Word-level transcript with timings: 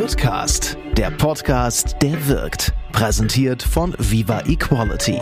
Goodcast, 0.00 0.78
der 0.96 1.10
Podcast, 1.10 1.94
der 2.00 2.26
wirkt. 2.26 2.72
Präsentiert 2.90 3.62
von 3.62 3.94
Viva 3.98 4.40
Equality. 4.46 5.20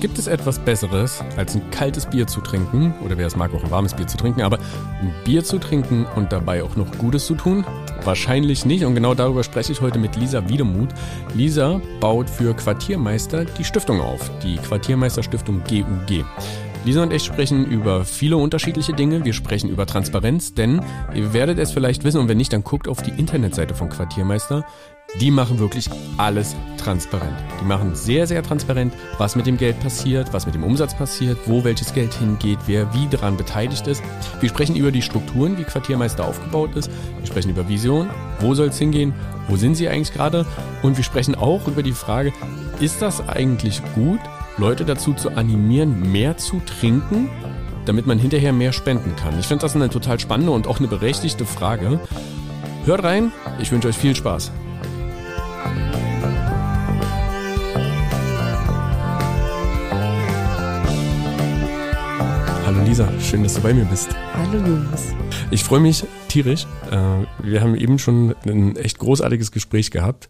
Gibt 0.00 0.18
es 0.18 0.26
etwas 0.26 0.58
Besseres, 0.58 1.24
als 1.38 1.54
ein 1.54 1.70
kaltes 1.70 2.04
Bier 2.04 2.26
zu 2.26 2.42
trinken, 2.42 2.92
oder 3.02 3.16
wer 3.16 3.26
es 3.26 3.36
mag, 3.36 3.54
auch 3.54 3.64
ein 3.64 3.70
warmes 3.70 3.94
Bier 3.94 4.06
zu 4.06 4.18
trinken, 4.18 4.42
aber 4.42 4.58
ein 5.00 5.14
Bier 5.24 5.42
zu 5.42 5.58
trinken 5.58 6.04
und 6.14 6.30
dabei 6.30 6.62
auch 6.62 6.76
noch 6.76 6.92
Gutes 6.98 7.24
zu 7.24 7.36
tun? 7.36 7.64
Wahrscheinlich 8.06 8.64
nicht 8.64 8.84
und 8.84 8.94
genau 8.94 9.14
darüber 9.14 9.42
spreche 9.42 9.72
ich 9.72 9.80
heute 9.80 9.98
mit 9.98 10.14
Lisa 10.14 10.48
Wiedemuth. 10.48 10.90
Lisa 11.34 11.80
baut 11.98 12.30
für 12.30 12.54
Quartiermeister 12.54 13.44
die 13.44 13.64
Stiftung 13.64 14.00
auf, 14.00 14.30
die 14.44 14.58
Quartiermeister 14.58 15.24
Stiftung 15.24 15.60
GUG. 15.68 16.24
Lisa 16.84 17.02
und 17.02 17.12
ich 17.12 17.24
sprechen 17.24 17.66
über 17.66 18.04
viele 18.04 18.36
unterschiedliche 18.36 18.92
Dinge. 18.92 19.24
Wir 19.24 19.32
sprechen 19.32 19.68
über 19.68 19.86
Transparenz, 19.86 20.54
denn 20.54 20.80
ihr 21.16 21.32
werdet 21.32 21.58
es 21.58 21.72
vielleicht 21.72 22.04
wissen 22.04 22.20
und 22.20 22.28
wenn 22.28 22.36
nicht, 22.36 22.52
dann 22.52 22.62
guckt 22.62 22.86
auf 22.86 23.02
die 23.02 23.10
Internetseite 23.10 23.74
von 23.74 23.88
Quartiermeister. 23.88 24.64
Die 25.20 25.30
machen 25.30 25.58
wirklich 25.58 25.88
alles 26.18 26.54
transparent. 26.76 27.36
Die 27.60 27.64
machen 27.64 27.94
sehr, 27.94 28.26
sehr 28.26 28.42
transparent, 28.42 28.92
was 29.16 29.34
mit 29.34 29.46
dem 29.46 29.56
Geld 29.56 29.80
passiert, 29.80 30.32
was 30.32 30.44
mit 30.44 30.54
dem 30.54 30.62
Umsatz 30.62 30.94
passiert, 30.94 31.38
wo 31.46 31.64
welches 31.64 31.94
Geld 31.94 32.12
hingeht, 32.12 32.58
wer 32.66 32.92
wie 32.92 33.06
daran 33.08 33.36
beteiligt 33.36 33.86
ist. 33.86 34.02
Wir 34.40 34.50
sprechen 34.50 34.76
über 34.76 34.90
die 34.90 35.00
Strukturen, 35.00 35.56
wie 35.56 35.64
Quartiermeister 35.64 36.26
aufgebaut 36.26 36.76
ist. 36.76 36.90
Wir 37.18 37.26
sprechen 37.26 37.50
über 37.50 37.66
Vision, 37.66 38.10
wo 38.40 38.54
soll 38.54 38.68
es 38.68 38.78
hingehen, 38.78 39.14
wo 39.48 39.56
sind 39.56 39.76
sie 39.76 39.88
eigentlich 39.88 40.12
gerade. 40.12 40.44
Und 40.82 40.98
wir 40.98 41.04
sprechen 41.04 41.34
auch 41.34 41.66
über 41.66 41.82
die 41.82 41.92
Frage, 41.92 42.32
ist 42.80 43.00
das 43.00 43.26
eigentlich 43.26 43.80
gut, 43.94 44.20
Leute 44.58 44.84
dazu 44.84 45.14
zu 45.14 45.30
animieren, 45.30 46.12
mehr 46.12 46.36
zu 46.36 46.60
trinken, 46.60 47.30
damit 47.86 48.06
man 48.06 48.18
hinterher 48.18 48.52
mehr 48.52 48.72
spenden 48.72 49.16
kann? 49.16 49.38
Ich 49.38 49.46
finde 49.46 49.62
das 49.62 49.74
eine 49.74 49.88
total 49.88 50.20
spannende 50.20 50.52
und 50.52 50.66
auch 50.66 50.78
eine 50.78 50.88
berechtigte 50.88 51.46
Frage. 51.46 52.00
Hört 52.84 53.02
rein, 53.02 53.32
ich 53.58 53.72
wünsche 53.72 53.88
euch 53.88 53.96
viel 53.96 54.14
Spaß. 54.14 54.52
Hallo 62.66 62.82
Lisa, 62.82 63.08
schön, 63.20 63.44
dass 63.44 63.54
du 63.54 63.60
bei 63.60 63.72
mir 63.72 63.84
bist. 63.84 64.08
Hallo 64.34 64.58
Jonas. 64.58 65.14
Ich 65.52 65.62
freue 65.62 65.78
mich 65.78 66.02
tierisch. 66.26 66.66
Äh, 66.90 67.24
wir 67.44 67.60
haben 67.60 67.76
eben 67.76 68.00
schon 68.00 68.34
ein 68.44 68.74
echt 68.74 68.98
großartiges 68.98 69.52
Gespräch 69.52 69.92
gehabt. 69.92 70.28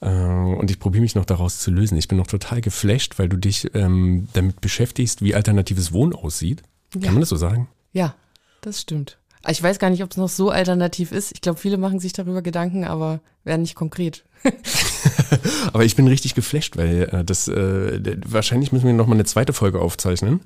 Äh, 0.00 0.08
und 0.08 0.72
ich 0.72 0.80
probiere 0.80 1.02
mich 1.02 1.14
noch 1.14 1.24
daraus 1.24 1.60
zu 1.60 1.70
lösen. 1.70 1.96
Ich 1.96 2.08
bin 2.08 2.18
noch 2.18 2.26
total 2.26 2.60
geflasht, 2.62 3.20
weil 3.20 3.28
du 3.28 3.36
dich 3.36 3.72
ähm, 3.74 4.26
damit 4.32 4.60
beschäftigst, 4.60 5.22
wie 5.22 5.36
alternatives 5.36 5.92
Wohnen 5.92 6.14
aussieht. 6.14 6.64
Kann 6.92 7.02
Ja. 7.02 7.10
man 7.12 7.20
das 7.20 7.28
so 7.28 7.36
sagen? 7.36 7.68
Ja, 7.92 8.16
das 8.60 8.80
stimmt. 8.80 9.18
Ich 9.48 9.62
weiß 9.62 9.78
gar 9.78 9.90
nicht, 9.90 10.02
ob 10.02 10.10
es 10.10 10.16
noch 10.16 10.28
so 10.28 10.50
alternativ 10.50 11.12
ist. 11.12 11.30
Ich 11.32 11.40
glaube, 11.40 11.60
viele 11.60 11.78
machen 11.78 12.00
sich 12.00 12.12
darüber 12.12 12.42
Gedanken, 12.42 12.82
aber 12.84 13.20
werden 13.44 13.62
nicht 13.62 13.76
konkret. 13.76 14.24
Aber 15.72 15.84
ich 15.84 15.96
bin 15.96 16.06
richtig 16.06 16.34
geflasht, 16.34 16.76
weil 16.76 17.08
äh, 17.12 17.24
das 17.24 17.48
äh, 17.48 18.16
wahrscheinlich 18.26 18.72
müssen 18.72 18.86
wir 18.86 18.92
noch 18.92 19.06
mal 19.06 19.14
eine 19.14 19.24
zweite 19.24 19.52
Folge 19.52 19.80
aufzeichnen, 19.80 20.40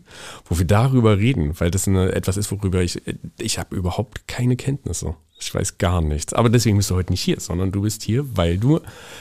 wo 0.46 0.58
wir 0.58 0.66
darüber 0.66 1.18
reden, 1.18 1.58
weil 1.60 1.70
das 1.70 1.86
eine, 1.86 2.12
etwas 2.12 2.36
ist, 2.36 2.50
worüber 2.50 2.82
ich 2.82 3.06
äh, 3.06 3.14
ich 3.38 3.58
habe 3.58 3.76
überhaupt 3.76 4.26
keine 4.28 4.56
Kenntnisse. 4.56 5.14
Ich 5.38 5.54
weiß 5.54 5.78
gar 5.78 6.00
nichts. 6.00 6.32
Aber 6.32 6.48
deswegen 6.48 6.76
bist 6.76 6.90
du 6.90 6.94
heute 6.94 7.12
nicht 7.12 7.22
hier, 7.22 7.40
sondern 7.40 7.72
du 7.72 7.82
bist 7.82 8.02
hier, 8.02 8.36
weil 8.36 8.58
du 8.58 8.80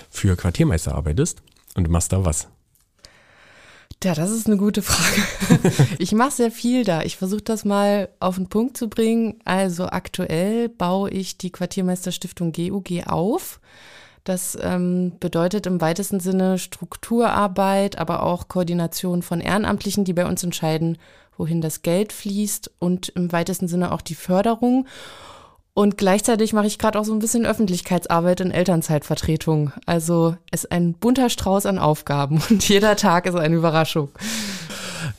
für 0.09 0.35
Quartiermeister 0.35 0.93
arbeitest 0.93 1.41
und 1.75 1.85
du 1.85 1.91
machst 1.91 2.13
da 2.13 2.23
was. 2.23 2.47
Ja, 4.03 4.15
das 4.15 4.31
ist 4.31 4.47
eine 4.47 4.57
gute 4.57 4.81
Frage. 4.81 5.61
ich 5.99 6.11
mache 6.11 6.31
sehr 6.31 6.51
viel 6.51 6.83
da. 6.83 7.03
Ich 7.03 7.17
versuche 7.17 7.41
das 7.41 7.65
mal 7.65 8.09
auf 8.19 8.35
den 8.35 8.49
Punkt 8.49 8.75
zu 8.75 8.89
bringen. 8.89 9.39
Also 9.45 9.85
aktuell 9.85 10.69
baue 10.69 11.11
ich 11.11 11.37
die 11.37 11.51
Quartiermeisterstiftung 11.51 12.51
GUG 12.51 13.03
auf. 13.05 13.59
Das 14.23 14.57
ähm, 14.61 15.13
bedeutet 15.19 15.65
im 15.65 15.81
weitesten 15.81 16.19
Sinne 16.19 16.59
Strukturarbeit, 16.59 17.97
aber 17.97 18.23
auch 18.23 18.47
Koordination 18.47 19.23
von 19.23 19.41
Ehrenamtlichen, 19.41 20.05
die 20.05 20.13
bei 20.13 20.25
uns 20.25 20.43
entscheiden, 20.43 20.97
wohin 21.37 21.61
das 21.61 21.81
Geld 21.81 22.13
fließt 22.13 22.71
und 22.77 23.09
im 23.09 23.31
weitesten 23.31 23.67
Sinne 23.67 23.91
auch 23.91 24.01
die 24.01 24.15
Förderung. 24.15 24.85
Und 25.73 25.97
gleichzeitig 25.97 26.53
mache 26.53 26.67
ich 26.67 26.77
gerade 26.77 26.99
auch 26.99 27.05
so 27.05 27.13
ein 27.13 27.19
bisschen 27.19 27.45
Öffentlichkeitsarbeit 27.45 28.41
in 28.41 28.51
Elternzeitvertretung. 28.51 29.71
Also 29.85 30.35
es 30.51 30.65
ist 30.65 30.71
ein 30.71 30.93
bunter 30.93 31.29
Strauß 31.29 31.65
an 31.65 31.79
Aufgaben 31.79 32.41
und 32.49 32.67
jeder 32.67 32.95
Tag 32.95 33.25
ist 33.25 33.35
eine 33.35 33.55
Überraschung. 33.55 34.09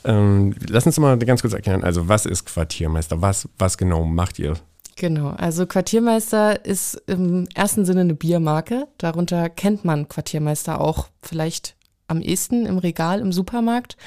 Ähm, 0.05 0.55
lass 0.69 0.85
uns 0.85 0.99
mal 0.99 1.17
ganz 1.17 1.41
kurz 1.41 1.53
erklären, 1.53 1.83
also 1.83 2.07
was 2.07 2.25
ist 2.25 2.45
Quartiermeister? 2.45 3.21
Was, 3.21 3.49
was 3.57 3.77
genau 3.77 4.05
macht 4.05 4.39
ihr? 4.39 4.55
Genau, 4.95 5.29
also 5.29 5.65
Quartiermeister 5.65 6.65
ist 6.65 7.01
im 7.07 7.47
ersten 7.55 7.85
Sinne 7.85 8.01
eine 8.01 8.13
Biermarke. 8.13 8.87
Darunter 8.97 9.49
kennt 9.49 9.85
man 9.85 10.07
Quartiermeister 10.07 10.79
auch 10.79 11.07
vielleicht 11.21 11.75
am 12.07 12.21
ehesten 12.21 12.65
im 12.65 12.77
Regal 12.77 13.19
im 13.19 13.31
Supermarkt. 13.31 13.97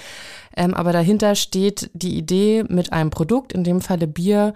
Ähm, 0.57 0.75
aber 0.75 0.93
dahinter 0.93 1.35
steht 1.35 1.91
die 1.93 2.17
Idee, 2.17 2.65
mit 2.69 2.93
einem 2.93 3.11
Produkt, 3.11 3.53
in 3.53 3.65
dem 3.65 3.81
Falle 3.81 4.07
Bier, 4.07 4.55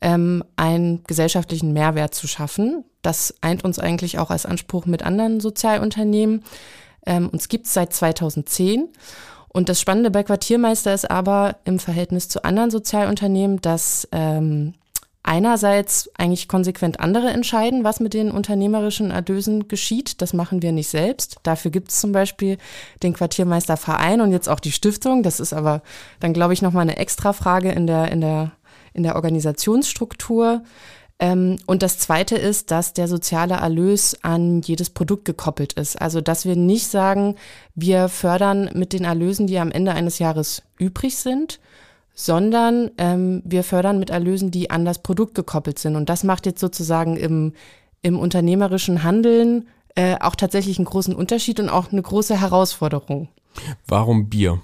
ähm, 0.00 0.44
einen 0.56 1.04
gesellschaftlichen 1.04 1.72
Mehrwert 1.72 2.14
zu 2.14 2.26
schaffen. 2.26 2.84
Das 3.02 3.34
eint 3.40 3.64
uns 3.64 3.78
eigentlich 3.78 4.18
auch 4.18 4.30
als 4.30 4.46
Anspruch 4.46 4.86
mit 4.86 5.02
anderen 5.02 5.40
Sozialunternehmen. 5.40 6.42
Ähm, 7.06 7.28
uns 7.28 7.48
gibt 7.48 7.66
es 7.66 7.74
seit 7.74 7.92
2010. 7.92 8.88
Und 9.48 9.68
das 9.68 9.80
Spannende 9.80 10.10
bei 10.10 10.22
Quartiermeister 10.22 10.92
ist 10.92 11.10
aber 11.10 11.56
im 11.64 11.78
Verhältnis 11.78 12.28
zu 12.28 12.44
anderen 12.44 12.70
Sozialunternehmen, 12.70 13.60
dass 13.60 14.06
ähm, 14.12 14.74
einerseits 15.22 16.10
eigentlich 16.16 16.48
konsequent 16.48 17.00
andere 17.00 17.28
entscheiden, 17.28 17.84
was 17.84 18.00
mit 18.00 18.14
den 18.14 18.30
unternehmerischen 18.30 19.10
Erlösen 19.10 19.68
geschieht. 19.68 20.22
Das 20.22 20.32
machen 20.32 20.62
wir 20.62 20.72
nicht 20.72 20.88
selbst. 20.88 21.36
Dafür 21.42 21.70
gibt 21.70 21.90
es 21.90 22.00
zum 22.00 22.12
Beispiel 22.12 22.56
den 23.02 23.12
Quartiermeisterverein 23.12 24.20
und 24.20 24.32
jetzt 24.32 24.48
auch 24.48 24.60
die 24.60 24.72
Stiftung. 24.72 25.22
Das 25.22 25.40
ist 25.40 25.52
aber 25.52 25.82
dann, 26.20 26.32
glaube 26.32 26.54
ich, 26.54 26.62
nochmal 26.62 26.82
eine 26.82 26.96
extra 26.96 27.32
Frage 27.32 27.70
in 27.70 27.86
der, 27.86 28.10
in 28.10 28.20
der, 28.20 28.52
in 28.94 29.02
der 29.02 29.16
Organisationsstruktur. 29.16 30.62
Ähm, 31.18 31.56
und 31.66 31.82
das 31.82 31.98
Zweite 31.98 32.36
ist, 32.36 32.70
dass 32.70 32.92
der 32.92 33.08
soziale 33.08 33.54
Erlös 33.54 34.16
an 34.22 34.62
jedes 34.62 34.90
Produkt 34.90 35.24
gekoppelt 35.24 35.72
ist. 35.72 36.00
Also, 36.00 36.20
dass 36.20 36.44
wir 36.44 36.56
nicht 36.56 36.86
sagen, 36.86 37.34
wir 37.74 38.08
fördern 38.08 38.70
mit 38.74 38.92
den 38.92 39.04
Erlösen, 39.04 39.46
die 39.46 39.58
am 39.58 39.72
Ende 39.72 39.92
eines 39.92 40.18
Jahres 40.20 40.62
übrig 40.78 41.16
sind, 41.16 41.58
sondern 42.18 42.90
ähm, 42.98 43.42
wir 43.44 43.62
fördern 43.62 44.00
mit 44.00 44.10
Erlösen, 44.10 44.50
die 44.50 44.70
an 44.70 44.84
das 44.84 45.04
Produkt 45.04 45.36
gekoppelt 45.36 45.78
sind. 45.78 45.94
Und 45.94 46.08
das 46.08 46.24
macht 46.24 46.46
jetzt 46.46 46.58
sozusagen 46.58 47.16
im, 47.16 47.52
im 48.02 48.18
unternehmerischen 48.18 49.04
Handeln 49.04 49.68
äh, 49.94 50.16
auch 50.18 50.34
tatsächlich 50.34 50.78
einen 50.78 50.86
großen 50.86 51.14
Unterschied 51.14 51.60
und 51.60 51.68
auch 51.68 51.92
eine 51.92 52.02
große 52.02 52.40
Herausforderung. 52.40 53.28
Warum 53.86 54.28
Bier? 54.28 54.60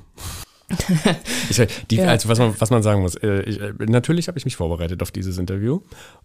ich, 1.51 1.61
die, 1.91 1.97
Ja. 1.97 2.07
also 2.07 2.29
was 2.29 2.39
man, 2.39 2.55
was 2.59 2.71
man 2.71 2.83
sagen 2.83 3.03
muss, 3.03 3.17
äh, 3.17 3.43
ich, 3.43 3.61
äh, 3.61 3.73
natürlich 3.81 4.29
habe 4.29 4.39
ich 4.39 4.45
mich 4.45 4.57
vorbereitet 4.57 5.03
auf 5.03 5.11
dieses 5.11 5.37
Interview 5.39 5.81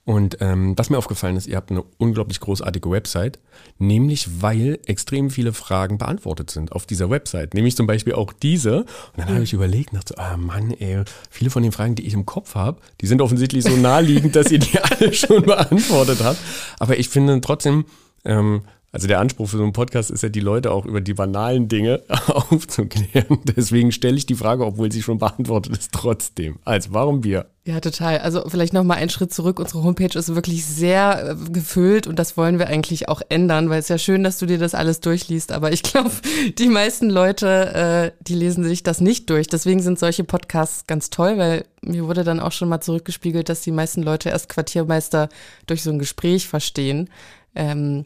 und 0.06 0.38
ähm, 0.40 0.78
was 0.78 0.90
mir 0.90 0.98
aufgefallen 0.98 1.36
ist, 1.36 1.48
ihr 1.48 1.58
habt 1.58 1.72
eine 1.72 1.84
unglaublich 1.98 2.40
großartige 2.40 2.90
Website, 2.90 3.40
nämlich 3.78 4.42
weil 4.42 4.80
extrem 4.86 5.30
viele 5.30 5.52
Fragen 5.52 5.98
beantwortet 5.98 6.52
sind 6.52 6.72
auf 6.72 6.86
dieser 6.86 7.10
Website, 7.10 7.54
nämlich 7.54 7.76
zum 7.76 7.86
Beispiel 7.86 8.14
auch 8.14 8.32
diese. 8.32 8.80
Und 8.80 8.88
dann 9.18 9.30
habe 9.30 9.44
ich 9.44 9.54
überlegt, 9.54 9.94
dachte, 9.94 10.14
so, 10.16 10.22
ah 10.22 10.38
Mann, 10.38 10.72
ey, 10.72 11.04
viele 11.30 11.50
von 11.50 11.62
den 11.64 11.72
Fragen, 11.72 11.96
die 11.96 12.08
ich 12.08 12.14
im 12.14 12.26
Kopf 12.26 12.56
habe, 12.56 12.80
die 13.02 13.08
sind 13.08 13.22
offensichtlich 13.22 13.66
so 13.66 13.76
naheliegend, 13.76 14.36
dass 14.36 14.52
ihr 14.52 14.60
die 14.60 14.80
alle 14.82 15.14
schon 15.14 15.44
beantwortet 15.44 16.24
habt, 16.24 16.40
aber 16.80 16.98
ich 16.98 17.10
finde 17.10 17.42
trotzdem, 17.42 17.86
ähm, 18.26 18.62
also 18.92 19.08
der 19.08 19.20
Anspruch 19.20 19.48
für 19.48 19.58
so 19.58 19.64
einen 19.64 19.74
Podcast 19.74 20.10
ist 20.10 20.24
ja, 20.24 20.30
die 20.30 20.40
Leute 20.40 20.72
auch 20.72 20.86
über 20.86 21.00
die 21.00 21.14
banalen 21.14 21.68
Dinge 21.68 22.02
aufzuklären. 22.28 23.40
Deswegen 23.44 23.92
stelle 23.92 24.18
ich 24.18 24.26
die 24.26 24.36
Frage, 24.36 24.66
obwohl 24.66 24.92
sie 24.92 25.04
schon 25.04 25.20
beantwortet 25.20 25.78
ist, 25.78 25.92
trotzdem. 25.92 26.58
Also 26.66 26.90
warum 26.92 27.22
Bier? 27.22 27.46
Ja, 27.66 27.80
total. 27.82 28.18
Also 28.18 28.46
vielleicht 28.48 28.74
noch 28.74 28.84
mal 28.84 28.96
einen 28.96 29.12
Schritt 29.12 29.32
zurück. 29.32 29.60
Unsere 29.60 29.84
Homepage 29.84 30.18
ist 30.18 30.34
wirklich 30.34 30.66
sehr 30.66 31.38
äh, 31.38 31.52
gefüllt 31.52 32.08
und 32.08 32.18
das 32.18 32.36
wollen 32.36 32.58
wir 32.58 32.68
eigentlich 32.68 33.10
auch 33.10 33.22
ändern, 33.30 33.70
weil 33.70 33.80
es 33.80 33.90
ja 33.90 34.00
schön, 34.00 34.24
dass 34.24 34.40
du 34.40 34.48
dir 34.48 34.58
das 34.58 34.74
alles 34.74 35.02
durchliest. 35.02 35.52
Aber 35.52 35.72
ich 35.72 35.84
glaube, 35.84 36.10
die 36.58 36.70
meisten 36.70 37.12
Leute, 37.12 38.14
äh, 38.18 38.24
die 38.24 38.34
lesen 38.34 38.64
sich 38.64 38.82
das 38.82 39.02
nicht 39.02 39.30
durch. 39.30 39.46
Deswegen 39.48 39.82
sind 39.84 40.00
solche 40.00 40.24
Podcasts 40.24 40.88
ganz 40.88 41.12
toll, 41.12 41.38
weil 41.38 41.66
mir 41.82 42.08
wurde 42.08 42.24
dann 42.24 42.40
auch 42.40 42.54
schon 42.54 42.70
mal 42.70 42.82
zurückgespiegelt, 42.82 43.50
dass 43.50 43.62
die 43.62 43.72
meisten 43.72 44.02
Leute 44.02 44.30
erst 44.30 44.50
Quartiermeister 44.50 45.30
durch 45.68 45.84
so 45.84 45.92
ein 45.92 46.00
Gespräch 46.00 46.48
verstehen. 46.48 47.08
Ähm, 47.54 48.06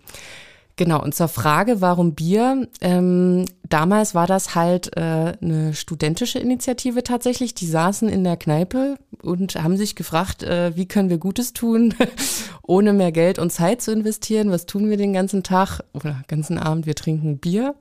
Genau, 0.75 1.03
und 1.03 1.13
zur 1.13 1.27
Frage, 1.27 1.81
warum 1.81 2.15
Bier? 2.15 2.67
Ähm, 2.81 3.45
damals 3.69 4.15
war 4.15 4.25
das 4.25 4.55
halt 4.55 4.97
äh, 4.97 5.33
eine 5.39 5.75
studentische 5.75 6.39
Initiative 6.39 7.03
tatsächlich. 7.03 7.53
Die 7.53 7.67
saßen 7.67 8.09
in 8.09 8.23
der 8.23 8.37
Kneipe 8.37 8.97
und 9.21 9.55
haben 9.55 9.77
sich 9.77 9.95
gefragt, 9.95 10.41
äh, 10.41 10.75
wie 10.75 10.87
können 10.87 11.11
wir 11.11 11.19
Gutes 11.19 11.53
tun, 11.53 11.93
ohne 12.63 12.91
mehr 12.91 13.11
Geld 13.11 13.37
und 13.37 13.51
Zeit 13.51 13.83
zu 13.83 13.91
investieren? 13.91 14.49
Was 14.49 14.65
tun 14.65 14.89
wir 14.89 14.97
den 14.97 15.13
ganzen 15.13 15.43
Tag 15.43 15.81
oder 15.93 16.23
ganzen 16.27 16.57
Abend? 16.57 16.87
Wir 16.87 16.95
trinken 16.95 17.37
Bier. 17.37 17.75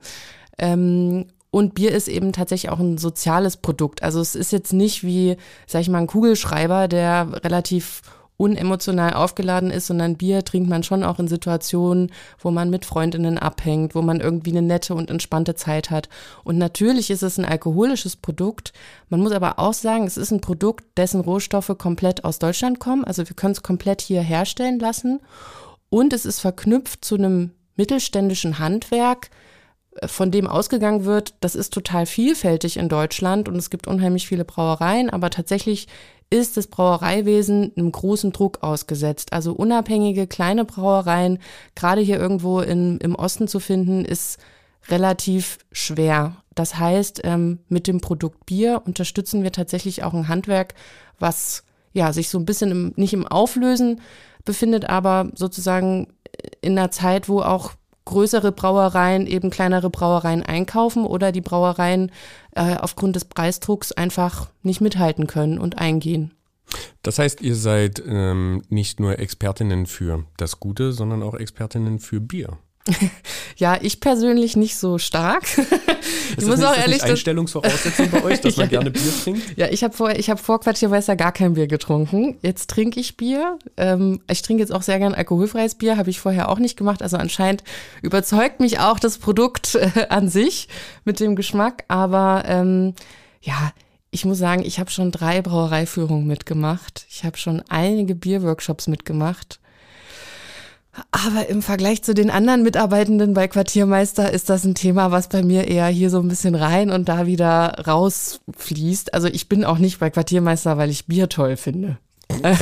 Ähm, 0.59 1.25
Und 1.49 1.73
Bier 1.73 1.91
ist 1.91 2.07
eben 2.07 2.31
tatsächlich 2.31 2.71
auch 2.71 2.79
ein 2.79 2.99
soziales 2.99 3.57
Produkt. 3.57 4.03
Also 4.03 4.21
es 4.21 4.35
ist 4.35 4.51
jetzt 4.51 4.71
nicht 4.73 5.03
wie, 5.03 5.37
sag 5.65 5.81
ich 5.81 5.89
mal, 5.89 5.99
ein 5.99 6.07
Kugelschreiber, 6.07 6.87
der 6.87 7.43
relativ 7.43 8.01
unemotional 8.37 9.13
aufgeladen 9.13 9.71
ist, 9.71 9.87
sondern 9.87 10.17
Bier 10.17 10.43
trinkt 10.43 10.69
man 10.69 10.83
schon 10.83 11.03
auch 11.03 11.19
in 11.19 11.27
Situationen, 11.27 12.11
wo 12.39 12.51
man 12.51 12.69
mit 12.69 12.85
Freundinnen 12.85 13.37
abhängt, 13.37 13.95
wo 13.95 14.01
man 14.01 14.19
irgendwie 14.19 14.51
eine 14.51 14.61
nette 14.61 14.95
und 14.95 15.09
entspannte 15.09 15.55
Zeit 15.55 15.91
hat. 15.91 16.09
Und 16.43 16.57
natürlich 16.57 17.09
ist 17.09 17.23
es 17.23 17.37
ein 17.37 17.45
alkoholisches 17.45 18.15
Produkt. 18.15 18.73
Man 19.09 19.21
muss 19.21 19.31
aber 19.31 19.59
auch 19.59 19.73
sagen, 19.73 20.05
es 20.05 20.17
ist 20.17 20.31
ein 20.31 20.41
Produkt, 20.41 20.85
dessen 20.97 21.21
Rohstoffe 21.21 21.75
komplett 21.77 22.23
aus 22.25 22.39
Deutschland 22.39 22.79
kommen. 22.79 23.05
Also 23.05 23.27
wir 23.27 23.35
können 23.35 23.53
es 23.53 23.63
komplett 23.63 24.01
hier 24.01 24.21
herstellen 24.21 24.79
lassen. 24.79 25.19
Und 25.89 26.11
es 26.11 26.25
ist 26.25 26.39
verknüpft 26.39 27.05
zu 27.05 27.15
einem 27.15 27.51
mittelständischen 27.75 28.59
Handwerk, 28.59 29.29
von 30.05 30.31
dem 30.31 30.47
ausgegangen 30.47 31.05
wird, 31.05 31.35
das 31.41 31.55
ist 31.55 31.73
total 31.73 32.05
vielfältig 32.05 32.77
in 32.77 32.89
Deutschland 32.89 33.47
und 33.47 33.55
es 33.55 33.69
gibt 33.69 33.87
unheimlich 33.87 34.27
viele 34.27 34.45
Brauereien, 34.45 35.09
aber 35.09 35.29
tatsächlich 35.29 35.87
ist 36.33 36.57
das 36.57 36.65
Brauereiwesen 36.65 37.73
einem 37.77 37.91
großen 37.91 38.31
Druck 38.31 38.63
ausgesetzt. 38.63 39.33
Also 39.33 39.53
unabhängige 39.53 40.25
kleine 40.25 40.65
Brauereien, 40.65 41.37
gerade 41.75 42.01
hier 42.01 42.19
irgendwo 42.19 42.59
in, 42.59 42.97
im 42.97 43.13
Osten 43.13 43.47
zu 43.47 43.59
finden, 43.59 44.03
ist 44.03 44.39
relativ 44.89 45.59
schwer. 45.71 46.37
Das 46.55 46.79
heißt, 46.79 47.21
ähm, 47.23 47.59
mit 47.69 47.85
dem 47.85 48.01
Produkt 48.01 48.47
Bier 48.47 48.81
unterstützen 48.83 49.43
wir 49.43 49.51
tatsächlich 49.51 50.03
auch 50.03 50.15
ein 50.15 50.27
Handwerk, 50.27 50.73
was 51.19 51.65
ja 51.93 52.11
sich 52.11 52.29
so 52.29 52.39
ein 52.39 52.45
bisschen 52.45 52.71
im, 52.71 52.93
nicht 52.95 53.13
im 53.13 53.27
Auflösen 53.27 54.01
befindet, 54.43 54.89
aber 54.89 55.29
sozusagen 55.35 56.07
in 56.61 56.75
einer 56.79 56.89
Zeit, 56.89 57.29
wo 57.29 57.41
auch 57.41 57.73
größere 58.05 58.51
Brauereien 58.51 59.27
eben 59.27 59.49
kleinere 59.49 59.89
Brauereien 59.89 60.43
einkaufen 60.43 61.05
oder 61.05 61.31
die 61.31 61.41
Brauereien 61.41 62.11
äh, 62.55 62.75
aufgrund 62.75 63.15
des 63.15 63.25
Preisdrucks 63.25 63.91
einfach 63.91 64.49
nicht 64.61 64.81
mithalten 64.81 65.27
können 65.27 65.57
und 65.57 65.77
eingehen. 65.77 66.31
Das 67.01 67.19
heißt, 67.19 67.41
ihr 67.41 67.55
seid 67.55 68.01
ähm, 68.05 68.63
nicht 68.69 68.99
nur 68.99 69.19
Expertinnen 69.19 69.85
für 69.85 70.25
das 70.37 70.59
Gute, 70.59 70.91
sondern 70.91 71.21
auch 71.21 71.35
Expertinnen 71.35 71.99
für 71.99 72.19
Bier. 72.19 72.57
ja, 73.57 73.77
ich 73.81 73.99
persönlich 73.99 74.55
nicht 74.55 74.75
so 74.75 74.97
stark. 74.97 75.43
ich 76.37 76.45
muss 76.45 76.61
auch 76.61 76.75
ehrlich 76.75 76.99
sagen. 76.99 77.11
Einstellungsvoraussetzung 77.11 78.09
bei 78.11 78.23
euch, 78.23 78.41
dass 78.41 78.57
man 78.57 78.65
ja, 78.69 78.79
gerne 78.79 78.91
Bier 78.91 79.11
trinkt? 79.23 79.57
Ja, 79.57 79.67
ich 79.69 79.83
habe 79.83 79.95
vor, 79.95 80.11
ich 80.11 80.29
hab 80.29 80.39
vor 80.39 80.59
Quartiermeister 80.59 81.15
gar 81.15 81.31
kein 81.31 81.53
Bier 81.53 81.67
getrunken. 81.67 82.37
Jetzt 82.41 82.69
trinke 82.69 82.99
ich 82.99 83.15
Bier. 83.15 83.57
Ähm, 83.77 84.21
ich 84.29 84.41
trinke 84.41 84.61
jetzt 84.61 84.73
auch 84.73 84.81
sehr 84.81 84.99
gern 84.99 85.13
alkoholfreies 85.13 85.75
Bier, 85.75 85.97
habe 85.97 86.09
ich 86.09 86.19
vorher 86.19 86.49
auch 86.49 86.59
nicht 86.59 86.77
gemacht. 86.77 87.01
Also 87.01 87.17
anscheinend 87.17 87.63
überzeugt 88.01 88.59
mich 88.59 88.79
auch 88.79 88.99
das 88.99 89.17
Produkt 89.17 89.75
äh, 89.75 90.07
an 90.09 90.27
sich 90.27 90.67
mit 91.05 91.19
dem 91.19 91.35
Geschmack. 91.35 91.85
Aber 91.87 92.43
ähm, 92.47 92.95
ja, 93.41 93.71
ich 94.11 94.25
muss 94.25 94.37
sagen, 94.37 94.63
ich 94.63 94.79
habe 94.79 94.91
schon 94.91 95.11
drei 95.11 95.41
Brauereiführungen 95.41 96.27
mitgemacht. 96.27 97.05
Ich 97.09 97.23
habe 97.23 97.37
schon 97.37 97.63
einige 97.69 98.13
Bierworkshops 98.13 98.87
mitgemacht. 98.87 99.59
Aber 101.11 101.49
im 101.49 101.61
Vergleich 101.61 102.03
zu 102.03 102.13
den 102.13 102.29
anderen 102.29 102.61
Mitarbeitenden 102.61 103.33
bei 103.33 103.47
Quartiermeister 103.47 104.31
ist 104.31 104.49
das 104.49 104.63
ein 104.63 104.75
Thema, 104.75 105.11
was 105.11 105.27
bei 105.27 105.41
mir 105.41 105.67
eher 105.67 105.87
hier 105.87 106.09
so 106.09 106.19
ein 106.19 106.27
bisschen 106.27 106.53
rein 106.53 106.91
und 106.91 107.09
da 107.09 107.25
wieder 107.25 107.83
rausfließt. 107.87 109.13
Also 109.13 109.27
ich 109.27 109.49
bin 109.49 109.65
auch 109.65 109.79
nicht 109.79 109.99
bei 109.99 110.11
Quartiermeister, 110.11 110.77
weil 110.77 110.91
ich 110.91 111.07
Bier 111.07 111.29
toll 111.29 111.57
finde. 111.57 111.97
Das 112.41 112.59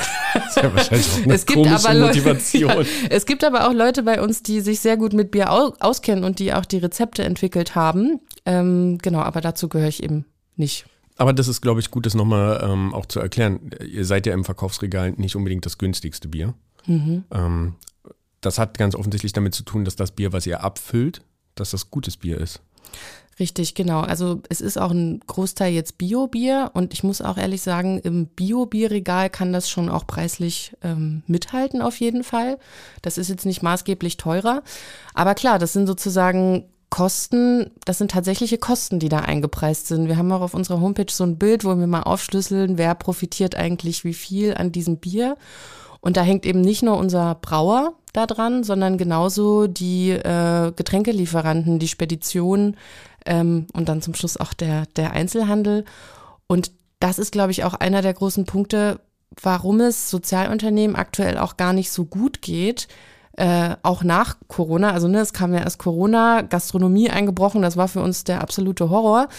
ist 0.49 0.55
ja 0.63 0.73
wahrscheinlich 0.73 1.07
auch 1.11 1.23
eine 1.23 1.33
es 1.33 1.45
gibt 1.45 1.67
aber 1.67 1.93
Motivation. 1.93 2.71
Leute, 2.71 2.89
ja, 3.01 3.07
es 3.09 3.25
gibt 3.25 3.43
aber 3.43 3.67
auch 3.67 3.73
Leute 3.73 4.03
bei 4.03 4.21
uns, 4.21 4.43
die 4.43 4.61
sich 4.61 4.79
sehr 4.79 4.97
gut 4.97 5.13
mit 5.13 5.31
Bier 5.31 5.51
auskennen 5.51 6.23
und 6.23 6.39
die 6.39 6.53
auch 6.53 6.65
die 6.65 6.77
Rezepte 6.77 7.23
entwickelt 7.23 7.75
haben. 7.75 8.19
Ähm, 8.45 8.97
genau, 9.01 9.19
aber 9.19 9.41
dazu 9.41 9.69
gehöre 9.69 9.87
ich 9.87 10.03
eben 10.03 10.25
nicht. 10.55 10.85
Aber 11.17 11.33
das 11.33 11.47
ist, 11.47 11.61
glaube 11.61 11.79
ich, 11.79 11.91
gut, 11.91 12.05
das 12.05 12.15
nochmal 12.15 12.61
ähm, 12.63 12.93
auch 12.93 13.05
zu 13.05 13.19
erklären. 13.19 13.59
Ihr 13.85 14.05
seid 14.05 14.25
ja 14.25 14.33
im 14.33 14.43
Verkaufsregal 14.43 15.11
nicht 15.11 15.35
unbedingt 15.35 15.65
das 15.65 15.77
günstigste 15.77 16.27
Bier. 16.27 16.53
Mhm. 16.87 17.25
Ähm, 17.31 17.75
das 18.41 18.59
hat 18.59 18.77
ganz 18.77 18.95
offensichtlich 18.95 19.33
damit 19.33 19.55
zu 19.55 19.63
tun, 19.63 19.85
dass 19.85 19.95
das 19.95 20.11
Bier, 20.11 20.33
was 20.33 20.45
ihr 20.45 20.63
abfüllt, 20.63 21.21
dass 21.55 21.71
das 21.71 21.89
gutes 21.89 22.17
Bier 22.17 22.37
ist. 22.37 22.61
Richtig, 23.39 23.73
genau. 23.75 24.01
Also 24.01 24.41
es 24.49 24.61
ist 24.61 24.77
auch 24.77 24.91
ein 24.91 25.21
Großteil 25.25 25.73
jetzt 25.73 25.97
Bio-Bier 25.97 26.71
und 26.73 26.93
ich 26.93 27.03
muss 27.03 27.21
auch 27.21 27.37
ehrlich 27.37 27.61
sagen, 27.61 27.99
im 27.99 28.27
Bio-Bierregal 28.27 29.29
kann 29.29 29.53
das 29.53 29.69
schon 29.69 29.89
auch 29.89 30.05
preislich 30.05 30.75
ähm, 30.83 31.23
mithalten 31.27 31.81
auf 31.81 31.99
jeden 31.99 32.23
Fall. 32.23 32.59
Das 33.01 33.17
ist 33.17 33.29
jetzt 33.29 33.45
nicht 33.45 33.63
maßgeblich 33.63 34.17
teurer. 34.17 34.61
Aber 35.13 35.33
klar, 35.33 35.59
das 35.59 35.73
sind 35.73 35.87
sozusagen 35.87 36.65
Kosten, 36.91 37.71
das 37.85 37.99
sind 37.99 38.11
tatsächliche 38.11 38.57
Kosten, 38.57 38.99
die 38.99 39.09
da 39.09 39.19
eingepreist 39.19 39.87
sind. 39.87 40.09
Wir 40.09 40.17
haben 40.17 40.31
auch 40.33 40.41
auf 40.41 40.53
unserer 40.53 40.81
Homepage 40.81 41.09
so 41.09 41.23
ein 41.23 41.39
Bild, 41.39 41.63
wo 41.63 41.75
wir 41.77 41.87
mal 41.87 42.03
aufschlüsseln, 42.03 42.77
wer 42.77 42.93
profitiert 42.95 43.55
eigentlich 43.55 44.03
wie 44.03 44.13
viel 44.13 44.55
an 44.55 44.73
diesem 44.73 44.97
Bier. 44.97 45.37
Und 46.01 46.17
da 46.17 46.23
hängt 46.23 46.45
eben 46.45 46.61
nicht 46.61 46.83
nur 46.83 46.97
unser 46.97 47.35
Brauer 47.35 47.93
da 48.11 48.25
dran, 48.25 48.63
sondern 48.63 48.97
genauso 48.97 49.67
die 49.67 50.09
äh, 50.09 50.71
Getränkelieferanten, 50.75 51.79
die 51.79 51.87
Spedition 51.87 52.75
ähm, 53.25 53.67
und 53.73 53.87
dann 53.87 54.01
zum 54.01 54.15
Schluss 54.15 54.37
auch 54.37 54.53
der, 54.53 54.87
der 54.95 55.11
Einzelhandel. 55.11 55.85
Und 56.47 56.71
das 56.99 57.19
ist, 57.19 57.31
glaube 57.31 57.51
ich, 57.51 57.63
auch 57.63 57.75
einer 57.75 58.01
der 58.01 58.13
großen 58.13 58.45
Punkte, 58.45 58.99
warum 59.41 59.79
es 59.79 60.09
Sozialunternehmen 60.09 60.95
aktuell 60.95 61.37
auch 61.37 61.55
gar 61.55 61.73
nicht 61.73 61.91
so 61.91 62.05
gut 62.05 62.41
geht, 62.41 62.87
äh, 63.37 63.75
auch 63.81 64.03
nach 64.03 64.37
Corona. 64.47 64.91
Also 64.91 65.07
ne, 65.07 65.19
es 65.19 65.33
kam 65.33 65.53
ja 65.53 65.61
erst 65.61 65.79
Corona, 65.79 66.41
Gastronomie 66.41 67.09
eingebrochen, 67.09 67.61
das 67.61 67.77
war 67.77 67.87
für 67.87 68.01
uns 68.01 68.23
der 68.23 68.41
absolute 68.41 68.89
Horror. 68.89 69.29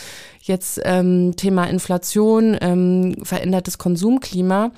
Jetzt 0.40 0.80
ähm, 0.84 1.36
Thema 1.36 1.64
Inflation, 1.64 2.56
ähm, 2.60 3.16
verändertes 3.22 3.78
Konsumklima. 3.78 4.70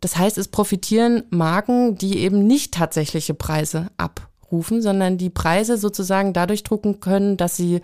Das 0.00 0.16
heißt, 0.16 0.38
es 0.38 0.48
profitieren 0.48 1.24
Marken, 1.30 1.96
die 1.96 2.18
eben 2.18 2.46
nicht 2.46 2.72
tatsächliche 2.74 3.34
Preise 3.34 3.88
abrufen, 3.96 4.82
sondern 4.82 5.18
die 5.18 5.30
Preise 5.30 5.76
sozusagen 5.76 6.32
dadurch 6.32 6.64
drucken 6.64 7.00
können, 7.00 7.36
dass 7.36 7.56
sie 7.56 7.80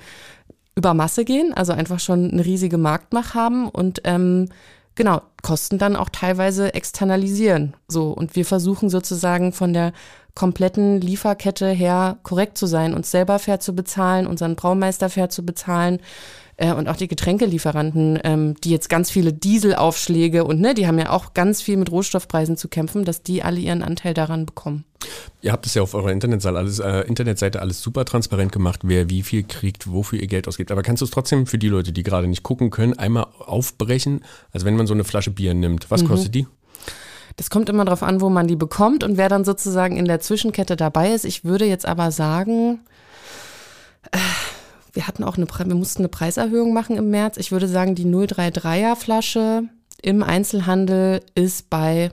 über 0.74 0.94
Masse 0.94 1.24
gehen, 1.24 1.54
also 1.54 1.72
einfach 1.72 2.00
schon 2.00 2.30
eine 2.30 2.44
riesige 2.44 2.78
Marktmacht 2.78 3.34
haben 3.34 3.68
und 3.68 4.02
ähm, 4.04 4.48
genau, 4.94 5.22
Kosten 5.42 5.78
dann 5.78 5.96
auch 5.96 6.08
teilweise 6.10 6.74
externalisieren. 6.74 7.74
So, 7.88 8.10
und 8.10 8.34
wir 8.34 8.44
versuchen 8.44 8.90
sozusagen 8.90 9.52
von 9.52 9.72
der 9.72 9.92
kompletten 10.34 11.00
Lieferkette 11.00 11.70
her 11.70 12.18
korrekt 12.22 12.58
zu 12.58 12.66
sein, 12.66 12.94
uns 12.94 13.10
selber 13.10 13.38
fair 13.38 13.60
zu 13.60 13.74
bezahlen, 13.74 14.26
unseren 14.26 14.54
Braumeister 14.54 15.08
fair 15.08 15.30
zu 15.30 15.46
bezahlen, 15.46 16.00
äh, 16.56 16.72
und 16.72 16.88
auch 16.88 16.96
die 16.96 17.08
Getränkelieferanten, 17.08 18.18
ähm, 18.24 18.54
die 18.62 18.70
jetzt 18.70 18.88
ganz 18.88 19.10
viele 19.10 19.32
Dieselaufschläge 19.32 20.44
und 20.44 20.60
ne, 20.60 20.74
die 20.74 20.86
haben 20.86 20.98
ja 20.98 21.10
auch 21.10 21.34
ganz 21.34 21.62
viel 21.62 21.76
mit 21.76 21.90
Rohstoffpreisen 21.90 22.56
zu 22.56 22.68
kämpfen, 22.68 23.04
dass 23.04 23.22
die 23.22 23.42
alle 23.42 23.60
ihren 23.60 23.82
Anteil 23.82 24.14
daran 24.14 24.46
bekommen. 24.46 24.84
Ihr 25.42 25.52
habt 25.52 25.66
es 25.66 25.74
ja 25.74 25.82
auf 25.82 25.94
eurer 25.94 26.10
Internetseite 26.10 26.56
alles, 26.56 26.78
äh, 26.78 27.00
Internetseite 27.02 27.60
alles 27.60 27.80
super 27.80 28.04
transparent 28.04 28.52
gemacht, 28.52 28.80
wer 28.82 29.10
wie 29.10 29.22
viel 29.22 29.44
kriegt, 29.44 29.90
wofür 29.92 30.18
ihr 30.18 30.26
Geld 30.26 30.48
ausgibt. 30.48 30.70
Aber 30.72 30.82
kannst 30.82 31.02
du 31.02 31.04
es 31.04 31.10
trotzdem 31.10 31.46
für 31.46 31.58
die 31.58 31.68
Leute, 31.68 31.92
die 31.92 32.02
gerade 32.02 32.26
nicht 32.26 32.42
gucken 32.42 32.70
können, 32.70 32.98
einmal 32.98 33.26
aufbrechen? 33.38 34.24
Also 34.52 34.66
wenn 34.66 34.76
man 34.76 34.86
so 34.86 34.94
eine 34.94 35.04
Flasche 35.04 35.30
Bier 35.30 35.54
nimmt, 35.54 35.90
was 35.90 36.02
mhm. 36.02 36.08
kostet 36.08 36.34
die? 36.34 36.46
Das 37.36 37.50
kommt 37.50 37.68
immer 37.68 37.84
darauf 37.84 38.02
an, 38.02 38.22
wo 38.22 38.30
man 38.30 38.46
die 38.46 38.56
bekommt 38.56 39.04
und 39.04 39.18
wer 39.18 39.28
dann 39.28 39.44
sozusagen 39.44 39.96
in 39.98 40.06
der 40.06 40.20
Zwischenkette 40.20 40.74
dabei 40.74 41.12
ist. 41.12 41.26
Ich 41.26 41.44
würde 41.44 41.66
jetzt 41.66 41.86
aber 41.86 42.10
sagen, 42.10 42.80
äh, 44.10 44.18
wir 44.96 45.06
hatten 45.06 45.22
auch 45.22 45.36
eine, 45.36 45.46
wir 45.46 45.76
mussten 45.76 46.00
eine 46.00 46.08
Preiserhöhung 46.08 46.72
machen 46.72 46.96
im 46.96 47.10
März. 47.10 47.36
Ich 47.36 47.52
würde 47.52 47.68
sagen, 47.68 47.94
die 47.94 48.06
033er 48.06 48.96
Flasche 48.96 49.64
im 50.02 50.22
Einzelhandel 50.22 51.20
ist 51.34 51.70
bei, 51.70 52.12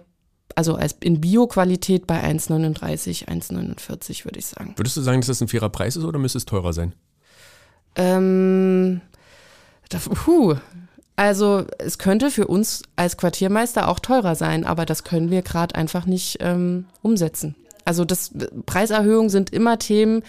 also 0.55 0.75
als 0.75 0.95
in 0.99 1.21
Bio-Qualität 1.21 2.05
bei 2.05 2.23
1,39, 2.23 3.27
1,49 3.27 4.25
würde 4.25 4.39
ich 4.39 4.45
sagen. 4.45 4.73
Würdest 4.75 4.97
du 4.97 5.01
sagen, 5.01 5.21
dass 5.21 5.27
das 5.27 5.41
ein 5.41 5.47
fairer 5.47 5.69
Preis 5.69 5.95
ist 5.95 6.03
oder 6.03 6.19
müsste 6.19 6.37
es 6.37 6.45
teurer 6.45 6.73
sein? 6.73 6.93
Ähm, 7.95 9.01
da, 9.89 9.99
puh, 9.99 10.55
also 11.15 11.65
es 11.77 11.97
könnte 11.97 12.31
für 12.31 12.47
uns 12.47 12.83
als 12.95 13.17
Quartiermeister 13.17 13.87
auch 13.87 13.99
teurer 13.99 14.35
sein, 14.35 14.65
aber 14.65 14.85
das 14.85 15.03
können 15.03 15.29
wir 15.29 15.41
gerade 15.41 15.75
einfach 15.75 16.05
nicht 16.05 16.37
ähm, 16.41 16.85
umsetzen. 17.01 17.55
Also 17.85 18.05
das 18.05 18.31
Preiserhöhungen 18.65 19.29
sind 19.29 19.51
immer 19.51 19.79
Themen, 19.79 20.23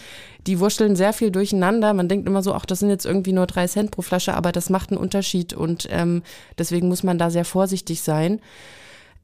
die 0.47 0.59
wurschteln 0.59 0.95
sehr 0.95 1.13
viel 1.13 1.31
durcheinander. 1.31 1.93
Man 1.93 2.09
denkt 2.09 2.27
immer 2.27 2.43
so, 2.43 2.53
ach, 2.53 2.65
das 2.65 2.79
sind 2.79 2.89
jetzt 2.89 3.05
irgendwie 3.05 3.33
nur 3.33 3.47
drei 3.47 3.67
Cent 3.67 3.91
pro 3.91 4.01
Flasche, 4.01 4.33
aber 4.33 4.51
das 4.51 4.69
macht 4.69 4.91
einen 4.91 4.99
Unterschied 4.99 5.53
und 5.53 5.87
ähm, 5.89 6.23
deswegen 6.57 6.87
muss 6.87 7.03
man 7.03 7.17
da 7.17 7.29
sehr 7.29 7.45
vorsichtig 7.45 8.01
sein. 8.01 8.41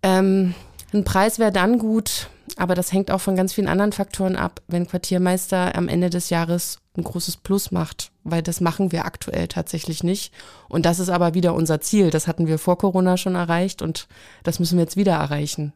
Ähm, 0.04 0.54
ein 0.94 1.04
Preis 1.04 1.40
wäre 1.40 1.52
dann 1.52 1.78
gut, 1.78 2.30
aber 2.58 2.76
das 2.76 2.92
hängt 2.92 3.12
auch 3.12 3.22
von 3.22 3.36
ganz 3.36 3.54
vielen 3.54 3.68
anderen 3.68 3.94
Faktoren 3.94 4.36
ab, 4.36 4.62
wenn 4.68 4.88
Quartiermeister 4.88 5.76
am 5.76 5.88
Ende 5.88 6.10
des 6.10 6.30
Jahres 6.30 6.80
ein 6.98 7.04
großes 7.04 7.38
Plus 7.38 7.72
macht, 7.72 8.12
weil 8.24 8.42
das 8.42 8.60
machen 8.60 8.92
wir 8.92 9.06
aktuell 9.06 9.48
tatsächlich 9.48 10.04
nicht. 10.04 10.34
Und 10.68 10.86
das 10.86 11.00
ist 11.00 11.10
aber 11.10 11.34
wieder 11.34 11.54
unser 11.54 11.80
Ziel. 11.80 12.10
Das 12.10 12.28
hatten 12.28 12.48
wir 12.48 12.60
vor 12.60 12.78
Corona 12.78 13.16
schon 13.16 13.36
erreicht 13.36 13.82
und 13.82 14.08
das 14.44 14.60
müssen 14.60 14.78
wir 14.78 14.84
jetzt 14.84 14.98
wieder 14.98 15.14
erreichen. 15.14 15.72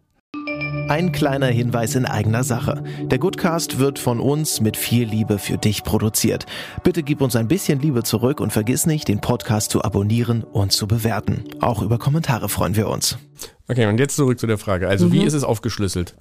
Ein 0.88 1.12
kleiner 1.12 1.48
Hinweis 1.48 1.96
in 1.96 2.06
eigener 2.06 2.44
Sache. 2.44 2.84
Der 3.02 3.18
Goodcast 3.18 3.80
wird 3.80 3.98
von 3.98 4.20
uns 4.20 4.62
mit 4.62 4.78
viel 4.78 5.08
Liebe 5.08 5.40
für 5.40 5.58
dich 5.58 5.84
produziert. 5.84 6.46
Bitte 6.84 7.02
gib 7.02 7.22
uns 7.22 7.36
ein 7.36 7.48
bisschen 7.48 7.80
Liebe 7.80 8.04
zurück 8.04 8.40
und 8.40 8.54
vergiss 8.54 8.86
nicht, 8.86 9.08
den 9.08 9.20
Podcast 9.20 9.72
zu 9.72 9.84
abonnieren 9.84 10.44
und 10.44 10.74
zu 10.74 10.88
bewerten. 10.88 11.44
Auch 11.60 11.82
über 11.82 11.98
Kommentare 11.98 12.50
freuen 12.50 12.76
wir 12.76 12.88
uns. 12.88 13.18
Okay, 13.68 13.88
und 13.88 13.98
jetzt 14.00 14.16
zurück 14.16 14.40
zu 14.40 14.46
der 14.46 14.60
Frage. 14.60 14.88
Also, 14.88 15.08
mhm. 15.08 15.14
wie 15.14 15.24
ist 15.24 15.34
es 15.34 15.44
aufgeschlüsselt? 15.44 16.16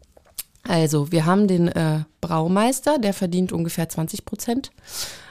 Also, 0.66 1.12
wir 1.12 1.26
haben 1.26 1.47
den 1.47 1.68
äh, 1.68 2.04
Braumeister, 2.23 2.99
der 2.99 3.12
verdient 3.12 3.52
ungefähr 3.52 3.90
20 3.90 4.25
Prozent 4.25 4.71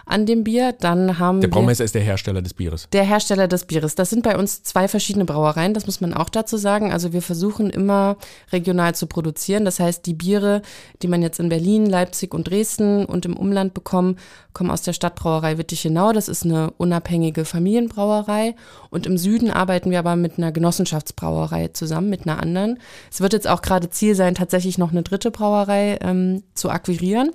an 0.06 0.26
dem 0.26 0.44
Bier. 0.44 0.74
Dann 0.78 1.20
haben 1.20 1.42
der 1.42 1.48
Braumeister 1.48 1.84
ist 1.84 1.96
der 1.96 2.02
Hersteller 2.02 2.42
des 2.42 2.54
Bieres. 2.54 2.88
Der 2.92 3.04
Hersteller 3.04 3.48
des 3.48 3.66
Bieres. 3.66 3.96
Das 3.96 4.10
sind 4.10 4.24
bei 4.24 4.38
uns 4.38 4.64
zwei 4.64 4.88
verschiedene 4.88 5.26
Brauereien, 5.26 5.74
das 5.74 5.86
muss 5.86 6.02
man 6.02 6.14
auch 6.14 6.30
dazu 6.30 6.58
sagen. 6.58 6.92
Also 6.92 7.14
wir 7.14 7.22
versuchen 7.22 7.70
immer 7.70 8.18
regional 8.52 8.96
zu 8.96 9.08
produzieren. 9.08 9.66
Das 9.66 9.80
heißt, 9.80 10.06
die 10.06 10.14
Biere, 10.14 10.62
die 11.02 11.08
man 11.08 11.22
jetzt 11.22 11.40
in 11.40 11.50
Berlin, 11.50 11.86
Leipzig 11.86 12.34
und 12.34 12.50
Dresden 12.50 13.06
und 13.06 13.26
im 13.26 13.38
Umland 13.38 13.74
bekommt, 13.74 14.20
kommen 14.54 14.72
aus 14.72 14.82
der 14.82 14.94
Stadtbrauerei 14.94 15.58
Wittichenau. 15.58 16.14
Das 16.14 16.28
ist 16.28 16.46
eine 16.46 16.72
unabhängige 16.78 17.46
Familienbrauerei. 17.46 18.56
Und 18.90 19.06
im 19.06 19.18
Süden 19.18 19.50
arbeiten 19.50 19.92
wir 19.92 20.00
aber 20.00 20.16
mit 20.16 20.38
einer 20.38 20.52
Genossenschaftsbrauerei 20.52 21.70
zusammen, 21.70 22.10
mit 22.10 22.28
einer 22.28 22.42
anderen. 22.42 22.80
Es 23.12 23.22
wird 23.22 23.34
jetzt 23.34 23.48
auch 23.48 23.62
gerade 23.62 23.90
Ziel 23.90 24.16
sein, 24.16 24.36
tatsächlich 24.36 24.78
noch 24.78 24.92
eine 24.92 25.04
dritte 25.04 25.32
Brauerei 25.32 25.98
ähm, 26.02 26.44
zu 26.54 26.70
akquirieren. 26.70 27.32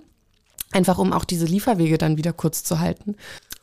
Einfach 0.72 0.98
um 0.98 1.12
auch 1.12 1.24
diese 1.24 1.46
Lieferwege 1.46 1.98
dann 1.98 2.16
wieder 2.16 2.32
kurz 2.32 2.62
zu 2.62 2.78
halten. 2.78 3.16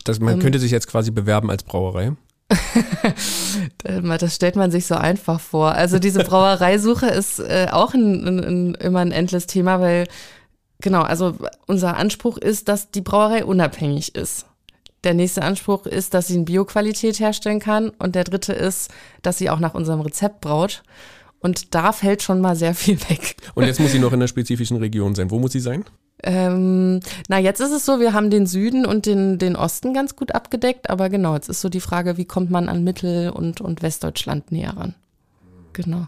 Das, 0.04 0.20
man 0.20 0.36
ähm, 0.36 0.40
könnte 0.40 0.60
sich 0.60 0.72
jetzt 0.72 0.88
quasi 0.88 1.12
bewerben 1.12 1.50
als 1.52 1.64
Brauerei. 1.64 2.14
das 3.84 4.36
stellt 4.36 4.56
man 4.56 4.72
sich 4.72 4.86
so 4.86 4.96
einfach 4.96 5.40
vor. 5.40 5.74
Also 5.74 6.00
diese 6.00 6.20
Brauereisuche 6.24 7.08
ist 7.08 7.40
äh, 7.40 7.68
auch 7.72 7.94
ein, 7.94 8.26
ein, 8.26 8.40
ein, 8.40 8.76
immer 8.76 9.00
ein 9.00 9.12
endles 9.12 9.48
Thema, 9.48 9.80
weil 9.80 10.08
genau, 10.80 11.02
also 11.02 11.36
unser 11.68 11.98
Anspruch 11.98 12.38
ist, 12.38 12.68
dass 12.68 12.92
die 12.92 13.02
Brauerei 13.02 13.46
unabhängig 13.46 14.16
ist. 14.16 14.46
Der 15.04 15.14
nächste 15.14 15.44
Anspruch 15.44 15.86
ist, 15.86 16.14
dass 16.16 16.28
sie 16.28 16.36
eine 16.36 16.46
Bioqualität 16.46 17.20
herstellen 17.20 17.60
kann 17.60 17.90
und 17.90 18.16
der 18.16 18.24
dritte 18.24 18.54
ist, 18.54 18.92
dass 19.22 19.38
sie 19.38 19.50
auch 19.50 19.60
nach 19.60 19.76
unserem 19.76 20.02
Rezept 20.02 20.42
braut. 20.42 20.84
Und 21.40 21.76
da 21.76 21.92
fällt 21.92 22.24
schon 22.24 22.42
mal 22.42 22.56
sehr 22.56 22.74
viel 22.74 23.00
weg. 23.10 23.36
Und 23.54 23.66
jetzt 23.66 23.80
muss 23.80 23.92
sie 23.92 24.00
noch 24.00 24.14
in 24.14 24.16
einer 24.16 24.28
spezifischen 24.28 24.78
Region 24.78 25.14
sein. 25.14 25.30
Wo 25.30 25.38
muss 25.38 25.52
sie 25.52 25.60
sein? 25.60 25.86
Ähm, 26.26 27.02
na, 27.30 27.38
jetzt 27.38 27.62
ist 27.62 27.72
es 27.72 27.86
so, 27.86 28.00
wir 28.00 28.14
haben 28.14 28.32
den 28.32 28.48
Süden 28.48 28.86
und 28.86 29.06
den, 29.06 29.38
den 29.38 29.56
Osten 29.56 29.94
ganz 29.94 30.16
gut 30.16 30.34
abgedeckt, 30.34 30.90
aber 30.90 31.10
genau, 31.10 31.36
jetzt 31.36 31.50
ist 31.50 31.62
so 31.62 31.70
die 31.70 31.80
Frage, 31.80 32.18
wie 32.18 32.26
kommt 32.26 32.50
man 32.50 32.68
an 32.68 32.84
Mittel- 32.84 33.30
und, 33.30 33.62
und 33.62 33.84
Westdeutschland 33.84 34.52
näher 34.52 34.76
ran? 34.76 34.96
Genau. 35.74 36.08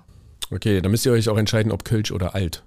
Okay, 0.49 0.81
dann 0.81 0.91
müsst 0.91 1.05
ihr 1.05 1.11
euch 1.11 1.29
auch 1.29 1.37
entscheiden, 1.37 1.71
ob 1.71 1.85
Kölsch 1.85 2.11
oder 2.11 2.33
Alt. 2.33 2.63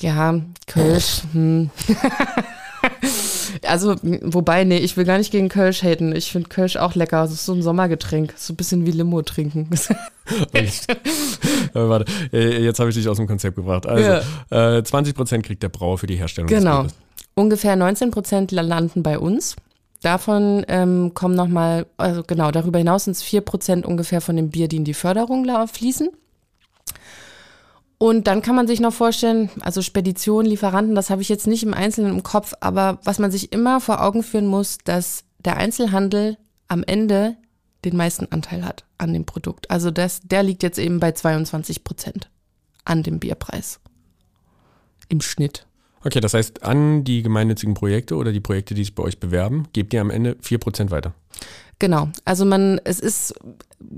Ja, 0.00 0.40
Kölsch. 0.66 1.22
Hm. 1.32 1.70
Also, 3.66 3.96
wobei, 4.02 4.64
nee, 4.64 4.78
ich 4.78 4.96
will 4.96 5.04
gar 5.04 5.18
nicht 5.18 5.30
gegen 5.30 5.48
Kölsch 5.48 5.82
haten. 5.82 6.14
Ich 6.16 6.32
finde 6.32 6.48
Kölsch 6.48 6.76
auch 6.76 6.94
lecker. 6.94 7.22
Das 7.22 7.32
ist 7.32 7.44
so 7.44 7.52
ein 7.52 7.62
Sommergetränk. 7.62 8.34
So 8.36 8.54
ein 8.54 8.56
bisschen 8.56 8.86
wie 8.86 8.90
Limo 8.90 9.22
trinken. 9.22 9.68
äh, 10.52 10.66
warte, 11.74 12.10
äh, 12.32 12.62
jetzt 12.62 12.80
habe 12.80 12.90
ich 12.90 12.96
dich 12.96 13.08
aus 13.08 13.18
dem 13.18 13.26
Konzept 13.26 13.56
gebracht. 13.56 13.86
Also, 13.86 14.22
ja. 14.50 14.78
äh, 14.78 14.82
20 14.82 15.14
Prozent 15.14 15.44
kriegt 15.44 15.62
der 15.62 15.68
Brauer 15.68 15.98
für 15.98 16.06
die 16.06 16.16
Herstellung 16.16 16.48
genau. 16.48 16.84
des 16.84 16.92
Bieres. 16.92 17.28
Ungefähr 17.34 17.76
19 17.76 18.10
Prozent 18.10 18.52
landen 18.52 19.02
bei 19.02 19.18
uns. 19.18 19.56
Davon 20.02 20.64
ähm, 20.68 21.12
kommen 21.14 21.36
nochmal, 21.36 21.86
also 21.96 22.22
genau, 22.24 22.50
darüber 22.50 22.78
hinaus 22.78 23.04
sind 23.04 23.12
es 23.12 23.22
4 23.22 23.42
Prozent 23.42 23.86
ungefähr 23.86 24.20
von 24.20 24.36
dem 24.36 24.50
Bier, 24.50 24.66
die 24.66 24.76
in 24.76 24.84
die 24.84 24.94
Förderung 24.94 25.46
fließen. 25.68 26.08
Und 28.02 28.26
dann 28.26 28.42
kann 28.42 28.56
man 28.56 28.66
sich 28.66 28.80
noch 28.80 28.92
vorstellen, 28.92 29.48
also 29.60 29.80
Speditionen, 29.80 30.50
Lieferanten, 30.50 30.96
das 30.96 31.08
habe 31.08 31.22
ich 31.22 31.28
jetzt 31.28 31.46
nicht 31.46 31.62
im 31.62 31.72
Einzelnen 31.72 32.10
im 32.12 32.24
Kopf, 32.24 32.52
aber 32.58 32.98
was 33.04 33.20
man 33.20 33.30
sich 33.30 33.52
immer 33.52 33.80
vor 33.80 34.02
Augen 34.02 34.24
führen 34.24 34.48
muss, 34.48 34.78
dass 34.78 35.22
der 35.38 35.56
Einzelhandel 35.56 36.36
am 36.66 36.82
Ende 36.82 37.36
den 37.84 37.96
meisten 37.96 38.26
Anteil 38.32 38.64
hat 38.64 38.86
an 38.98 39.12
dem 39.12 39.24
Produkt. 39.24 39.70
Also 39.70 39.92
das, 39.92 40.20
der 40.22 40.42
liegt 40.42 40.64
jetzt 40.64 40.80
eben 40.80 40.98
bei 40.98 41.12
22 41.12 41.84
Prozent 41.84 42.28
an 42.84 43.04
dem 43.04 43.20
Bierpreis. 43.20 43.78
Im 45.08 45.20
Schnitt. 45.20 45.68
Okay, 46.02 46.18
das 46.18 46.34
heißt, 46.34 46.64
an 46.64 47.04
die 47.04 47.22
gemeinnützigen 47.22 47.74
Projekte 47.74 48.16
oder 48.16 48.32
die 48.32 48.40
Projekte, 48.40 48.74
die 48.74 48.82
sich 48.82 48.96
bei 48.96 49.04
euch 49.04 49.20
bewerben, 49.20 49.68
gebt 49.72 49.94
ihr 49.94 50.00
am 50.00 50.10
Ende 50.10 50.32
4% 50.42 50.90
weiter. 50.90 51.14
Genau, 51.78 52.08
also 52.24 52.44
man, 52.44 52.80
es 52.82 52.98
ist, 52.98 53.32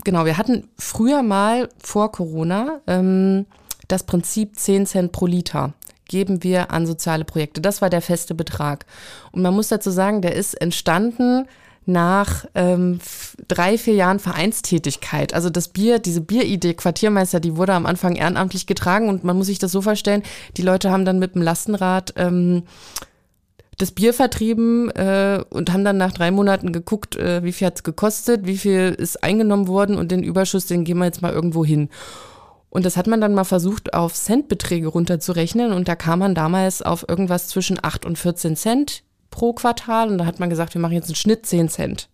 genau, 0.05 0.27
wir 0.27 0.37
hatten 0.37 0.69
früher 0.77 1.23
mal 1.23 1.71
vor 1.79 2.13
Corona 2.13 2.83
ähm, 2.87 3.47
das 3.89 4.05
Prinzip 4.05 4.57
10 4.59 4.87
Cent 4.87 5.13
pro 5.13 5.27
Liter 5.27 5.75
geben 6.07 6.43
wir 6.43 6.71
an 6.71 6.87
soziale 6.87 7.25
Projekte. 7.25 7.61
Das 7.61 7.81
war 7.81 7.91
der 7.91 8.03
feste 8.03 8.35
Betrag. 8.35 8.87
Und 9.33 9.43
man 9.43 9.55
muss 9.55 9.69
dazu 9.69 9.91
sagen, 9.91 10.23
der 10.23 10.35
ist 10.35 10.55
entstanden 10.55 11.47
nach 11.87 12.47
ähm, 12.55 12.99
drei, 13.49 13.77
vier 13.77 13.95
Jahren 13.95 14.19
Vereinstätigkeit. 14.19 15.35
Also 15.35 15.51
das 15.51 15.69
Bier, 15.69 15.99
diese 15.99 16.21
Bieridee 16.21 16.75
Quartiermeister, 16.75 17.41
die 17.41 17.57
wurde 17.57 17.75
am 17.75 17.87
Anfang 17.87 18.17
ehrenamtlich 18.17 18.67
getragen 18.67 19.09
und 19.09 19.25
man 19.25 19.37
muss 19.37 19.47
sich 19.47 19.59
das 19.59 19.73
so 19.73 19.83
vorstellen, 19.83 20.23
die 20.57 20.63
Leute 20.63 20.91
haben 20.91 21.05
dann 21.05 21.19
mit 21.19 21.35
dem 21.35 21.43
Lastenrad 21.43 22.15
ähm, 22.17 22.63
das 23.77 23.91
Bier 23.91 24.15
vertrieben 24.15 24.91
äh, 24.91 25.43
und 25.51 25.73
haben 25.73 25.85
dann 25.85 25.97
nach 25.97 26.13
drei 26.13 26.31
Monaten 26.31 26.73
geguckt, 26.73 27.17
äh, 27.17 27.43
wie 27.43 27.53
viel 27.53 27.67
hat's 27.67 27.83
gekostet, 27.83 28.47
wie 28.47 28.57
viel 28.57 28.95
ist 28.97 29.23
eingenommen 29.23 29.69
worden 29.69 29.97
und 29.97 30.11
den 30.11 30.23
Überschuss, 30.23 30.67
den 30.67 30.85
gehen 30.85 30.99
wir 30.99 31.07
jetzt 31.07 31.23
mal 31.23 31.33
irgendwo 31.33 31.65
hin. 31.65 31.91
Und 32.75 32.85
das 32.85 32.97
hat 32.97 33.07
man 33.07 33.21
dann 33.21 33.35
mal 33.35 33.45
versucht, 33.45 33.95
auf 33.95 34.15
Centbeträge 34.15 34.89
runterzurechnen. 34.89 35.73
Und 35.73 35.87
da 35.87 35.95
kam 35.95 36.19
man 36.19 36.35
damals 36.35 36.83
auf 36.83 37.09
irgendwas 37.09 37.47
zwischen 37.47 37.79
8 37.81 38.05
und 38.05 38.19
14 38.19 38.57
Cent 38.57 39.05
pro 39.31 39.53
Quartal. 39.53 40.09
Und 40.09 40.19
da 40.19 40.27
hat 40.27 40.41
man 40.41 40.51
gesagt, 40.51 40.75
wir 40.75 40.81
machen 40.81 40.95
jetzt 40.95 41.07
einen 41.07 41.15
Schnitt 41.15 41.47
10 41.47 41.69
Cent. 41.69 42.09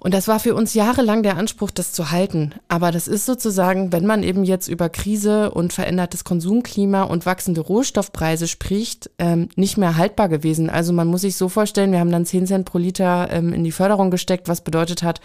Und 0.00 0.14
das 0.14 0.28
war 0.28 0.40
für 0.40 0.54
uns 0.54 0.72
jahrelang 0.72 1.22
der 1.22 1.36
Anspruch, 1.36 1.70
das 1.70 1.92
zu 1.92 2.10
halten. 2.10 2.54
Aber 2.68 2.90
das 2.90 3.06
ist 3.06 3.26
sozusagen, 3.26 3.92
wenn 3.92 4.06
man 4.06 4.22
eben 4.22 4.44
jetzt 4.44 4.66
über 4.66 4.88
Krise 4.88 5.50
und 5.50 5.74
verändertes 5.74 6.24
Konsumklima 6.24 7.02
und 7.02 7.26
wachsende 7.26 7.60
Rohstoffpreise 7.60 8.48
spricht, 8.48 9.10
ähm, 9.18 9.50
nicht 9.56 9.76
mehr 9.76 9.98
haltbar 9.98 10.30
gewesen. 10.30 10.70
Also 10.70 10.94
man 10.94 11.06
muss 11.06 11.20
sich 11.20 11.36
so 11.36 11.50
vorstellen, 11.50 11.92
wir 11.92 12.00
haben 12.00 12.10
dann 12.10 12.24
10 12.24 12.46
Cent 12.46 12.64
pro 12.64 12.78
Liter 12.78 13.28
ähm, 13.30 13.52
in 13.52 13.62
die 13.62 13.72
Förderung 13.72 14.10
gesteckt, 14.10 14.48
was 14.48 14.62
bedeutet 14.62 15.02
hat, 15.02 15.20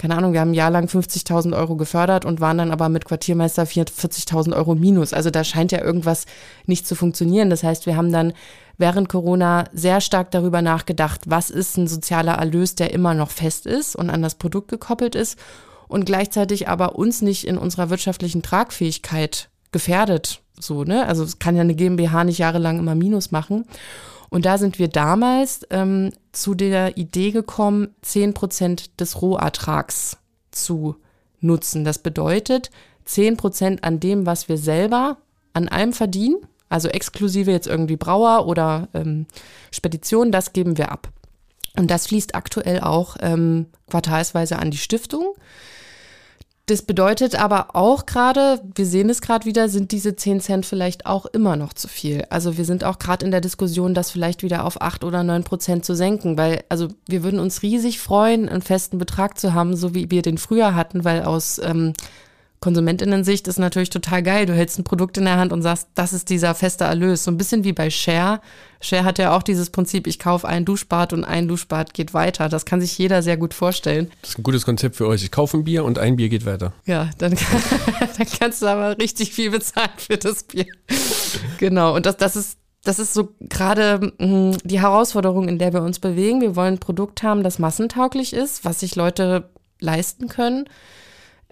keine 0.00 0.16
Ahnung, 0.16 0.32
wir 0.32 0.40
haben 0.40 0.52
ein 0.52 0.54
Jahr 0.54 0.70
lang 0.70 0.86
50.000 0.86 1.54
Euro 1.54 1.76
gefördert 1.76 2.24
und 2.24 2.40
waren 2.40 2.56
dann 2.56 2.70
aber 2.70 2.88
mit 2.88 3.04
Quartiermeister 3.04 3.64
40.000 3.64 4.56
Euro 4.56 4.74
minus. 4.74 5.12
Also 5.12 5.28
da 5.28 5.44
scheint 5.44 5.72
ja 5.72 5.82
irgendwas 5.82 6.24
nicht 6.64 6.86
zu 6.86 6.94
funktionieren. 6.94 7.50
Das 7.50 7.62
heißt, 7.62 7.84
wir 7.84 7.98
haben 7.98 8.10
dann 8.10 8.32
während 8.80 9.08
Corona 9.08 9.64
sehr 9.72 10.00
stark 10.00 10.30
darüber 10.30 10.62
nachgedacht, 10.62 11.22
was 11.26 11.50
ist 11.50 11.76
ein 11.76 11.86
sozialer 11.86 12.34
Erlös, 12.34 12.74
der 12.74 12.92
immer 12.92 13.14
noch 13.14 13.30
fest 13.30 13.66
ist 13.66 13.94
und 13.94 14.10
an 14.10 14.22
das 14.22 14.34
Produkt 14.34 14.68
gekoppelt 14.68 15.14
ist 15.14 15.38
und 15.86 16.04
gleichzeitig 16.04 16.68
aber 16.68 16.96
uns 16.96 17.22
nicht 17.22 17.46
in 17.46 17.58
unserer 17.58 17.90
wirtschaftlichen 17.90 18.42
Tragfähigkeit 18.42 19.50
gefährdet. 19.72 20.40
So, 20.58 20.84
ne? 20.84 21.06
Also 21.06 21.22
es 21.22 21.38
kann 21.38 21.56
ja 21.56 21.62
eine 21.62 21.74
GmbH 21.74 22.24
nicht 22.24 22.38
jahrelang 22.38 22.78
immer 22.78 22.94
Minus 22.94 23.30
machen. 23.30 23.66
Und 24.30 24.44
da 24.46 24.58
sind 24.58 24.78
wir 24.78 24.88
damals 24.88 25.66
ähm, 25.70 26.12
zu 26.32 26.54
der 26.54 26.96
Idee 26.96 27.32
gekommen, 27.32 27.88
zehn 28.02 28.32
Prozent 28.32 29.00
des 29.00 29.20
Rohertrags 29.20 30.18
zu 30.52 30.96
nutzen. 31.40 31.84
Das 31.84 31.98
bedeutet 31.98 32.70
zehn 33.04 33.36
Prozent 33.36 33.82
an 33.82 33.98
dem, 33.98 34.26
was 34.26 34.48
wir 34.48 34.56
selber 34.56 35.16
an 35.52 35.68
allem 35.68 35.92
verdienen, 35.92 36.36
also 36.70 36.88
exklusive 36.88 37.50
jetzt 37.50 37.66
irgendwie 37.66 37.96
Brauer 37.96 38.46
oder 38.46 38.88
ähm, 38.94 39.26
Spedition, 39.70 40.32
das 40.32 40.54
geben 40.54 40.78
wir 40.78 40.90
ab. 40.90 41.08
Und 41.76 41.90
das 41.90 42.06
fließt 42.06 42.34
aktuell 42.34 42.80
auch 42.80 43.16
ähm, 43.20 43.66
quartalsweise 43.90 44.58
an 44.58 44.70
die 44.70 44.78
Stiftung. 44.78 45.34
Das 46.66 46.82
bedeutet 46.82 47.34
aber 47.34 47.74
auch 47.74 48.06
gerade, 48.06 48.60
wir 48.76 48.86
sehen 48.86 49.10
es 49.10 49.20
gerade 49.20 49.44
wieder, 49.44 49.68
sind 49.68 49.90
diese 49.90 50.14
10 50.14 50.40
Cent 50.40 50.66
vielleicht 50.66 51.04
auch 51.04 51.26
immer 51.26 51.56
noch 51.56 51.72
zu 51.72 51.88
viel. 51.88 52.24
Also 52.30 52.56
wir 52.56 52.64
sind 52.64 52.84
auch 52.84 53.00
gerade 53.00 53.24
in 53.24 53.32
der 53.32 53.40
Diskussion, 53.40 53.92
das 53.92 54.12
vielleicht 54.12 54.44
wieder 54.44 54.64
auf 54.64 54.80
8 54.80 55.02
oder 55.02 55.24
9 55.24 55.42
Prozent 55.42 55.84
zu 55.84 55.96
senken, 55.96 56.38
weil 56.38 56.62
also 56.68 56.86
wir 57.08 57.24
würden 57.24 57.40
uns 57.40 57.62
riesig 57.62 57.98
freuen, 57.98 58.48
einen 58.48 58.62
festen 58.62 58.98
Betrag 58.98 59.36
zu 59.36 59.52
haben, 59.52 59.74
so 59.74 59.96
wie 59.96 60.12
wir 60.12 60.22
den 60.22 60.38
früher 60.38 60.76
hatten, 60.76 61.04
weil 61.04 61.24
aus 61.24 61.58
ähm, 61.58 61.92
Konsumentinnen-Sicht 62.60 63.48
ist 63.48 63.58
natürlich 63.58 63.88
total 63.88 64.22
geil. 64.22 64.44
Du 64.44 64.52
hältst 64.52 64.78
ein 64.78 64.84
Produkt 64.84 65.16
in 65.16 65.24
der 65.24 65.38
Hand 65.38 65.50
und 65.50 65.62
sagst, 65.62 65.88
das 65.94 66.12
ist 66.12 66.28
dieser 66.28 66.54
feste 66.54 66.84
Erlös. 66.84 67.24
So 67.24 67.30
ein 67.30 67.38
bisschen 67.38 67.64
wie 67.64 67.72
bei 67.72 67.88
Share. 67.88 68.42
Share 68.82 69.04
hat 69.04 69.18
ja 69.18 69.34
auch 69.34 69.42
dieses 69.42 69.70
Prinzip, 69.70 70.06
ich 70.06 70.18
kaufe 70.18 70.46
ein 70.46 70.66
Duschbad 70.66 71.14
und 71.14 71.24
ein 71.24 71.48
Duschbad 71.48 71.94
geht 71.94 72.12
weiter. 72.12 72.50
Das 72.50 72.66
kann 72.66 72.82
sich 72.82 72.98
jeder 72.98 73.22
sehr 73.22 73.38
gut 73.38 73.54
vorstellen. 73.54 74.10
Das 74.20 74.32
ist 74.32 74.38
ein 74.38 74.42
gutes 74.42 74.66
Konzept 74.66 74.96
für 74.96 75.06
euch. 75.06 75.22
Ich 75.22 75.30
kaufe 75.30 75.56
ein 75.56 75.64
Bier 75.64 75.84
und 75.84 75.98
ein 75.98 76.16
Bier 76.16 76.28
geht 76.28 76.44
weiter. 76.44 76.74
Ja, 76.84 77.08
dann, 77.16 77.34
dann 78.18 78.26
kannst 78.38 78.60
du 78.60 78.66
aber 78.66 78.98
richtig 78.98 79.32
viel 79.32 79.50
bezahlen 79.50 79.90
für 79.96 80.18
das 80.18 80.42
Bier. 80.42 80.66
genau. 81.56 81.94
Und 81.96 82.04
das, 82.04 82.18
das 82.18 82.36
ist 82.36 82.58
das 82.82 82.98
ist 82.98 83.12
so 83.12 83.34
gerade 83.40 84.12
hm, 84.18 84.56
die 84.64 84.80
Herausforderung, 84.80 85.48
in 85.48 85.58
der 85.58 85.72
wir 85.72 85.82
uns 85.82 85.98
bewegen. 85.98 86.40
Wir 86.40 86.56
wollen 86.56 86.74
ein 86.74 86.80
Produkt 86.80 87.22
haben, 87.22 87.42
das 87.42 87.58
massentauglich 87.58 88.32
ist, 88.32 88.64
was 88.64 88.80
sich 88.80 88.96
Leute 88.96 89.50
leisten 89.80 90.28
können 90.28 90.66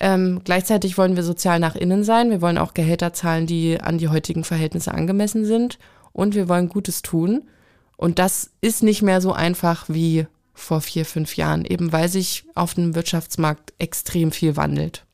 Ähm, 0.00 0.42
gleichzeitig 0.44 0.96
wollen 0.96 1.16
wir 1.16 1.22
sozial 1.24 1.58
nach 1.58 1.74
innen 1.74 2.04
sein. 2.04 2.30
Wir 2.30 2.40
wollen 2.40 2.58
auch 2.58 2.74
Gehälter 2.74 3.12
zahlen, 3.12 3.46
die 3.46 3.80
an 3.80 3.98
die 3.98 4.08
heutigen 4.08 4.44
Verhältnisse 4.44 4.92
angemessen 4.92 5.44
sind. 5.44 5.78
Und 6.12 6.34
wir 6.34 6.48
wollen 6.48 6.68
Gutes 6.68 7.02
tun. 7.02 7.48
Und 7.96 8.18
das 8.18 8.50
ist 8.60 8.82
nicht 8.82 9.02
mehr 9.02 9.20
so 9.20 9.32
einfach 9.32 9.86
wie 9.88 10.26
vor 10.54 10.80
vier, 10.80 11.04
fünf 11.04 11.36
Jahren, 11.36 11.64
eben 11.64 11.92
weil 11.92 12.08
sich 12.08 12.44
auf 12.54 12.74
dem 12.74 12.94
Wirtschaftsmarkt 12.94 13.74
extrem 13.78 14.32
viel 14.32 14.56
wandelt. 14.56 15.04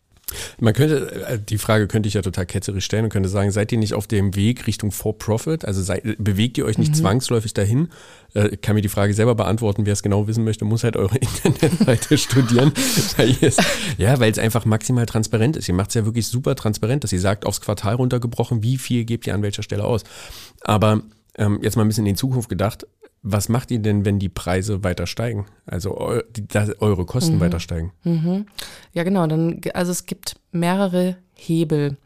Man 0.59 0.75
könnte, 0.75 1.27
äh, 1.27 1.39
die 1.39 1.59
Frage 1.59 1.87
könnte 1.87 2.09
ich 2.09 2.15
ja 2.15 2.23
total 2.23 2.47
ketzerisch 2.47 2.85
stellen 2.85 3.05
und 3.05 3.11
könnte 3.11 3.29
sagen, 3.29 3.51
seid 3.51 3.73
ihr 3.73 3.79
nicht 3.79 3.95
auf 3.95 4.07
dem 4.07 4.35
Weg 4.35 4.67
Richtung 4.67 4.91
For-Profit? 4.91 5.65
Also 5.65 5.83
seid, 5.83 6.03
bewegt 6.19 6.59
ihr 6.59 6.65
euch 6.65 6.79
nicht 6.79 6.93
mhm. 6.93 6.97
zwangsläufig 6.97 7.55
dahin? 7.55 7.89
Äh, 8.35 8.57
kann 8.57 8.75
mir 8.75 8.83
die 8.83 8.89
Frage 8.89 9.15
selber 9.15 9.35
beantworten. 9.35 9.87
Wer 9.87 9.93
es 9.93 10.03
genau 10.03 10.27
wissen 10.27 10.45
möchte, 10.45 10.65
muss 10.65 10.85
halt 10.85 10.97
eure 10.97 11.17
Internetseite 11.45 12.19
studieren. 12.19 12.73
Weil 13.17 13.37
es, 13.41 13.57
ja, 13.99 14.19
weil 14.21 14.31
es 14.33 14.39
einfach 14.39 14.65
maximal 14.65 15.07
transparent 15.07 15.57
ist. 15.57 15.69
Ihr 15.69 15.75
macht 15.75 15.89
es 15.89 15.95
ja 15.95 16.05
wirklich 16.05 16.27
super 16.27 16.55
transparent, 16.55 17.05
dass 17.05 17.13
ihr 17.13 17.21
sagt, 17.21 17.47
aufs 17.47 17.61
Quartal 17.61 17.95
runtergebrochen, 17.95 18.63
wie 18.63 18.79
viel 18.79 19.05
gebt 19.05 19.27
ihr 19.27 19.35
an 19.35 19.43
welcher 19.43 19.63
Stelle 19.63 19.85
aus. 19.85 20.03
Aber 20.63 21.03
ähm, 21.37 21.61
jetzt 21.63 21.77
mal 21.77 21.83
ein 21.83 21.89
bisschen 21.89 22.07
in 22.07 22.15
die 22.15 22.19
Zukunft 22.19 22.49
gedacht. 22.49 22.87
Was 23.27 23.49
macht 23.49 23.71
ihr 23.71 23.79
denn, 23.79 24.05
wenn 24.05 24.19
die 24.19 24.29
Preise 24.29 24.85
weiter 24.85 25.07
steigen? 25.07 25.47
Also 25.65 25.99
eu, 25.99 26.21
die, 26.37 26.47
eure 26.79 27.07
Kosten 27.07 27.37
mhm. 27.37 27.41
weiter 27.41 27.59
steigen? 27.59 27.93
Mhm. 28.05 28.45
Ja, 28.93 29.03
genau. 29.03 29.27
Dann, 29.27 29.63
also 29.73 29.93
es 29.93 30.05
gibt 30.05 30.37
mehrere 30.53 31.17
Hebel, 31.35 31.97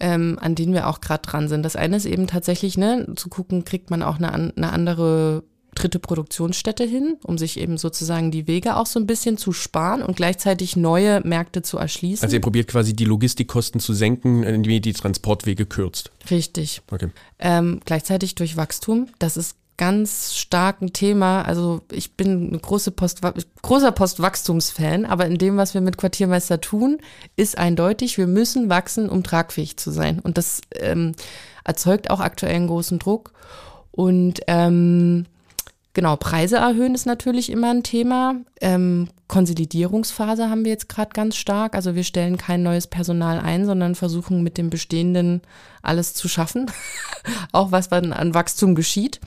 ähm, 0.00 0.38
an 0.38 0.54
denen 0.54 0.74
wir 0.74 0.86
auch 0.86 1.00
gerade 1.00 1.22
dran 1.22 1.48
sind. 1.48 1.62
Das 1.62 1.76
eine 1.76 1.96
ist 1.96 2.04
eben 2.04 2.26
tatsächlich, 2.26 2.76
ne, 2.76 3.06
zu 3.16 3.30
gucken, 3.30 3.64
kriegt 3.64 3.88
man 3.88 4.02
auch 4.02 4.18
eine, 4.18 4.32
eine 4.32 4.70
andere 4.70 5.44
dritte 5.74 5.98
Produktionsstätte 5.98 6.84
hin, 6.84 7.16
um 7.24 7.38
sich 7.38 7.58
eben 7.58 7.78
sozusagen 7.78 8.30
die 8.30 8.46
Wege 8.46 8.76
auch 8.76 8.86
so 8.86 8.98
ein 8.98 9.06
bisschen 9.06 9.36
zu 9.36 9.52
sparen 9.52 10.02
und 10.02 10.16
gleichzeitig 10.16 10.76
neue 10.76 11.20
Märkte 11.24 11.62
zu 11.62 11.78
erschließen. 11.78 12.24
Also 12.24 12.36
ihr 12.36 12.40
probiert 12.40 12.68
quasi 12.68 12.94
die 12.94 13.04
Logistikkosten 13.04 13.80
zu 13.80 13.94
senken, 13.94 14.42
indem 14.42 14.72
ihr 14.72 14.80
die 14.80 14.92
Transportwege 14.92 15.66
kürzt. 15.66 16.10
Richtig. 16.30 16.82
Okay. 16.90 17.08
Ähm, 17.38 17.80
gleichzeitig 17.84 18.34
durch 18.34 18.56
Wachstum. 18.56 19.08
Das 19.18 19.36
ist 19.36 19.56
ganz 19.80 20.34
starken 20.36 20.92
Thema. 20.92 21.40
Also 21.40 21.80
ich 21.90 22.14
bin 22.14 22.52
ein 22.52 22.60
große 22.60 22.90
Post, 22.90 23.22
großer 23.62 23.92
Postwachstumsfan, 23.92 25.06
aber 25.06 25.24
in 25.24 25.38
dem, 25.38 25.56
was 25.56 25.72
wir 25.72 25.80
mit 25.80 25.96
Quartiermeister 25.96 26.60
tun, 26.60 26.98
ist 27.34 27.56
eindeutig, 27.56 28.18
wir 28.18 28.26
müssen 28.26 28.68
wachsen, 28.68 29.08
um 29.08 29.22
tragfähig 29.22 29.78
zu 29.78 29.90
sein. 29.90 30.18
Und 30.18 30.36
das 30.36 30.60
ähm, 30.78 31.14
erzeugt 31.64 32.10
auch 32.10 32.20
aktuell 32.20 32.56
einen 32.56 32.66
großen 32.66 32.98
Druck. 32.98 33.32
Und 33.90 34.40
ähm, 34.48 35.24
Genau, 35.92 36.14
Preise 36.14 36.58
erhöhen 36.58 36.94
ist 36.94 37.06
natürlich 37.06 37.50
immer 37.50 37.70
ein 37.70 37.82
Thema. 37.82 38.36
Ähm, 38.60 39.08
Konsolidierungsphase 39.26 40.48
haben 40.48 40.64
wir 40.64 40.70
jetzt 40.70 40.88
gerade 40.88 41.10
ganz 41.12 41.34
stark. 41.34 41.74
Also 41.74 41.96
wir 41.96 42.04
stellen 42.04 42.36
kein 42.36 42.62
neues 42.62 42.86
Personal 42.86 43.40
ein, 43.40 43.66
sondern 43.66 43.96
versuchen 43.96 44.44
mit 44.44 44.56
dem 44.56 44.70
Bestehenden 44.70 45.42
alles 45.82 46.14
zu 46.14 46.28
schaffen, 46.28 46.70
auch 47.52 47.72
was 47.72 47.88
dann 47.88 48.12
an 48.12 48.34
Wachstum 48.34 48.76
geschieht. 48.76 49.20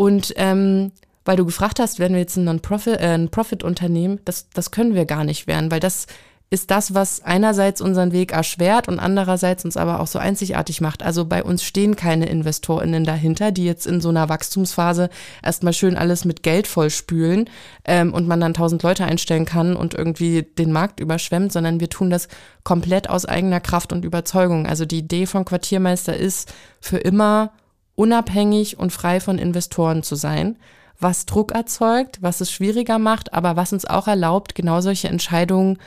Und 0.00 0.32
ähm, 0.36 0.92
weil 1.26 1.36
du 1.36 1.44
gefragt 1.44 1.78
hast, 1.78 1.98
werden 1.98 2.14
wir 2.14 2.20
jetzt 2.20 2.38
ein 2.38 2.44
Non-Profit, 2.44 2.96
äh, 3.00 4.18
das, 4.24 4.48
das 4.48 4.70
können 4.70 4.94
wir 4.94 5.04
gar 5.04 5.24
nicht 5.24 5.46
werden, 5.46 5.70
weil 5.70 5.78
das 5.78 6.06
ist 6.48 6.70
das, 6.70 6.94
was 6.94 7.22
einerseits 7.22 7.82
unseren 7.82 8.10
Weg 8.10 8.32
erschwert 8.32 8.88
und 8.88 8.98
andererseits 8.98 9.62
uns 9.62 9.76
aber 9.76 10.00
auch 10.00 10.06
so 10.06 10.18
einzigartig 10.18 10.80
macht. 10.80 11.02
Also 11.02 11.26
bei 11.26 11.44
uns 11.44 11.62
stehen 11.64 11.96
keine 11.96 12.30
InvestorInnen 12.30 13.04
dahinter, 13.04 13.52
die 13.52 13.66
jetzt 13.66 13.86
in 13.86 14.00
so 14.00 14.08
einer 14.08 14.30
Wachstumsphase 14.30 15.10
erstmal 15.42 15.74
schön 15.74 15.96
alles 15.96 16.24
mit 16.24 16.42
Geld 16.42 16.66
vollspülen 16.66 17.50
ähm, 17.84 18.14
und 18.14 18.26
man 18.26 18.40
dann 18.40 18.54
tausend 18.54 18.82
Leute 18.82 19.04
einstellen 19.04 19.44
kann 19.44 19.76
und 19.76 19.92
irgendwie 19.92 20.44
den 20.44 20.72
Markt 20.72 20.98
überschwemmt, 20.98 21.52
sondern 21.52 21.78
wir 21.78 21.90
tun 21.90 22.08
das 22.08 22.28
komplett 22.64 23.10
aus 23.10 23.26
eigener 23.26 23.60
Kraft 23.60 23.92
und 23.92 24.06
Überzeugung. 24.06 24.66
Also 24.66 24.86
die 24.86 25.00
Idee 25.00 25.26
von 25.26 25.44
Quartiermeister 25.44 26.16
ist, 26.16 26.54
für 26.80 26.96
immer 26.96 27.52
unabhängig 28.00 28.78
und 28.78 28.92
frei 28.92 29.20
von 29.20 29.38
Investoren 29.38 30.02
zu 30.02 30.14
sein 30.14 30.56
was 31.00 31.24
Druck 31.26 31.52
erzeugt, 31.52 32.18
was 32.20 32.40
es 32.40 32.52
schwieriger 32.52 32.98
macht, 32.98 33.32
aber 33.32 33.56
was 33.56 33.72
uns 33.72 33.86
auch 33.86 34.06
erlaubt, 34.06 34.54
genau 34.54 34.80
solche 34.80 35.08
Entscheidungen 35.08 35.78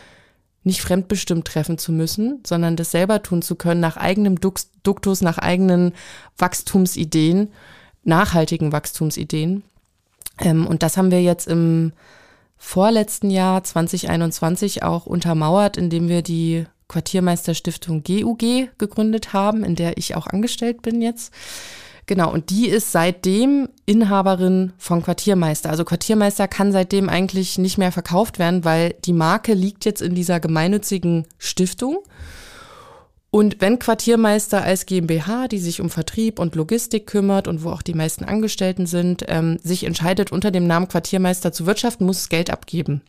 nicht 0.64 0.82
fremdbestimmt 0.82 1.46
treffen 1.46 1.78
zu 1.78 1.92
müssen, 1.92 2.42
sondern 2.46 2.76
das 2.76 2.92
selber 2.92 3.22
tun 3.22 3.42
zu 3.42 3.56
können, 3.56 3.80
nach 3.80 3.98
eigenem 3.98 4.40
Duktus, 4.40 5.22
nach 5.22 5.38
eigenen 5.38 5.94
Wachstumsideen, 6.38 7.50
nachhaltigen 8.04 8.72
Wachstumsideen. 8.72 9.64
Ähm, 10.40 10.66
und 10.66 10.84
das 10.84 10.98
haben 10.98 11.12
wir 11.12 11.22
jetzt 11.22 11.48
im 11.48 11.94
vorletzten 12.58 13.30
Jahr 13.30 13.64
2021 13.64 14.84
auch 14.84 15.06
untermauert, 15.06 15.78
indem 15.78 16.08
wir 16.08 16.22
die 16.22 16.66
Quartiermeisterstiftung 16.88 18.04
GUG 18.04 18.70
gegründet 18.78 19.34
haben, 19.34 19.64
in 19.64 19.76
der 19.76 19.98
ich 19.98 20.16
auch 20.16 20.28
angestellt 20.28 20.82
bin 20.82 21.02
jetzt. 21.02 21.34
Genau, 22.06 22.32
und 22.32 22.50
die 22.50 22.68
ist 22.68 22.92
seitdem 22.92 23.70
Inhaberin 23.86 24.74
von 24.78 25.02
Quartiermeister. 25.02 25.70
Also 25.70 25.86
Quartiermeister 25.86 26.48
kann 26.48 26.72
seitdem 26.72 27.08
eigentlich 27.08 27.58
nicht 27.58 27.78
mehr 27.78 27.92
verkauft 27.92 28.40
werden, 28.40 28.66
weil 28.66 28.96
die 29.06 29.14
Marke 29.14 29.54
liegt 29.54 29.86
jetzt 29.86 30.02
in 30.02 30.14
dieser 30.14 30.40
gemeinnützigen 30.40 31.26
Stiftung. 31.38 32.00
Und 33.30 33.62
wenn 33.62 33.80
Quartiermeister 33.80 34.64
als 34.64 34.86
GmbH, 34.86 35.48
die 35.48 35.58
sich 35.58 35.82
um 35.82 35.90
Vertrieb 35.90 36.38
und 36.38 36.54
Logistik 36.54 37.08
kümmert 37.08 37.48
und 37.48 37.64
wo 37.64 37.72
auch 37.72 37.82
die 37.82 37.96
meisten 37.96 38.26
Angestellten 38.26 38.86
sind, 38.86 39.26
ähm, 39.28 39.58
sich 39.64 39.86
entscheidet, 39.86 40.32
unter 40.32 40.52
dem 40.52 40.68
Namen 40.68 40.88
Quartiermeister 40.88 41.52
zu 41.52 41.66
wirtschaften, 41.66 42.06
muss 42.06 42.30
Geld 42.30 42.52
abgeben 42.52 43.02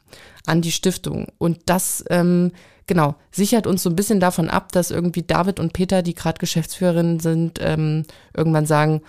an 0.47 0.63
die 0.63 0.73
Stiftung. 0.73 1.27
Und 1.37 1.59
das 1.67 2.05
ähm, 2.09 2.53
genau, 2.87 3.15
sichert 3.31 3.67
uns 3.67 3.83
so 3.83 3.91
ein 3.91 3.97
bisschen 3.97 4.21
davon 4.21 4.49
ab, 4.49 4.73
dass 4.73 4.91
irgendwie 4.91 5.23
David 5.23 5.61
und 5.61 5.73
Peter, 5.73 6.03
die 6.03 6.15
gerade 6.15 6.39
Geschäftsführerinnen 6.39 7.21
sind, 7.21 7.59
ähm, 7.63 8.05
irgendwann 8.37 8.67
sagen, 8.67 9.03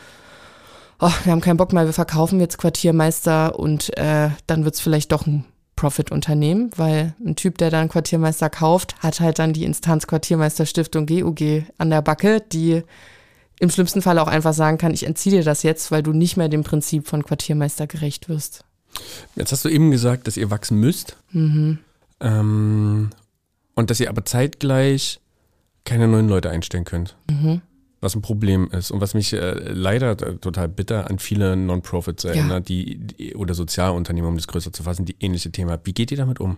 oh, 1.00 1.12
wir 1.24 1.32
haben 1.32 1.42
keinen 1.42 1.58
Bock 1.58 1.74
mehr, 1.74 1.86
wir 1.86 1.94
verkaufen 1.94 2.40
jetzt 2.40 2.58
Quartiermeister 2.58 3.58
und 3.60 3.98
äh, 3.98 4.30
dann 4.48 4.66
wird's 4.66 4.80
vielleicht 4.80 5.12
doch 5.12 5.26
ein 5.26 5.46
Profit-Unternehmen, 5.76 6.72
weil 6.78 7.14
ein 7.26 7.36
Typ, 7.36 7.58
der 7.58 7.70
dann 7.70 7.90
Quartiermeister 7.90 8.50
kauft, 8.50 8.96
hat 9.00 9.20
halt 9.20 9.40
dann 9.40 9.54
die 9.54 9.66
Instanz 9.66 10.08
Quartiermeister 10.08 10.66
Stiftung 10.66 11.06
GUG 11.06 11.64
an 11.78 11.90
der 11.90 12.02
Backe, 12.02 12.42
die 12.42 12.84
im 13.60 13.70
schlimmsten 13.70 14.02
Fall 14.02 14.20
auch 14.20 14.28
einfach 14.28 14.54
sagen 14.54 14.78
kann, 14.78 14.94
ich 14.94 15.06
entziehe 15.06 15.38
dir 15.38 15.44
das 15.44 15.64
jetzt, 15.64 15.92
weil 15.92 16.04
du 16.04 16.14
nicht 16.14 16.38
mehr 16.38 16.50
dem 16.50 16.64
Prinzip 16.64 17.08
von 17.08 17.24
Quartiermeister 17.24 17.88
gerecht 17.88 18.30
wirst. 18.30 18.64
Jetzt 19.36 19.52
hast 19.52 19.66
du 19.66 19.70
eben 19.70 19.92
gesagt, 19.92 20.28
dass 20.28 20.38
ihr 20.38 20.50
wachsen 20.50 20.80
müsst. 20.80 21.18
Mhm. 21.32 21.80
Ähm, 22.22 23.10
und 23.76 23.90
dass 23.90 24.00
ihr 24.00 24.10
aber 24.10 24.26
zeitgleich 24.26 25.20
keine 25.84 26.08
neuen 26.08 26.28
Leute 26.28 26.50
einstellen 26.50 26.86
könnt. 26.86 27.16
Mhm. 27.30 27.62
Was 28.02 28.16
ein 28.16 28.22
Problem 28.22 28.70
ist 28.72 28.92
und 28.92 29.02
was 29.02 29.14
mich 29.14 29.34
äh, 29.34 29.52
leider 29.72 30.18
total 30.18 30.68
bitter 30.68 31.10
an 31.10 31.20
viele 31.20 31.56
Non-Profits 31.56 32.26
erinnert, 32.26 32.70
ja. 32.70 32.76
die, 32.76 32.98
die, 32.98 33.36
oder 33.36 33.54
Sozialunternehmen, 33.54 34.30
um 34.30 34.36
das 34.36 34.48
größer 34.48 34.74
zu 34.74 34.84
fassen, 34.84 35.06
die 35.06 35.16
ähnliche 35.20 35.52
Themen 35.52 35.72
haben. 35.72 35.82
Wie 35.86 35.94
geht 35.94 36.12
ihr 36.12 36.18
damit 36.18 36.40
um? 36.40 36.58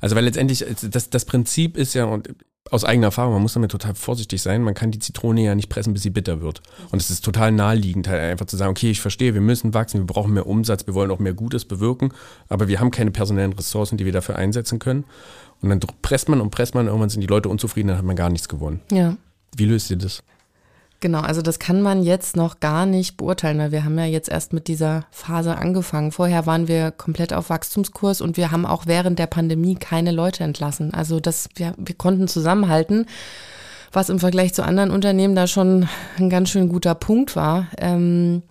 Also, 0.00 0.14
weil 0.16 0.24
letztendlich, 0.24 0.64
das, 0.82 1.10
das 1.10 1.24
Prinzip 1.24 1.76
ist 1.76 1.94
ja, 1.94 2.04
und 2.04 2.28
aus 2.70 2.84
eigener 2.84 3.08
Erfahrung, 3.08 3.32
man 3.32 3.42
muss 3.42 3.54
damit 3.54 3.70
total 3.70 3.94
vorsichtig 3.94 4.42
sein. 4.42 4.62
Man 4.62 4.74
kann 4.74 4.90
die 4.90 4.98
Zitrone 4.98 5.42
ja 5.42 5.54
nicht 5.54 5.68
pressen, 5.68 5.92
bis 5.92 6.02
sie 6.02 6.10
bitter 6.10 6.40
wird. 6.40 6.60
Und 6.90 7.00
es 7.00 7.10
ist 7.10 7.24
total 7.24 7.52
naheliegend, 7.52 8.08
halt 8.08 8.20
einfach 8.20 8.46
zu 8.46 8.56
sagen, 8.56 8.70
okay, 8.70 8.90
ich 8.90 9.00
verstehe, 9.00 9.34
wir 9.34 9.40
müssen 9.40 9.74
wachsen, 9.74 10.00
wir 10.00 10.06
brauchen 10.06 10.34
mehr 10.34 10.46
Umsatz, 10.46 10.86
wir 10.86 10.94
wollen 10.94 11.10
auch 11.10 11.18
mehr 11.18 11.34
Gutes 11.34 11.64
bewirken, 11.64 12.12
aber 12.48 12.68
wir 12.68 12.80
haben 12.80 12.90
keine 12.90 13.10
personellen 13.10 13.52
Ressourcen, 13.52 13.96
die 13.96 14.04
wir 14.04 14.12
dafür 14.12 14.36
einsetzen 14.36 14.78
können. 14.78 15.04
Und 15.60 15.70
dann 15.70 15.80
presst 16.02 16.28
man 16.28 16.40
und 16.40 16.50
presst 16.50 16.74
man, 16.74 16.86
irgendwann 16.86 17.08
sind 17.08 17.20
die 17.20 17.26
Leute 17.26 17.48
unzufrieden, 17.48 17.88
dann 17.88 17.98
hat 17.98 18.04
man 18.04 18.16
gar 18.16 18.30
nichts 18.30 18.48
gewonnen. 18.48 18.80
Ja. 18.92 19.16
Wie 19.56 19.64
löst 19.64 19.90
ihr 19.90 19.96
das? 19.96 20.22
Genau, 21.00 21.20
also 21.20 21.42
das 21.42 21.60
kann 21.60 21.80
man 21.80 22.02
jetzt 22.02 22.34
noch 22.34 22.58
gar 22.58 22.84
nicht 22.84 23.16
beurteilen, 23.16 23.58
weil 23.58 23.70
wir 23.70 23.84
haben 23.84 23.96
ja 23.98 24.04
jetzt 24.04 24.28
erst 24.28 24.52
mit 24.52 24.66
dieser 24.66 25.04
Phase 25.12 25.56
angefangen. 25.56 26.10
Vorher 26.10 26.44
waren 26.44 26.66
wir 26.66 26.90
komplett 26.90 27.32
auf 27.32 27.50
Wachstumskurs 27.50 28.20
und 28.20 28.36
wir 28.36 28.50
haben 28.50 28.66
auch 28.66 28.86
während 28.86 29.20
der 29.20 29.28
Pandemie 29.28 29.76
keine 29.76 30.10
Leute 30.10 30.42
entlassen. 30.42 30.92
Also 30.92 31.20
das, 31.20 31.48
wir, 31.54 31.74
wir 31.76 31.94
konnten 31.94 32.26
zusammenhalten, 32.26 33.06
was 33.92 34.08
im 34.08 34.18
Vergleich 34.18 34.54
zu 34.54 34.64
anderen 34.64 34.90
Unternehmen 34.90 35.36
da 35.36 35.46
schon 35.46 35.88
ein 36.18 36.30
ganz 36.30 36.50
schön 36.50 36.68
guter 36.68 36.96
Punkt 36.96 37.36
war. 37.36 37.68
Ähm, 37.78 38.42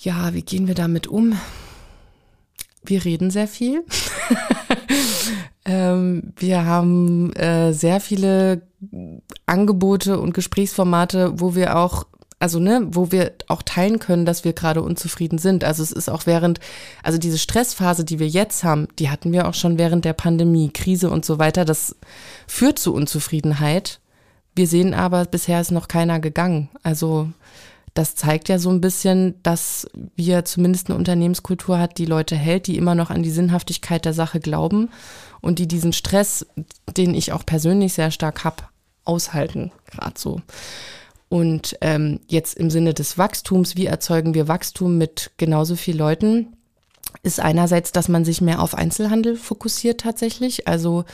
ja, 0.00 0.34
wie 0.34 0.42
gehen 0.42 0.68
wir 0.68 0.76
damit 0.76 1.08
um? 1.08 1.36
Wir 2.84 3.04
reden 3.04 3.32
sehr 3.32 3.48
viel. 3.48 3.84
ähm, 5.68 6.32
wir 6.36 6.64
haben 6.64 7.32
äh, 7.34 7.72
sehr 7.72 8.00
viele 8.00 8.62
Angebote 9.46 10.18
und 10.18 10.32
Gesprächsformate, 10.32 11.40
wo 11.40 11.54
wir 11.54 11.76
auch 11.76 12.06
also 12.40 12.60
ne, 12.60 12.86
wo 12.92 13.10
wir 13.10 13.32
auch 13.48 13.62
teilen 13.62 13.98
können, 13.98 14.24
dass 14.24 14.44
wir 14.44 14.52
gerade 14.52 14.80
unzufrieden 14.80 15.38
sind. 15.38 15.64
Also 15.64 15.82
es 15.82 15.90
ist 15.90 16.08
auch 16.08 16.24
während, 16.24 16.60
also 17.02 17.18
diese 17.18 17.36
Stressphase, 17.36 18.04
die 18.04 18.20
wir 18.20 18.28
jetzt 18.28 18.62
haben, 18.62 18.86
die 19.00 19.10
hatten 19.10 19.32
wir 19.32 19.48
auch 19.48 19.54
schon 19.54 19.76
während 19.76 20.04
der 20.04 20.12
Pandemie, 20.12 20.70
Krise 20.72 21.10
und 21.10 21.24
so 21.24 21.40
weiter. 21.40 21.64
Das 21.64 21.96
führt 22.46 22.78
zu 22.78 22.94
Unzufriedenheit. 22.94 23.98
Wir 24.54 24.68
sehen 24.68 24.94
aber, 24.94 25.24
bisher 25.24 25.60
ist 25.60 25.72
noch 25.72 25.88
keiner 25.88 26.20
gegangen. 26.20 26.68
Also 26.84 27.28
das 27.98 28.14
zeigt 28.14 28.48
ja 28.48 28.60
so 28.60 28.70
ein 28.70 28.80
bisschen, 28.80 29.42
dass 29.42 29.88
wir 30.14 30.44
zumindest 30.44 30.88
eine 30.88 30.96
Unternehmenskultur 30.96 31.80
hat, 31.80 31.98
die 31.98 32.04
Leute 32.04 32.36
hält, 32.36 32.68
die 32.68 32.76
immer 32.76 32.94
noch 32.94 33.10
an 33.10 33.24
die 33.24 33.30
Sinnhaftigkeit 33.30 34.04
der 34.04 34.12
Sache 34.12 34.38
glauben 34.38 34.90
und 35.40 35.58
die 35.58 35.66
diesen 35.66 35.92
Stress, 35.92 36.46
den 36.96 37.12
ich 37.12 37.32
auch 37.32 37.44
persönlich 37.44 37.94
sehr 37.94 38.12
stark 38.12 38.44
habe, 38.44 38.62
aushalten, 39.04 39.72
gerade 39.90 40.14
so. 40.16 40.40
Und 41.28 41.76
ähm, 41.80 42.20
jetzt 42.28 42.56
im 42.56 42.70
Sinne 42.70 42.94
des 42.94 43.18
Wachstums, 43.18 43.74
wie 43.74 43.86
erzeugen 43.86 44.32
wir 44.32 44.46
Wachstum 44.46 44.96
mit 44.96 45.32
genauso 45.36 45.74
vielen 45.74 45.98
Leuten, 45.98 46.56
ist 47.24 47.40
einerseits, 47.40 47.90
dass 47.90 48.06
man 48.06 48.24
sich 48.24 48.40
mehr 48.40 48.62
auf 48.62 48.76
Einzelhandel 48.76 49.34
fokussiert 49.34 50.02
tatsächlich. 50.02 50.68
Also, 50.68 51.04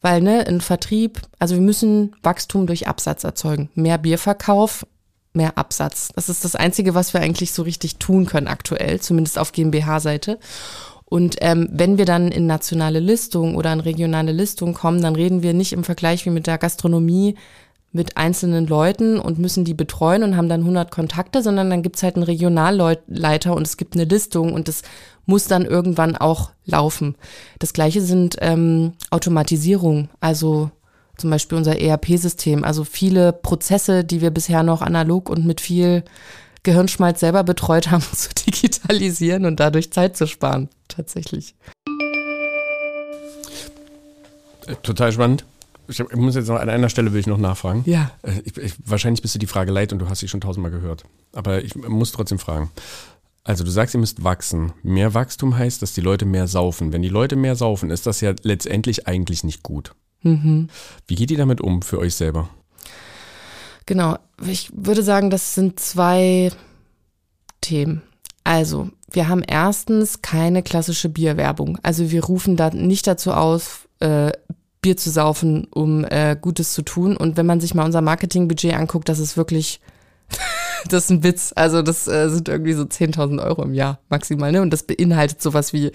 weil 0.00 0.22
ne, 0.22 0.46
ein 0.46 0.62
Vertrieb, 0.62 1.20
also 1.38 1.54
wir 1.54 1.62
müssen 1.62 2.16
Wachstum 2.22 2.66
durch 2.66 2.88
Absatz 2.88 3.24
erzeugen. 3.24 3.68
Mehr 3.74 3.98
Bierverkauf, 3.98 4.86
mehr 5.32 5.58
Absatz. 5.58 6.10
Das 6.14 6.28
ist 6.28 6.44
das 6.44 6.56
Einzige, 6.56 6.94
was 6.94 7.14
wir 7.14 7.20
eigentlich 7.20 7.52
so 7.52 7.62
richtig 7.62 7.96
tun 7.96 8.26
können 8.26 8.48
aktuell, 8.48 9.00
zumindest 9.00 9.38
auf 9.38 9.52
GmbH-Seite. 9.52 10.38
Und 11.04 11.36
ähm, 11.40 11.68
wenn 11.72 11.98
wir 11.98 12.04
dann 12.04 12.30
in 12.30 12.46
nationale 12.46 13.00
Listung 13.00 13.56
oder 13.56 13.72
in 13.72 13.80
regionale 13.80 14.32
Listung 14.32 14.74
kommen, 14.74 15.02
dann 15.02 15.16
reden 15.16 15.42
wir 15.42 15.54
nicht 15.54 15.72
im 15.72 15.84
Vergleich 15.84 16.24
wie 16.24 16.30
mit 16.30 16.46
der 16.46 16.58
Gastronomie 16.58 17.36
mit 17.92 18.16
einzelnen 18.16 18.66
Leuten 18.68 19.18
und 19.18 19.38
müssen 19.38 19.64
die 19.64 19.74
betreuen 19.74 20.22
und 20.22 20.36
haben 20.36 20.48
dann 20.48 20.60
100 20.60 20.90
Kontakte, 20.92 21.42
sondern 21.42 21.70
dann 21.70 21.82
gibt's 21.82 22.04
halt 22.04 22.14
einen 22.14 22.22
Regionalleiter 22.22 23.54
und 23.54 23.66
es 23.66 23.76
gibt 23.76 23.94
eine 23.94 24.04
Listung 24.04 24.52
und 24.52 24.68
das 24.68 24.82
muss 25.26 25.48
dann 25.48 25.64
irgendwann 25.64 26.16
auch 26.16 26.52
laufen. 26.64 27.16
Das 27.58 27.72
gleiche 27.72 28.00
sind 28.00 28.36
ähm, 28.40 28.92
Automatisierung, 29.10 30.08
also 30.20 30.70
zum 31.20 31.30
Beispiel 31.30 31.58
unser 31.58 31.78
ERP-System, 31.78 32.64
also 32.64 32.84
viele 32.84 33.32
Prozesse, 33.32 34.04
die 34.04 34.20
wir 34.20 34.30
bisher 34.30 34.62
noch 34.62 34.82
analog 34.82 35.28
und 35.28 35.46
mit 35.46 35.60
viel 35.60 36.02
Gehirnschmalz 36.62 37.20
selber 37.20 37.44
betreut 37.44 37.90
haben, 37.90 38.02
zu 38.14 38.30
digitalisieren 38.34 39.44
und 39.44 39.60
dadurch 39.60 39.92
Zeit 39.92 40.16
zu 40.16 40.26
sparen, 40.26 40.68
tatsächlich. 40.88 41.54
Total 44.82 45.12
spannend. 45.12 45.44
Ich, 45.88 45.98
ich, 45.98 46.16
muss 46.16 46.36
jetzt 46.36 46.48
noch 46.48 46.60
an 46.60 46.68
einer 46.68 46.88
Stelle 46.88 47.12
will 47.12 47.20
ich 47.20 47.26
noch 47.26 47.38
nachfragen. 47.38 47.82
Ja. 47.84 48.12
Äh, 48.22 48.40
ich, 48.44 48.56
ich, 48.56 48.74
wahrscheinlich 48.84 49.22
bist 49.22 49.34
du 49.34 49.40
die 49.40 49.48
Frage 49.48 49.72
leid 49.72 49.92
und 49.92 49.98
du 49.98 50.08
hast 50.08 50.20
sie 50.20 50.28
schon 50.28 50.40
tausendmal 50.40 50.70
gehört. 50.70 51.04
Aber 51.32 51.64
ich 51.64 51.74
muss 51.74 52.12
trotzdem 52.12 52.38
fragen. 52.38 52.70
Also 53.42 53.64
du 53.64 53.70
sagst, 53.70 53.94
ihr 53.94 54.00
müsst 54.00 54.22
wachsen. 54.22 54.72
Mehr 54.82 55.14
Wachstum 55.14 55.56
heißt, 55.56 55.82
dass 55.82 55.92
die 55.92 56.00
Leute 56.00 56.26
mehr 56.26 56.46
saufen. 56.46 56.92
Wenn 56.92 57.02
die 57.02 57.08
Leute 57.08 57.34
mehr 57.34 57.56
saufen, 57.56 57.90
ist 57.90 58.06
das 58.06 58.20
ja 58.20 58.34
letztendlich 58.42 59.08
eigentlich 59.08 59.42
nicht 59.42 59.64
gut. 59.64 59.92
Mhm. 60.22 60.68
Wie 61.06 61.14
geht 61.14 61.30
ihr 61.30 61.38
damit 61.38 61.60
um 61.60 61.82
für 61.82 61.98
euch 61.98 62.14
selber? 62.14 62.50
Genau. 63.86 64.16
Ich 64.46 64.70
würde 64.72 65.02
sagen, 65.02 65.30
das 65.30 65.54
sind 65.54 65.80
zwei 65.80 66.52
Themen. 67.60 68.02
Also, 68.44 68.90
wir 69.10 69.28
haben 69.28 69.42
erstens 69.42 70.22
keine 70.22 70.62
klassische 70.62 71.08
Bierwerbung. 71.08 71.78
Also 71.82 72.10
wir 72.10 72.24
rufen 72.24 72.56
da 72.56 72.70
nicht 72.70 73.06
dazu 73.06 73.32
aus, 73.32 73.88
äh, 74.00 74.32
Bier 74.82 74.96
zu 74.96 75.10
saufen, 75.10 75.66
um 75.70 76.04
äh, 76.04 76.36
Gutes 76.40 76.72
zu 76.72 76.82
tun. 76.82 77.16
Und 77.16 77.36
wenn 77.36 77.46
man 77.46 77.60
sich 77.60 77.74
mal 77.74 77.84
unser 77.84 78.00
Marketingbudget 78.00 78.74
anguckt, 78.74 79.08
das 79.08 79.18
ist 79.18 79.36
wirklich, 79.36 79.80
das 80.88 81.04
ist 81.04 81.10
ein 81.10 81.22
Witz. 81.22 81.52
Also 81.54 81.82
das 81.82 82.08
äh, 82.08 82.30
sind 82.30 82.48
irgendwie 82.48 82.72
so 82.72 82.84
10.000 82.84 83.44
Euro 83.44 83.62
im 83.62 83.74
Jahr 83.74 83.98
maximal. 84.08 84.52
Ne? 84.52 84.62
Und 84.62 84.70
das 84.70 84.84
beinhaltet 84.84 85.42
sowas 85.42 85.72
wie 85.72 85.92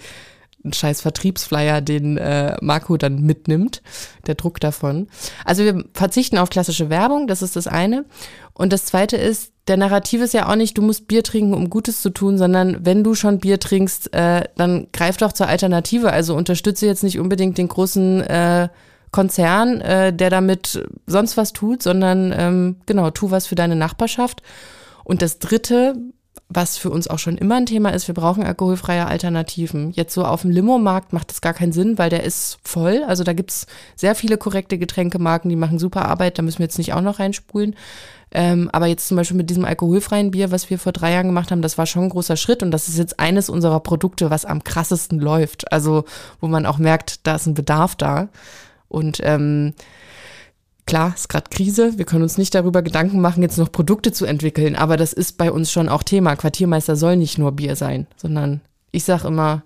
ein 0.66 0.72
scheiß 0.72 1.00
Vertriebsflyer, 1.00 1.80
den 1.80 2.16
äh, 2.16 2.56
Marco 2.60 2.96
dann 2.96 3.22
mitnimmt, 3.22 3.82
der 4.26 4.34
Druck 4.34 4.60
davon. 4.60 5.08
Also 5.44 5.64
wir 5.64 5.84
verzichten 5.94 6.38
auf 6.38 6.50
klassische 6.50 6.90
Werbung, 6.90 7.26
das 7.26 7.42
ist 7.42 7.56
das 7.56 7.66
eine. 7.66 8.04
Und 8.52 8.72
das 8.72 8.86
zweite 8.86 9.16
ist, 9.16 9.52
der 9.68 9.76
Narrativ 9.76 10.22
ist 10.22 10.34
ja 10.34 10.48
auch 10.48 10.54
nicht, 10.54 10.78
du 10.78 10.82
musst 10.82 11.08
Bier 11.08 11.22
trinken, 11.22 11.54
um 11.54 11.70
Gutes 11.70 12.00
zu 12.00 12.10
tun, 12.10 12.38
sondern 12.38 12.84
wenn 12.84 13.02
du 13.02 13.14
schon 13.14 13.38
Bier 13.38 13.58
trinkst, 13.58 14.14
äh, 14.14 14.44
dann 14.56 14.88
greif 14.92 15.16
doch 15.16 15.32
zur 15.32 15.48
Alternative. 15.48 16.12
Also 16.12 16.36
unterstütze 16.36 16.86
jetzt 16.86 17.02
nicht 17.02 17.18
unbedingt 17.18 17.58
den 17.58 17.68
großen 17.68 18.20
äh, 18.22 18.68
Konzern, 19.10 19.80
äh, 19.80 20.12
der 20.12 20.30
damit 20.30 20.84
sonst 21.06 21.36
was 21.36 21.52
tut, 21.52 21.82
sondern 21.82 22.34
ähm, 22.36 22.76
genau, 22.86 23.10
tu 23.10 23.30
was 23.30 23.46
für 23.46 23.54
deine 23.54 23.76
Nachbarschaft. 23.76 24.42
Und 25.04 25.22
das 25.22 25.38
Dritte, 25.38 25.96
was 26.48 26.78
für 26.78 26.90
uns 26.90 27.08
auch 27.08 27.18
schon 27.18 27.38
immer 27.38 27.56
ein 27.56 27.66
Thema 27.66 27.90
ist, 27.90 28.06
wir 28.08 28.14
brauchen 28.14 28.44
alkoholfreie 28.44 29.06
Alternativen. 29.06 29.90
Jetzt 29.92 30.14
so 30.14 30.24
auf 30.24 30.42
dem 30.42 30.50
Limo-Markt 30.50 31.12
macht 31.12 31.30
das 31.30 31.40
gar 31.40 31.54
keinen 31.54 31.72
Sinn, 31.72 31.98
weil 31.98 32.10
der 32.10 32.22
ist 32.22 32.58
voll. 32.62 33.02
Also 33.06 33.24
da 33.24 33.32
gibt's 33.32 33.66
sehr 33.96 34.14
viele 34.14 34.38
korrekte 34.38 34.78
Getränkemarken, 34.78 35.48
die 35.48 35.56
machen 35.56 35.78
super 35.78 36.06
Arbeit, 36.06 36.38
da 36.38 36.42
müssen 36.42 36.58
wir 36.58 36.66
jetzt 36.66 36.78
nicht 36.78 36.94
auch 36.94 37.00
noch 37.00 37.18
reinspulen. 37.18 37.74
Ähm, 38.32 38.68
aber 38.72 38.86
jetzt 38.86 39.08
zum 39.08 39.16
Beispiel 39.16 39.36
mit 39.36 39.50
diesem 39.50 39.64
alkoholfreien 39.64 40.30
Bier, 40.30 40.50
was 40.50 40.68
wir 40.68 40.78
vor 40.78 40.92
drei 40.92 41.12
Jahren 41.12 41.26
gemacht 41.26 41.50
haben, 41.50 41.62
das 41.62 41.78
war 41.78 41.86
schon 41.86 42.04
ein 42.04 42.08
großer 42.10 42.36
Schritt 42.36 42.62
und 42.62 42.70
das 42.70 42.88
ist 42.88 42.98
jetzt 42.98 43.18
eines 43.20 43.48
unserer 43.48 43.80
Produkte, 43.80 44.30
was 44.30 44.44
am 44.44 44.64
krassesten 44.64 45.20
läuft. 45.20 45.72
Also 45.72 46.04
wo 46.40 46.48
man 46.48 46.66
auch 46.66 46.78
merkt, 46.78 47.26
da 47.26 47.36
ist 47.36 47.46
ein 47.46 47.54
Bedarf 47.54 47.96
da. 47.96 48.28
Und 48.88 49.20
ähm, 49.22 49.74
Klar, 50.86 51.14
ist 51.16 51.28
gerade 51.28 51.50
Krise. 51.50 51.98
Wir 51.98 52.04
können 52.04 52.22
uns 52.22 52.38
nicht 52.38 52.54
darüber 52.54 52.82
Gedanken 52.82 53.20
machen, 53.20 53.42
jetzt 53.42 53.58
noch 53.58 53.72
Produkte 53.72 54.12
zu 54.12 54.24
entwickeln, 54.24 54.76
aber 54.76 54.96
das 54.96 55.12
ist 55.12 55.36
bei 55.36 55.50
uns 55.50 55.72
schon 55.72 55.88
auch 55.88 56.04
Thema. 56.04 56.36
Quartiermeister 56.36 56.94
soll 56.94 57.16
nicht 57.16 57.38
nur 57.38 57.52
Bier 57.52 57.74
sein, 57.74 58.06
sondern 58.16 58.60
ich 58.92 59.02
sag 59.02 59.24
immer, 59.24 59.62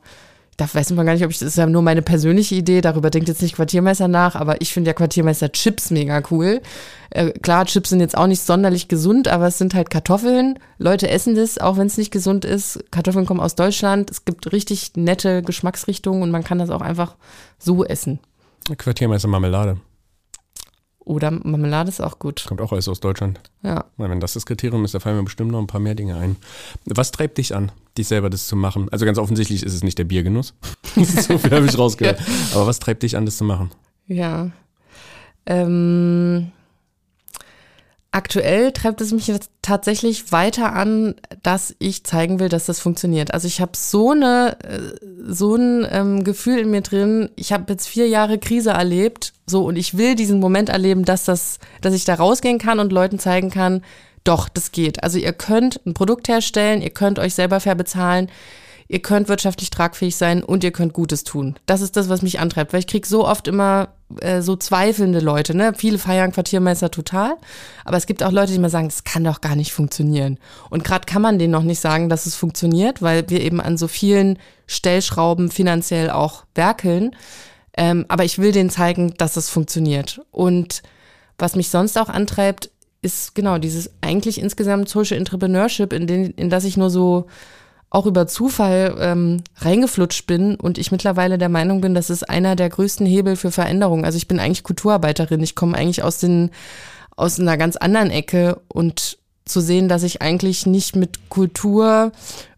da 0.56 0.66
weiß 0.72 0.90
man 0.92 1.06
gar 1.06 1.12
nicht, 1.12 1.24
ob 1.24 1.30
ich 1.30 1.38
das 1.38 1.48
ist 1.48 1.58
ja 1.58 1.66
nur 1.66 1.82
meine 1.82 2.00
persönliche 2.00 2.54
Idee, 2.54 2.80
darüber 2.80 3.10
denkt 3.10 3.28
jetzt 3.28 3.42
nicht 3.42 3.54
Quartiermeister 3.54 4.08
nach, 4.08 4.34
aber 4.34 4.60
ich 4.62 4.72
finde 4.72 4.88
ja 4.88 4.94
Quartiermeister 4.94 5.52
Chips 5.52 5.90
mega 5.90 6.22
cool. 6.30 6.62
Äh, 7.10 7.32
klar, 7.32 7.66
Chips 7.66 7.90
sind 7.90 8.00
jetzt 8.00 8.16
auch 8.16 8.26
nicht 8.26 8.42
sonderlich 8.42 8.88
gesund, 8.88 9.28
aber 9.28 9.46
es 9.46 9.58
sind 9.58 9.74
halt 9.74 9.90
Kartoffeln. 9.90 10.58
Leute 10.78 11.08
essen 11.08 11.34
das, 11.34 11.58
auch 11.58 11.76
wenn 11.76 11.86
es 11.86 11.98
nicht 11.98 12.10
gesund 12.10 12.46
ist. 12.46 12.82
Kartoffeln 12.90 13.26
kommen 13.26 13.40
aus 13.40 13.54
Deutschland. 13.54 14.10
Es 14.10 14.24
gibt 14.24 14.52
richtig 14.52 14.92
nette 14.96 15.42
Geschmacksrichtungen 15.42 16.22
und 16.22 16.30
man 16.30 16.44
kann 16.44 16.58
das 16.58 16.70
auch 16.70 16.82
einfach 16.82 17.16
so 17.58 17.84
essen. 17.84 18.20
Quartiermeister 18.76 19.28
Marmelade. 19.28 19.78
Oder 21.04 21.30
Marmelade 21.30 21.88
ist 21.88 22.00
auch 22.00 22.18
gut. 22.18 22.44
Kommt 22.46 22.60
auch 22.60 22.72
alles 22.72 22.88
aus 22.88 23.00
Deutschland. 23.00 23.40
Ja. 23.62 23.86
Wenn 23.96 24.20
das 24.20 24.34
das 24.34 24.46
Kriterium 24.46 24.84
ist, 24.84 24.94
da 24.94 25.00
fallen 25.00 25.16
mir 25.16 25.24
bestimmt 25.24 25.50
noch 25.50 25.58
ein 25.58 25.66
paar 25.66 25.80
mehr 25.80 25.94
Dinge 25.94 26.16
ein. 26.16 26.36
Was 26.84 27.10
treibt 27.10 27.38
dich 27.38 27.54
an, 27.54 27.72
dich 27.96 28.06
selber 28.06 28.28
das 28.28 28.46
zu 28.46 28.54
machen? 28.54 28.88
Also 28.90 29.06
ganz 29.06 29.18
offensichtlich 29.18 29.62
ist 29.62 29.74
es 29.74 29.82
nicht 29.82 29.98
der 29.98 30.04
Biergenuss. 30.04 30.54
so 30.94 31.38
viel 31.38 31.50
habe 31.50 31.66
ich 31.66 31.78
rausgehört. 31.78 32.20
Ja. 32.28 32.56
Aber 32.56 32.66
was 32.66 32.78
treibt 32.78 33.02
dich 33.02 33.16
an, 33.16 33.24
das 33.24 33.38
zu 33.38 33.44
machen? 33.44 33.70
Ja. 34.06 34.50
Ähm, 35.46 36.52
Aktuell 38.12 38.72
treibt 38.72 39.00
es 39.00 39.12
mich 39.12 39.28
jetzt 39.28 39.50
tatsächlich 39.62 40.32
weiter 40.32 40.72
an, 40.72 41.14
dass 41.44 41.76
ich 41.78 42.02
zeigen 42.02 42.40
will, 42.40 42.48
dass 42.48 42.66
das 42.66 42.80
funktioniert. 42.80 43.32
Also 43.32 43.46
ich 43.46 43.60
habe 43.60 43.72
so 43.76 44.10
eine 44.10 44.56
äh, 44.64 44.96
so 45.28 45.54
ein 45.54 45.86
ähm, 45.88 46.24
Gefühl 46.24 46.58
in 46.58 46.70
mir 46.72 46.80
drin. 46.80 47.30
Ich 47.36 47.52
habe 47.52 47.66
jetzt 47.68 47.86
vier 47.86 48.08
Jahre 48.08 48.38
Krise 48.38 48.70
erlebt, 48.70 49.32
so 49.46 49.64
und 49.64 49.76
ich 49.76 49.96
will 49.96 50.16
diesen 50.16 50.40
Moment 50.40 50.70
erleben, 50.70 51.04
dass 51.04 51.24
das, 51.24 51.60
dass 51.82 51.94
ich 51.94 52.04
da 52.04 52.14
rausgehen 52.14 52.58
kann 52.58 52.80
und 52.80 52.90
Leuten 52.92 53.20
zeigen 53.20 53.50
kann, 53.50 53.82
doch, 54.24 54.48
das 54.48 54.72
geht. 54.72 55.02
Also 55.02 55.18
ihr 55.18 55.32
könnt 55.32 55.80
ein 55.86 55.94
Produkt 55.94 56.28
herstellen, 56.28 56.82
ihr 56.82 56.90
könnt 56.90 57.18
euch 57.18 57.34
selber 57.34 57.60
fair 57.60 57.74
bezahlen, 57.74 58.30
ihr 58.90 59.00
könnt 59.00 59.28
wirtschaftlich 59.28 59.70
tragfähig 59.70 60.16
sein 60.16 60.42
und 60.42 60.64
ihr 60.64 60.72
könnt 60.72 60.92
Gutes 60.92 61.22
tun. 61.22 61.54
Das 61.64 61.80
ist 61.80 61.96
das, 61.96 62.08
was 62.08 62.22
mich 62.22 62.40
antreibt, 62.40 62.72
weil 62.72 62.80
ich 62.80 62.88
krieg 62.88 63.06
so 63.06 63.24
oft 63.24 63.46
immer 63.46 63.90
äh, 64.20 64.42
so 64.42 64.56
zweifelnde 64.56 65.20
Leute. 65.20 65.56
Ne? 65.56 65.74
Viele 65.76 65.96
feiern 65.96 66.32
Quartiermeister 66.32 66.90
total, 66.90 67.36
aber 67.84 67.96
es 67.96 68.06
gibt 68.06 68.24
auch 68.24 68.32
Leute, 68.32 68.52
die 68.52 68.58
mir 68.58 68.68
sagen, 68.68 68.88
das 68.88 69.04
kann 69.04 69.22
doch 69.22 69.40
gar 69.40 69.54
nicht 69.54 69.72
funktionieren. 69.72 70.38
Und 70.70 70.82
gerade 70.82 71.06
kann 71.06 71.22
man 71.22 71.38
denen 71.38 71.52
noch 71.52 71.62
nicht 71.62 71.78
sagen, 71.78 72.08
dass 72.08 72.26
es 72.26 72.34
funktioniert, 72.34 73.00
weil 73.00 73.30
wir 73.30 73.42
eben 73.42 73.60
an 73.60 73.76
so 73.76 73.86
vielen 73.86 74.40
Stellschrauben 74.66 75.52
finanziell 75.52 76.10
auch 76.10 76.44
werkeln. 76.56 77.14
Ähm, 77.76 78.06
aber 78.08 78.24
ich 78.24 78.40
will 78.40 78.50
denen 78.50 78.70
zeigen, 78.70 79.14
dass 79.18 79.36
es 79.36 79.50
funktioniert. 79.50 80.20
Und 80.32 80.82
was 81.38 81.54
mich 81.54 81.68
sonst 81.68 81.96
auch 81.96 82.08
antreibt, 82.08 82.70
ist 83.02 83.36
genau 83.36 83.58
dieses 83.58 83.92
eigentlich 84.00 84.40
insgesamt 84.40 84.88
Social 84.88 85.16
Entrepreneurship, 85.16 85.92
in, 85.92 86.08
den, 86.08 86.32
in 86.32 86.50
das 86.50 86.64
ich 86.64 86.76
nur 86.76 86.90
so 86.90 87.28
auch 87.90 88.06
über 88.06 88.26
Zufall 88.28 88.96
ähm, 89.00 89.42
reingeflutscht 89.56 90.26
bin 90.26 90.54
und 90.54 90.78
ich 90.78 90.92
mittlerweile 90.92 91.38
der 91.38 91.48
Meinung 91.48 91.80
bin, 91.80 91.92
das 91.92 92.08
ist 92.08 92.28
einer 92.30 92.54
der 92.54 92.68
größten 92.68 93.04
Hebel 93.04 93.34
für 93.34 93.50
Veränderung. 93.50 94.04
Also 94.04 94.16
ich 94.16 94.28
bin 94.28 94.38
eigentlich 94.38 94.62
Kulturarbeiterin, 94.62 95.42
ich 95.42 95.56
komme 95.56 95.76
eigentlich 95.76 96.02
aus 96.02 96.18
den 96.18 96.50
aus 97.16 97.38
einer 97.38 97.58
ganz 97.58 97.76
anderen 97.76 98.10
Ecke 98.10 98.60
und 98.68 99.18
zu 99.44 99.60
sehen, 99.60 99.88
dass 99.88 100.04
ich 100.04 100.22
eigentlich 100.22 100.64
nicht 100.64 100.96
mit 100.96 101.28
Kultur 101.28 102.12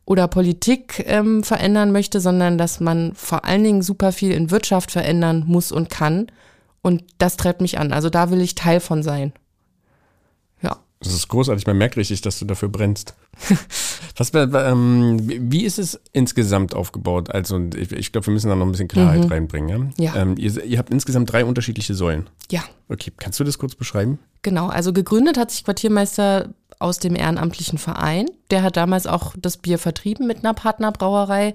oder 0.04 0.28
Politik 0.28 1.04
ähm, 1.06 1.42
verändern 1.42 1.90
möchte, 1.90 2.20
sondern 2.20 2.58
dass 2.58 2.78
man 2.80 3.12
vor 3.14 3.44
allen 3.44 3.64
Dingen 3.64 3.82
super 3.82 4.12
viel 4.12 4.32
in 4.32 4.50
Wirtschaft 4.50 4.90
verändern 4.90 5.44
muss 5.46 5.72
und 5.72 5.90
kann. 5.90 6.26
Und 6.82 7.04
das 7.18 7.36
treibt 7.36 7.60
mich 7.60 7.78
an. 7.78 7.92
Also 7.92 8.10
da 8.10 8.30
will 8.30 8.40
ich 8.40 8.54
Teil 8.54 8.80
von 8.80 9.02
sein. 9.02 9.32
Ja. 10.60 10.78
Das 11.02 11.14
ist 11.14 11.28
großartig, 11.28 11.66
man 11.66 11.78
merkt 11.78 11.96
richtig, 11.96 12.20
dass 12.20 12.38
du 12.38 12.44
dafür 12.44 12.68
brennst. 12.68 13.14
Was, 14.16 14.30
ähm, 14.34 15.18
wie 15.50 15.64
ist 15.64 15.78
es 15.78 16.00
insgesamt 16.12 16.74
aufgebaut? 16.74 17.30
Also, 17.30 17.60
ich, 17.74 17.90
ich 17.92 18.12
glaube, 18.12 18.26
wir 18.26 18.34
müssen 18.34 18.48
da 18.48 18.54
noch 18.54 18.66
ein 18.66 18.72
bisschen 18.72 18.88
Klarheit 18.88 19.24
mhm. 19.24 19.32
reinbringen. 19.32 19.94
Ja. 19.98 20.14
ja. 20.14 20.22
Ähm, 20.22 20.36
ihr, 20.38 20.64
ihr, 20.64 20.78
habt 20.78 20.90
insgesamt 20.90 21.32
drei 21.32 21.44
unterschiedliche 21.44 21.94
Säulen. 21.94 22.28
Ja. 22.50 22.62
Okay, 22.88 23.12
kannst 23.16 23.40
du 23.40 23.44
das 23.44 23.58
kurz 23.58 23.74
beschreiben? 23.74 24.18
Genau, 24.42 24.68
also 24.68 24.92
gegründet 24.92 25.38
hat 25.38 25.50
sich 25.50 25.64
Quartiermeister 25.64 26.50
aus 26.78 26.98
dem 26.98 27.16
ehrenamtlichen 27.16 27.78
Verein. 27.78 28.26
Der 28.50 28.62
hat 28.62 28.76
damals 28.76 29.06
auch 29.06 29.34
das 29.38 29.56
Bier 29.56 29.78
vertrieben 29.78 30.26
mit 30.26 30.38
einer 30.38 30.54
Partnerbrauerei. 30.54 31.54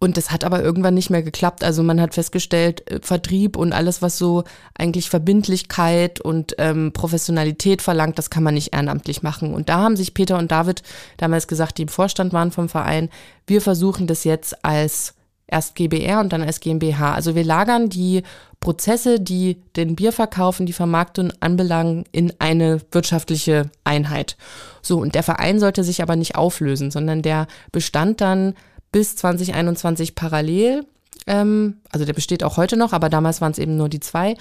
Und 0.00 0.16
das 0.16 0.30
hat 0.30 0.44
aber 0.44 0.62
irgendwann 0.62 0.94
nicht 0.94 1.10
mehr 1.10 1.22
geklappt. 1.22 1.64
Also 1.64 1.82
man 1.82 2.00
hat 2.00 2.14
festgestellt, 2.14 2.88
äh, 2.90 3.00
Vertrieb 3.02 3.56
und 3.56 3.72
alles, 3.72 4.00
was 4.00 4.16
so 4.16 4.44
eigentlich 4.76 5.10
Verbindlichkeit 5.10 6.20
und 6.20 6.54
ähm, 6.58 6.92
Professionalität 6.92 7.82
verlangt, 7.82 8.18
das 8.18 8.30
kann 8.30 8.44
man 8.44 8.54
nicht 8.54 8.72
ehrenamtlich 8.74 9.22
machen. 9.22 9.52
Und 9.52 9.68
da 9.68 9.78
haben 9.78 9.96
sich 9.96 10.14
Peter 10.14 10.38
und 10.38 10.52
David 10.52 10.82
damals 11.16 11.48
gesagt, 11.48 11.78
die 11.78 11.82
im 11.82 11.88
Vorstand 11.88 12.32
waren 12.32 12.52
vom 12.52 12.68
Verein, 12.68 13.08
wir 13.46 13.60
versuchen 13.60 14.06
das 14.06 14.24
jetzt 14.24 14.64
als 14.64 15.14
erst 15.48 15.74
GBR 15.74 16.20
und 16.20 16.32
dann 16.32 16.42
als 16.42 16.60
GmbH. 16.60 17.14
Also 17.14 17.34
wir 17.34 17.42
lagern 17.42 17.88
die 17.88 18.22
Prozesse, 18.60 19.18
die 19.18 19.62
den 19.76 19.96
Bierverkauf 19.96 20.60
und 20.60 20.66
die 20.66 20.72
Vermarktung 20.72 21.32
anbelangen, 21.40 22.04
in 22.12 22.32
eine 22.38 22.80
wirtschaftliche 22.92 23.70
Einheit. 23.82 24.36
So, 24.82 24.98
und 24.98 25.14
der 25.14 25.22
Verein 25.22 25.58
sollte 25.58 25.84
sich 25.84 26.02
aber 26.02 26.16
nicht 26.16 26.36
auflösen, 26.36 26.90
sondern 26.90 27.22
der 27.22 27.46
bestand 27.72 28.20
dann 28.20 28.54
bis 28.92 29.16
2021 29.16 30.14
parallel. 30.14 30.86
Ähm, 31.26 31.78
also 31.90 32.04
der 32.04 32.12
besteht 32.12 32.44
auch 32.44 32.56
heute 32.56 32.76
noch, 32.76 32.92
aber 32.92 33.08
damals 33.08 33.40
waren 33.40 33.52
es 33.52 33.58
eben 33.58 33.76
nur 33.76 33.88
die 33.88 34.00
zwei. 34.00 34.36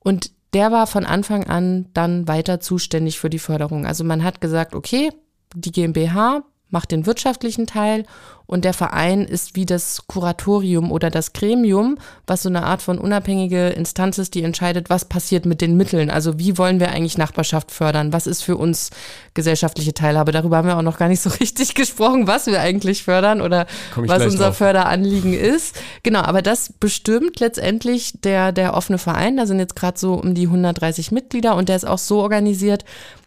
Und 0.00 0.30
der 0.52 0.70
war 0.70 0.86
von 0.86 1.04
Anfang 1.04 1.44
an 1.44 1.86
dann 1.94 2.28
weiter 2.28 2.60
zuständig 2.60 3.18
für 3.18 3.30
die 3.30 3.38
Förderung. 3.38 3.86
Also 3.86 4.04
man 4.04 4.22
hat 4.22 4.40
gesagt, 4.40 4.74
okay, 4.74 5.10
die 5.54 5.72
GmbH 5.72 6.42
macht 6.74 6.90
den 6.90 7.06
wirtschaftlichen 7.06 7.66
Teil 7.66 8.04
und 8.46 8.66
der 8.66 8.74
Verein 8.74 9.22
ist 9.22 9.56
wie 9.56 9.64
das 9.64 10.06
Kuratorium 10.06 10.92
oder 10.92 11.08
das 11.08 11.32
Gremium, 11.32 11.96
was 12.26 12.42
so 12.42 12.50
eine 12.50 12.64
Art 12.64 12.82
von 12.82 12.98
unabhängige 12.98 13.68
Instanz 13.68 14.18
ist, 14.18 14.34
die 14.34 14.42
entscheidet, 14.42 14.90
was 14.90 15.06
passiert 15.06 15.46
mit 15.46 15.62
den 15.62 15.78
Mitteln. 15.78 16.10
Also 16.10 16.38
wie 16.38 16.58
wollen 16.58 16.78
wir 16.78 16.90
eigentlich 16.90 17.16
Nachbarschaft 17.16 17.70
fördern? 17.70 18.12
Was 18.12 18.26
ist 18.26 18.42
für 18.42 18.58
uns 18.58 18.90
gesellschaftliche 19.32 19.94
Teilhabe? 19.94 20.32
Darüber 20.32 20.58
haben 20.58 20.68
wir 20.68 20.76
auch 20.76 20.82
noch 20.82 20.98
gar 20.98 21.08
nicht 21.08 21.22
so 21.22 21.30
richtig 21.40 21.74
gesprochen, 21.74 22.26
was 22.26 22.46
wir 22.46 22.60
eigentlich 22.60 23.04
fördern 23.04 23.40
oder 23.40 23.66
was 23.96 24.24
unser 24.24 24.46
drauf. 24.46 24.58
Förderanliegen 24.58 25.32
ist. 25.32 25.76
Genau, 26.02 26.20
aber 26.20 26.42
das 26.42 26.70
bestimmt 26.78 27.40
letztendlich 27.40 28.20
der, 28.20 28.52
der 28.52 28.74
offene 28.74 28.98
Verein. 28.98 29.38
Da 29.38 29.46
sind 29.46 29.58
jetzt 29.58 29.76
gerade 29.76 29.98
so 29.98 30.14
um 30.14 30.34
die 30.34 30.46
130 30.48 31.12
Mitglieder 31.12 31.56
und 31.56 31.70
der 31.70 31.76
ist 31.76 31.86
auch 31.86 31.98
so 31.98 32.20
organisiert, 32.20 32.84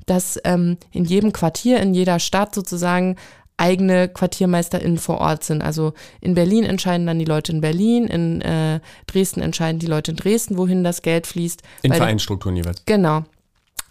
dass 0.08 0.40
ähm, 0.46 0.78
in 0.92 1.06
jedem 1.06 1.34
Quartier, 1.34 1.80
in 1.80 1.94
jeder 1.94 2.20
Stadt 2.20 2.56
sozusagen 2.56 3.18
eigene 3.58 4.08
QuartiermeisterInnen 4.08 4.98
vor 4.98 5.20
Ort 5.20 5.44
sind. 5.44 5.62
Also 5.62 5.94
in 6.22 6.36
Berlin 6.36 6.64
entscheiden 6.64 7.08
dann 7.08 7.20
die 7.20 7.26
Leute 7.26 7.52
in 7.52 7.62
Berlin, 7.62 8.06
in 8.06 8.42
äh, 8.42 8.80
Dresden 9.08 9.42
entscheiden 9.42 9.80
die 9.80 9.88
Leute 9.88 10.12
in 10.12 10.18
Dresden, 10.18 10.58
wohin 10.58 10.84
das 10.84 11.02
Geld 11.02 11.28
fließt. 11.28 11.64
In 11.82 11.94
Vereinsstrukturen 11.94 12.56
jeweils. 12.56 12.84
Genau. 12.86 13.24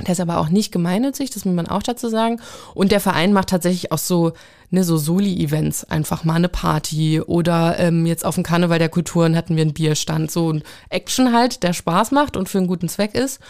Der 0.01 0.13
ist 0.13 0.21
aber 0.21 0.39
auch 0.39 0.51
nicht 0.51 0.73
gemeinnützig, 0.73 1.31
das 1.31 1.47
muss 1.47 1.55
man 1.55 1.69
auch 1.69 1.83
dazu 1.83 2.09
sagen. 2.09 2.41
Und 2.75 2.93
der 2.93 3.01
Verein 3.01 3.33
macht 3.33 3.49
tatsächlich 3.49 3.93
auch 3.93 3.99
so, 3.99 4.33
ne, 4.71 4.85
so 4.85 4.99
Soli-Events, 4.99 5.85
einfach 5.85 6.23
mal 6.23 6.35
eine 6.35 6.51
Party 6.51 7.21
oder 7.21 7.79
ähm, 7.79 8.05
jetzt 8.05 8.25
auf 8.25 8.35
dem 8.35 8.45
Karneval 8.45 8.79
der 8.79 8.91
Kulturen 8.91 9.35
hatten 9.35 9.57
wir 9.57 9.63
einen 9.63 9.73
Bierstand, 9.73 10.31
so 10.31 10.53
ein 10.53 10.63
Action 10.91 11.33
halt, 11.33 11.63
der 11.63 11.73
Spaß 11.73 12.11
macht 12.11 12.37
und 12.37 12.49
für 12.49 12.59
einen 12.59 12.67
guten 12.67 12.91
Zweck 12.91 13.15
ist. 13.15 13.41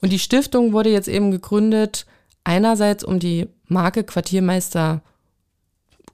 Und 0.00 0.12
die 0.12 0.20
Stiftung 0.20 0.72
wurde 0.72 0.90
jetzt 0.90 1.08
eben 1.08 1.32
gegründet, 1.32 2.06
einerseits 2.44 3.02
um 3.02 3.18
die 3.18 3.48
Marke 3.66 4.04
Quartiermeister 4.04 5.02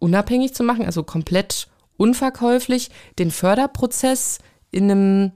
unabhängig 0.02 0.52
zu 0.52 0.64
machen, 0.64 0.84
also 0.84 1.04
komplett 1.04 1.68
unverkäuflich, 1.96 2.90
den 3.18 3.30
Förderprozess 3.30 4.38
in 4.72 4.90
einem 4.90 5.32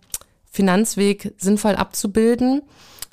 Finanzweg 0.51 1.35
sinnvoll 1.39 1.77
abzubilden 1.77 2.63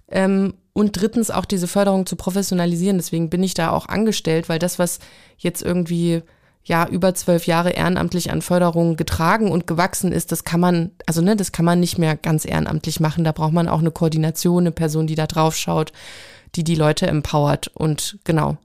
ähm, 0.10 0.56
und 0.74 1.00
drittens 1.00 1.30
auch 1.30 1.46
diese 1.46 1.68
Förderung 1.68 2.08
zu 2.08 2.16
professionalisieren. 2.16 2.98
Deswegen 2.98 3.30
bin 3.30 3.44
ich 3.44 3.54
da 3.54 3.70
auch 3.70 3.88
angestellt, 3.88 4.50
weil 4.50 4.58
das, 4.58 4.80
was 4.80 5.00
jetzt 5.38 5.62
irgendwie 5.62 6.24
ja 6.64 6.88
über 6.88 7.14
zwölf 7.14 7.46
Jahre 7.46 7.72
ehrenamtlich 7.72 8.32
an 8.32 8.42
Förderung 8.42 8.96
getragen 8.96 9.52
und 9.52 9.68
gewachsen 9.68 10.12
ist, 10.12 10.32
das 10.32 10.46
kann 10.46 10.60
man, 10.62 10.92
also 11.06 11.22
ne, 11.22 11.36
das 11.36 11.52
kann 11.52 11.66
man 11.66 11.80
nicht 11.80 12.00
mehr 12.00 12.16
ganz 12.16 12.46
ehrenamtlich 12.46 13.00
machen. 13.00 13.24
Da 13.24 13.32
braucht 13.32 13.54
man 13.54 13.68
auch 13.68 13.80
eine 13.80 13.92
Koordination, 13.92 14.64
eine 14.64 14.72
Person, 14.72 15.06
die 15.06 15.16
da 15.16 15.28
drauf 15.28 15.56
schaut, 15.56 15.92
die 16.56 16.64
die 16.64 16.76
Leute 16.76 17.06
empowert 17.06 17.70
und 17.76 18.18
genau. 18.24 18.58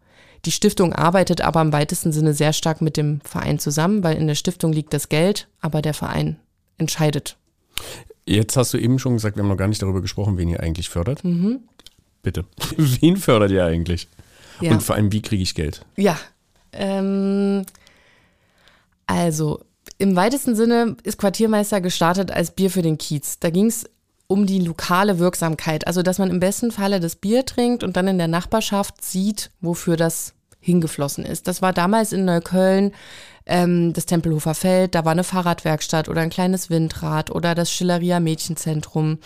Die 0.45 0.53
Stiftung 0.53 0.93
arbeitet 0.93 1.41
aber 1.41 1.61
im 1.61 1.73
weitesten 1.73 2.13
Sinne 2.13 2.35
sehr 2.35 2.53
stark 2.53 2.81
mit 2.81 2.97
dem 2.97 3.21
Verein 3.23 3.59
zusammen, 3.59 4.05
weil 4.05 4.17
in 4.17 4.27
der 4.27 4.35
Stiftung 4.35 4.73
liegt 4.73 4.93
das 4.93 5.09
Geld, 5.09 5.49
aber 5.61 5.83
der 5.83 5.95
Verein 5.95 6.39
entscheidet. 6.79 7.37
Jetzt 8.25 8.57
hast 8.57 8.75
du 8.75 8.79
eben 8.79 8.99
schon 8.99 9.15
gesagt, 9.15 9.37
wir 9.37 9.43
haben 9.43 9.49
noch 9.49 9.57
gar 9.57 9.69
nicht 9.69 9.83
darüber 9.83 10.01
gesprochen, 10.01 10.37
wen 10.39 10.49
ihr 10.49 10.61
eigentlich 10.61 10.89
fördert. 10.89 11.25
Mhm. 11.25 11.61
Bitte. 12.23 12.45
wen 12.77 13.17
fördert 13.17 13.51
ihr 13.51 13.65
eigentlich? 13.65 14.09
Ja. 14.61 14.73
Und 14.73 14.83
vor 14.83 14.97
allem, 14.97 15.13
wie 15.13 15.23
kriege 15.23 15.43
ich 15.43 15.55
Geld? 15.55 15.85
Ja. 15.97 16.19
Ähm, 16.73 17.65
also, 19.07 19.61
im 19.99 20.15
weitesten 20.15 20.55
Sinne 20.55 20.97
ist 21.03 21.19
Quartiermeister 21.19 21.81
gestartet 21.81 22.31
als 22.31 22.51
Bier 22.51 22.71
für 22.71 22.83
den 22.83 22.99
Kiez. 22.99 23.39
Da 23.41 23.51
ging 23.51 23.67
es 23.67 23.89
um 24.29 24.47
die 24.47 24.61
lokale 24.61 25.19
Wirksamkeit. 25.19 25.87
Also, 25.87 26.03
dass 26.03 26.19
man 26.19 26.31
im 26.31 26.39
besten 26.39 26.71
Falle 26.71 27.01
das 27.01 27.17
Bier 27.17 27.45
trinkt 27.45 27.83
und 27.83 27.97
dann 27.97 28.07
in 28.07 28.19
der 28.19 28.29
Nachbarschaft 28.29 29.05
sieht, 29.05 29.51
wofür 29.61 29.97
das 29.97 30.35
hingeflossen 30.61 31.25
ist. 31.25 31.49
Das 31.49 31.63
war 31.63 31.73
damals 31.73 32.13
in 32.13 32.25
Neukölln 32.25 32.93
ähm, 33.47 33.93
das 33.95 34.07
Tempelhofer 34.07 34.55
Feld, 34.55 34.95
da 34.95 35.05
war 35.05 35.13
eine 35.13 35.25
Fahrradwerkstatt 35.25 36.09
oder 36.09 36.21
ein 36.21 36.31
kleines 36.31 36.69
Windrad 36.71 37.31
oder 37.31 37.55
das 37.55 37.73
Schilleria 37.73 38.21
Mädchenzentrum. 38.21 39.19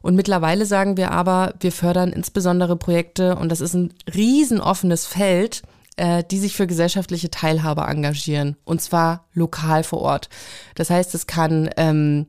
Und 0.00 0.14
mittlerweile 0.14 0.64
sagen 0.64 0.96
wir 0.96 1.10
aber, 1.10 1.54
wir 1.60 1.72
fördern 1.72 2.12
insbesondere 2.12 2.76
Projekte 2.76 3.36
und 3.36 3.50
das 3.50 3.60
ist 3.60 3.74
ein 3.74 3.92
riesen 4.14 4.60
offenes 4.60 5.06
Feld, 5.06 5.62
äh, 5.96 6.24
die 6.30 6.38
sich 6.38 6.56
für 6.56 6.66
gesellschaftliche 6.66 7.30
Teilhabe 7.30 7.82
engagieren 7.82 8.56
und 8.64 8.80
zwar 8.80 9.26
lokal 9.34 9.84
vor 9.84 10.00
Ort. 10.00 10.30
Das 10.76 10.88
heißt, 10.88 11.14
es 11.14 11.26
kann 11.26 11.68
ähm, 11.76 12.26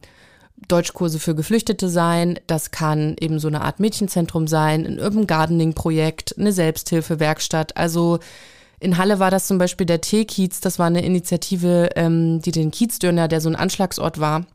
Deutschkurse 0.72 1.20
für 1.20 1.36
Geflüchtete 1.36 1.90
sein, 1.90 2.40
das 2.48 2.72
kann 2.72 3.16
eben 3.20 3.40
so 3.40 3.48
eine 3.48 3.62
Art 3.62 3.80
Mädchenzentrum 3.80 4.48
sein, 4.48 4.86
ein 4.86 5.00
Urban 5.00 5.28
Gardening 5.28 5.74
Projekt, 5.74 6.36
eine 6.38 6.54
Selbsthilfewerkstatt. 6.54 7.76
Also 7.76 8.20
in 8.80 8.98
Halle 8.98 9.20
war 9.20 9.32
das 9.32 9.48
zum 9.48 9.58
Beispiel 9.58 9.86
der 9.86 10.02
T-Kiez, 10.02 10.62
das 10.62 10.80
war 10.80 10.88
eine 10.88 11.04
Initiative, 11.04 11.90
ähm, 11.96 12.42
die 12.42 12.52
den 12.52 12.72
Kiezdöner, 12.72 13.28
der 13.28 13.42
so 13.42 13.50
ein 13.50 13.56
Anschlagsort 13.56 14.20
war, 14.20 14.46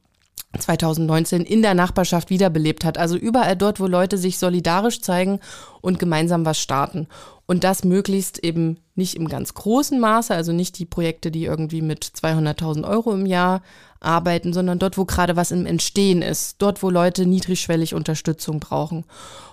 2019 0.59 1.43
in 1.43 1.63
der 1.63 1.75
Nachbarschaft 1.75 2.31
wiederbelebt 2.31 2.85
hat. 2.85 2.99
Also 2.99 3.17
überall 3.17 3.57
dort, 3.57 3.81
wo 3.81 3.87
Leute 3.87 4.19
sich 4.19 4.39
solidarisch 4.39 5.01
zeigen 5.01 5.41
und 5.81 5.99
gemeinsam 5.99 6.45
was 6.45 6.59
starten. 6.59 7.09
Und 7.47 7.65
das 7.65 7.85
möglichst 7.85 8.39
eben 8.39 8.79
nicht 8.95 9.17
im 9.17 9.29
ganz 9.29 9.53
großen 9.55 10.01
Maße, 10.01 10.35
also 10.35 10.53
nicht 10.53 10.79
die 10.79 10.87
Projekte, 10.87 11.31
die 11.31 11.45
irgendwie 11.45 11.83
mit 11.83 12.05
200.000 12.05 12.89
Euro 12.89 13.13
im 13.13 13.27
Jahr 13.27 13.63
arbeiten, 14.01 14.53
sondern 14.53 14.79
dort, 14.79 14.97
wo 14.97 15.05
gerade 15.05 15.37
was 15.37 15.51
im 15.51 15.67
Entstehen 15.67 16.23
ist, 16.23 16.57
dort, 16.63 16.83
wo 16.83 16.91
Leute 16.91 17.27
niedrigschwellig 17.27 17.95
Unterstützung 17.95 18.61
brauchen. 18.61 19.05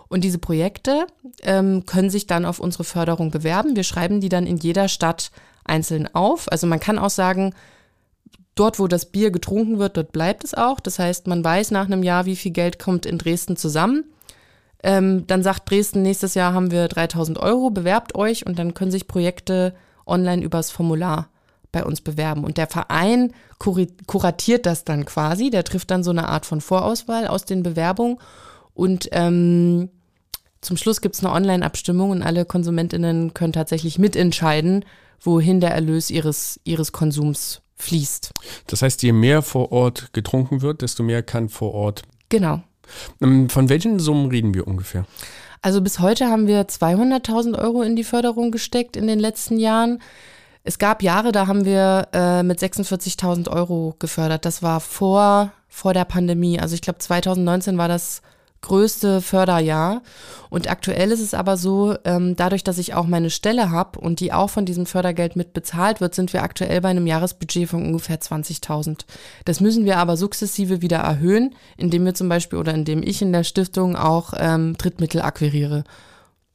Und 0.07 0.23
diese 0.23 0.39
Projekte 0.39 1.07
ähm, 1.41 1.85
können 1.85 2.09
sich 2.09 2.27
dann 2.27 2.45
auf 2.45 2.59
unsere 2.59 2.83
Förderung 2.83 3.31
bewerben. 3.31 3.75
Wir 3.75 3.83
schreiben 3.83 4.19
die 4.19 4.29
dann 4.29 4.45
in 4.45 4.57
jeder 4.57 4.87
Stadt 4.87 5.31
einzeln 5.63 6.13
auf. 6.13 6.51
Also 6.51 6.67
man 6.67 6.79
kann 6.79 6.99
auch 6.99 7.09
sagen, 7.09 7.53
dort, 8.55 8.79
wo 8.79 8.87
das 8.87 9.05
Bier 9.05 9.31
getrunken 9.31 9.79
wird, 9.79 9.97
dort 9.97 10.11
bleibt 10.11 10.43
es 10.43 10.53
auch. 10.53 10.79
Das 10.79 10.99
heißt, 10.99 11.27
man 11.27 11.43
weiß 11.43 11.71
nach 11.71 11.85
einem 11.85 12.03
Jahr, 12.03 12.25
wie 12.25 12.35
viel 12.35 12.51
Geld 12.51 12.79
kommt 12.79 13.05
in 13.05 13.17
Dresden 13.17 13.55
zusammen. 13.55 14.05
Ähm, 14.83 15.25
dann 15.27 15.43
sagt 15.43 15.69
Dresden, 15.69 16.01
nächstes 16.01 16.33
Jahr 16.33 16.53
haben 16.53 16.71
wir 16.71 16.87
3000 16.87 17.37
Euro, 17.37 17.69
bewerbt 17.69 18.15
euch 18.15 18.45
und 18.45 18.57
dann 18.57 18.73
können 18.73 18.91
sich 18.91 19.07
Projekte 19.07 19.75
online 20.05 20.43
übers 20.43 20.71
Formular 20.71 21.29
bei 21.71 21.85
uns 21.85 22.01
bewerben. 22.01 22.43
Und 22.43 22.57
der 22.57 22.67
Verein 22.67 23.33
kuratiert 23.59 24.65
das 24.65 24.83
dann 24.83 25.05
quasi, 25.05 25.51
der 25.51 25.63
trifft 25.63 25.91
dann 25.91 26.03
so 26.03 26.09
eine 26.09 26.27
Art 26.27 26.45
von 26.45 26.61
Vorauswahl 26.61 27.27
aus 27.27 27.45
den 27.45 27.63
Bewerbungen 27.63 28.17
und 28.73 29.09
ähm, 29.11 29.89
zum 30.61 30.77
Schluss 30.77 31.01
gibt 31.01 31.15
es 31.15 31.23
eine 31.23 31.33
Online-Abstimmung 31.33 32.11
und 32.11 32.23
alle 32.23 32.45
KonsumentInnen 32.45 33.33
können 33.33 33.53
tatsächlich 33.53 33.97
mitentscheiden, 33.97 34.85
wohin 35.19 35.59
der 35.59 35.71
Erlös 35.71 36.09
ihres, 36.09 36.59
ihres 36.63 36.91
Konsums 36.91 37.61
fließt. 37.81 38.31
Das 38.67 38.81
heißt, 38.81 39.03
je 39.03 39.11
mehr 39.11 39.41
vor 39.41 39.71
Ort 39.71 40.13
getrunken 40.13 40.61
wird, 40.61 40.81
desto 40.81 41.03
mehr 41.03 41.23
kann 41.23 41.49
vor 41.49 41.73
Ort. 41.73 42.03
Genau. 42.29 42.61
Ähm, 43.21 43.49
von 43.49 43.69
welchen 43.69 43.99
Summen 43.99 44.29
reden 44.29 44.53
wir 44.53 44.67
ungefähr? 44.67 45.05
Also 45.61 45.81
bis 45.81 45.99
heute 45.99 46.27
haben 46.27 46.47
wir 46.47 46.67
200.000 46.67 47.57
Euro 47.59 47.83
in 47.83 47.95
die 47.95 48.03
Förderung 48.03 48.51
gesteckt 48.51 48.95
in 48.95 49.07
den 49.07 49.19
letzten 49.19 49.59
Jahren. 49.59 50.01
Es 50.63 50.79
gab 50.79 51.03
Jahre, 51.03 51.31
da 51.31 51.47
haben 51.47 51.65
wir 51.65 52.07
äh, 52.13 52.43
mit 52.43 52.59
46.000 52.59 53.49
Euro 53.49 53.95
gefördert. 53.99 54.45
Das 54.45 54.63
war 54.63 54.79
vor, 54.79 55.51
vor 55.67 55.93
der 55.93 56.05
Pandemie. 56.05 56.59
Also 56.59 56.75
ich 56.75 56.81
glaube 56.81 56.99
2019 56.99 57.77
war 57.77 57.87
das 57.87 58.21
größte 58.61 59.21
Förderjahr. 59.21 60.01
Und 60.49 60.69
aktuell 60.69 61.11
ist 61.11 61.19
es 61.21 61.33
aber 61.33 61.57
so, 61.57 61.95
ähm, 62.05 62.35
dadurch, 62.35 62.63
dass 62.63 62.77
ich 62.77 62.93
auch 62.93 63.07
meine 63.07 63.29
Stelle 63.29 63.71
habe 63.71 63.99
und 63.99 64.19
die 64.19 64.33
auch 64.33 64.49
von 64.49 64.65
diesem 64.65 64.85
Fördergeld 64.85 65.35
mit 65.35 65.53
bezahlt 65.53 66.01
wird, 66.01 66.13
sind 66.15 66.33
wir 66.33 66.43
aktuell 66.43 66.81
bei 66.81 66.89
einem 66.89 67.07
Jahresbudget 67.07 67.69
von 67.69 67.83
ungefähr 67.85 68.19
20.000. 68.19 69.05
Das 69.45 69.59
müssen 69.59 69.85
wir 69.85 69.97
aber 69.97 70.17
sukzessive 70.17 70.81
wieder 70.81 70.97
erhöhen, 70.97 71.55
indem 71.77 72.05
wir 72.05 72.13
zum 72.13 72.29
Beispiel 72.29 72.59
oder 72.59 72.73
indem 72.73 73.01
ich 73.03 73.21
in 73.21 73.33
der 73.33 73.43
Stiftung 73.43 73.95
auch 73.95 74.33
ähm, 74.37 74.75
Drittmittel 74.77 75.21
akquiriere. 75.21 75.83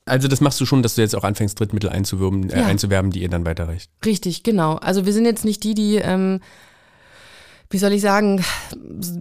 Also 0.09 0.29
das 0.29 0.40
machst 0.40 0.61
du 0.61 0.66
schon, 0.66 0.85
dass 0.85 0.95
du 0.95 1.01
jetzt 1.01 1.16
auch 1.16 1.25
anfängst, 1.25 1.59
Drittmittel 1.59 1.90
einzuwerben, 1.90 2.49
äh, 2.51 2.61
Ja. 2.61 2.66
einzuwerben 2.66 3.11
die 3.11 3.23
ihr 3.23 3.29
dann 3.29 3.45
weiterreicht. 3.45 3.90
Richtig, 4.05 4.45
genau. 4.45 4.75
Also 4.77 5.05
wir 5.05 5.12
sind 5.12 5.25
jetzt 5.25 5.45
nicht 5.45 5.64
die, 5.64 5.75
die, 5.75 5.97
ähm, 5.97 6.40
wie 7.70 7.79
soll 7.79 7.92
ich 7.92 8.00
sagen, 8.02 8.42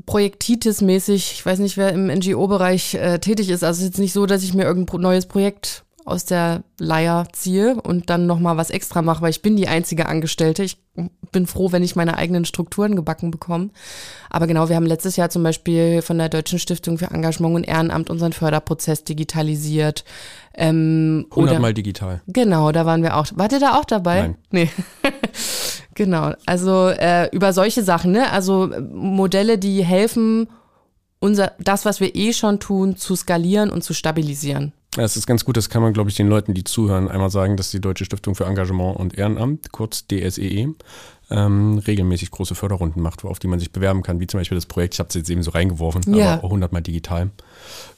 Projektitis-mäßig, 0.06 1.32
ich 1.34 1.46
weiß 1.46 1.60
nicht, 1.60 1.78
wer 1.78 1.92
im 1.92 2.08
NGO-Bereich 2.08 2.96
äh, 2.96 3.20
tätig 3.20 3.50
ist. 3.50 3.64
Also 3.64 3.80
es 3.80 3.84
ist 3.84 3.90
jetzt 3.94 4.00
nicht 4.00 4.14
so, 4.14 4.26
dass 4.26 4.44
ich 4.44 4.54
mir 4.54 4.64
irgendein 4.64 5.02
neues 5.02 5.26
Projekt 5.26 5.84
aus 6.06 6.24
der 6.26 6.64
Leier 6.78 7.26
ziehe 7.34 7.82
und 7.82 8.12
dann 8.12 8.28
nochmal 8.28 8.58
was 8.58 8.70
extra 8.70 9.02
mache, 9.02 9.24
weil 9.24 9.32
ich 9.32 9.42
bin 9.42 9.56
die 9.56 9.68
einzige 9.68 10.06
Angestellte. 10.06 10.62
Ich 10.64 10.78
bin 11.32 11.48
froh, 11.48 11.72
wenn 11.72 11.82
ich 11.82 11.96
meine 11.96 12.16
eigenen 12.18 12.46
Strukturen 12.46 12.96
gebacken 12.96 13.32
bekomme. 13.32 13.72
Aber 14.30 14.46
genau, 14.46 14.70
wir 14.70 14.76
haben 14.76 14.86
letztes 14.86 15.16
Jahr 15.16 15.32
zum 15.32 15.42
Beispiel 15.42 16.04
von 16.04 16.20
der 16.20 16.30
Deutschen 16.30 16.60
Stiftung 16.60 17.00
für 17.00 17.10
Engagement 17.10 17.56
und 17.56 17.64
Ehrenamt 17.64 18.12
unseren 18.12 18.34
Förderprozess 18.34 19.04
digitalisiert. 19.04 20.06
Ähm, 20.54 21.26
oder- 21.32 21.48
100 21.54 21.60
Mal 21.62 21.74
digital. 21.74 22.22
Genau, 22.28 22.72
da 22.72 22.86
waren 22.86 23.02
wir 23.02 23.18
auch. 23.18 23.26
Wart 23.34 23.52
ihr 23.54 23.60
da 23.60 23.80
auch 23.80 23.86
dabei? 23.86 24.22
Nein. 24.22 24.36
Nee. 24.52 24.70
Genau. 25.96 26.34
Also 26.46 26.90
äh, 26.90 27.30
über 27.32 27.52
solche 27.54 27.84
Sachen, 27.84 28.12
ne? 28.12 28.32
Also 28.32 28.70
Modelle, 28.94 29.58
die 29.58 29.84
helfen, 29.84 30.48
unser, 31.20 31.54
das, 31.60 31.86
was 31.86 32.00
wir 32.00 32.16
eh 32.16 32.34
schon 32.34 32.60
tun, 32.60 32.96
zu 32.98 33.16
skalieren 33.16 33.72
und 33.72 33.84
zu 33.84 33.94
stabilisieren. 33.96 34.74
Ja, 34.96 35.04
es 35.04 35.18
ist 35.18 35.28
ganz 35.28 35.44
gut, 35.44 35.58
das 35.58 35.70
kann 35.70 35.82
man, 35.82 35.92
glaube 35.92 36.10
ich, 36.10 36.16
den 36.16 36.30
Leuten, 36.30 36.54
die 36.54 36.64
zuhören, 36.64 37.10
einmal 37.10 37.30
sagen, 37.30 37.58
dass 37.58 37.70
die 37.72 37.82
Deutsche 37.82 38.06
Stiftung 38.06 38.34
für 38.36 38.46
Engagement 38.46 38.96
und 38.98 39.18
Ehrenamt, 39.18 39.72
kurz 39.74 40.06
DSEE, 40.08 40.70
ähm, 41.32 41.80
regelmäßig 41.80 42.32
große 42.32 42.56
Förderrunden 42.56 43.02
macht, 43.02 43.26
auf 43.26 43.40
die 43.40 43.48
man 43.48 43.60
sich 43.60 43.72
bewerben 43.74 44.04
kann, 44.04 44.20
wie 44.22 44.28
zum 44.28 44.40
Beispiel 44.40 44.56
das 44.56 44.68
Projekt, 44.68 44.94
ich 44.94 45.00
habe 45.00 45.10
es 45.10 45.16
jetzt 45.16 45.30
eben 45.30 45.44
so 45.44 45.52
reingeworfen, 45.52 46.02
Ja. 46.16 46.36
aber 46.36 46.44
auch 46.46 46.50
100 46.50 46.72
Mal 46.72 46.82
digital. 46.82 47.30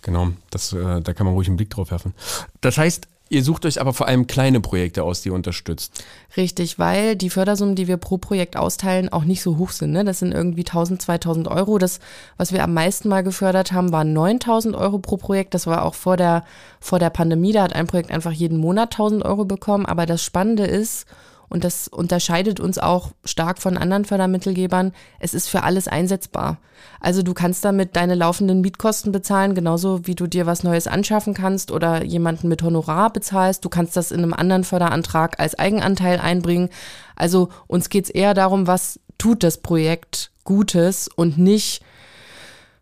Genau, 0.02 0.30
das, 0.50 0.74
äh, 0.74 1.02
da 1.02 1.14
kann 1.14 1.26
man 1.26 1.36
ruhig 1.36 1.48
einen 1.50 1.58
Blick 1.58 1.70
drauf 1.70 1.92
werfen. 1.92 2.14
Das 2.62 2.78
heißt, 2.80 3.08
ihr 3.30 3.44
sucht 3.44 3.66
euch 3.66 3.80
aber 3.82 3.94
vor 3.94 4.08
allem 4.08 4.28
kleine 4.28 4.60
Projekte 4.60 5.04
aus, 5.04 5.22
die 5.22 5.30
ihr 5.30 5.36
unterstützt. 5.36 6.04
Richtig, 6.36 6.80
weil 6.80 7.16
die 7.16 7.30
Fördersummen, 7.30 7.76
die 7.76 7.88
wir 7.88 7.98
pro 7.98 8.18
Projekt 8.18 8.58
austeilen, 8.58 9.10
auch 9.10 9.24
nicht 9.24 9.42
so 9.42 9.58
hoch 9.58 9.72
sind. 9.72 9.92
Ne? 9.92 10.04
Das 10.04 10.20
sind 10.20 10.34
irgendwie 10.34 10.66
1000, 10.66 11.02
2000 11.02 11.48
Euro. 11.48 11.78
Das, 11.78 12.00
was 12.38 12.52
wir 12.52 12.64
am 12.64 12.74
meisten 12.74 13.10
mal 13.10 13.24
gefördert 13.24 13.72
haben, 13.72 13.92
waren 13.92 14.14
9000 14.14 14.76
Euro 14.76 15.00
pro 15.00 15.18
Projekt. 15.18 15.54
Das 15.54 15.68
war 15.68 15.84
auch 15.84 15.96
vor 15.96 16.18
der, 16.18 16.44
vor 16.80 17.00
der 17.00 17.10
Pandemie. 17.10 17.52
Da 17.52 17.64
hat 17.64 17.74
ein 17.74 17.88
Projekt 17.88 18.12
einfach 18.12 18.32
jeden 18.32 18.58
Monat 18.58 18.94
1000 18.94 19.24
Euro 19.26 19.46
bekommen. 19.46 19.86
Aber 19.86 20.06
das 20.06 20.24
Spannende 20.24 20.66
ist, 20.66 21.06
und 21.50 21.64
das 21.64 21.88
unterscheidet 21.88 22.60
uns 22.60 22.78
auch 22.78 23.12
stark 23.24 23.60
von 23.60 23.78
anderen 23.78 24.06
Fördermittelgebern, 24.06 24.94
es 25.20 25.34
ist 25.34 25.50
für 25.50 25.64
alles 25.64 25.88
einsetzbar. 25.88 26.58
Also 27.00 27.24
du 27.24 27.34
kannst 27.34 27.64
damit 27.64 27.96
deine 27.96 28.16
laufenden 28.16 28.62
Mietkosten 28.62 29.12
bezahlen, 29.12 29.56
genauso 29.56 30.06
wie 30.06 30.16
du 30.16 30.28
dir 30.28 30.46
was 30.46 30.64
Neues 30.64 30.88
anschaffen 30.88 31.34
kannst 31.34 31.72
oder 31.72 32.04
jemanden 32.04 32.48
mit 32.48 32.62
Honorar 32.62 33.12
bezahlst. 33.12 33.64
Du 33.64 33.70
kannst 33.70 33.96
das 33.96 34.12
in 34.12 34.20
einem 34.20 34.34
anderen 34.34 34.64
Förderantrag 34.64 35.40
als 35.40 35.58
Eigenanteil 35.58 36.20
einbringen. 36.20 36.70
Also 37.16 37.50
uns 37.68 37.90
geht's 37.90 38.10
eher 38.10 38.34
darum, 38.34 38.68
was 38.68 39.00
tut 39.18 39.44
das 39.44 39.58
Projekt 39.58 40.32
Gutes 40.44 41.10
und 41.14 41.38
nicht, 41.38 41.82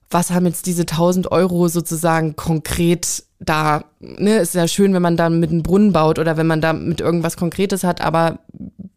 was 0.10 0.32
haben 0.32 0.46
jetzt 0.46 0.65
diese 0.65 0.84
1000 0.84 1.32
Euro 1.32 1.68
sozusagen 1.68 2.36
konkret 2.36 3.24
da, 3.39 3.86
ne, 4.00 4.38
ist 4.38 4.56
ja 4.56 4.68
schön, 4.68 4.94
wenn 4.94 5.02
man 5.02 5.18
da 5.18 5.30
mit 5.30 5.52
einem 5.52 5.63
Brunnen 5.63 5.91
baut 5.91 6.20
oder 6.20 6.38
wenn 6.38 6.48
man 6.48 6.62
da 6.62 6.74
mit 6.74 7.02
irgendwas 7.02 7.38
Konkretes 7.38 7.84
hat, 7.84 8.02
aber 8.02 8.39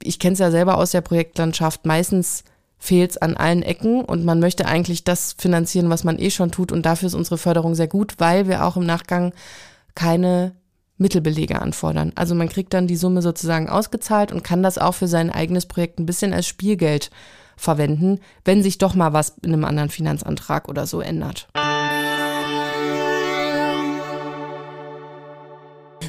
ich 0.03 0.19
kenne 0.19 0.35
es 0.35 0.39
ja 0.39 0.51
selber 0.51 0.77
aus 0.79 0.93
der 0.93 1.01
Projektlandschaft, 1.01 1.87
meistens 1.87 2.45
fehlt 2.79 3.11
es 3.11 3.17
an 3.17 3.37
allen 3.37 3.63
Ecken 3.63 4.05
und 4.05 4.25
man 4.25 4.39
möchte 4.39 4.67
eigentlich 4.67 5.03
das 5.03 5.35
finanzieren, 5.37 5.91
was 5.91 6.05
man 6.05 6.19
eh 6.19 6.31
schon 6.31 6.53
tut 6.53 6.71
und 6.71 6.87
dafür 6.87 7.09
ist 7.09 7.15
unsere 7.15 7.39
Förderung 7.39 7.75
sehr 7.75 7.89
gut, 7.89 8.15
weil 8.19 8.47
wir 8.47 8.65
auch 8.65 8.77
im 8.77 8.87
Nachgang 8.87 9.33
keine 9.95 10.53
Mittelbelege 10.97 11.61
anfordern. 11.61 12.13
Also 12.15 12.35
man 12.35 12.49
kriegt 12.49 12.75
dann 12.75 12.87
die 12.87 12.97
Summe 12.97 13.23
sozusagen 13.23 13.69
ausgezahlt 13.69 14.33
und 14.33 14.45
kann 14.45 14.63
das 14.63 14.79
auch 14.79 14.95
für 14.95 15.09
sein 15.09 15.31
eigenes 15.31 15.67
Projekt 15.67 15.99
ein 15.99 16.07
bisschen 16.07 16.33
als 16.33 16.47
Spielgeld 16.47 17.11
verwenden, 17.59 18.21
wenn 18.45 18.63
sich 18.63 18.79
doch 18.79 18.95
mal 18.95 19.13
was 19.13 19.37
in 19.43 19.53
einem 19.53 19.65
anderen 19.65 19.91
Finanzantrag 19.91 20.69
oder 20.69 20.87
so 20.87 21.01
ändert. 21.01 21.49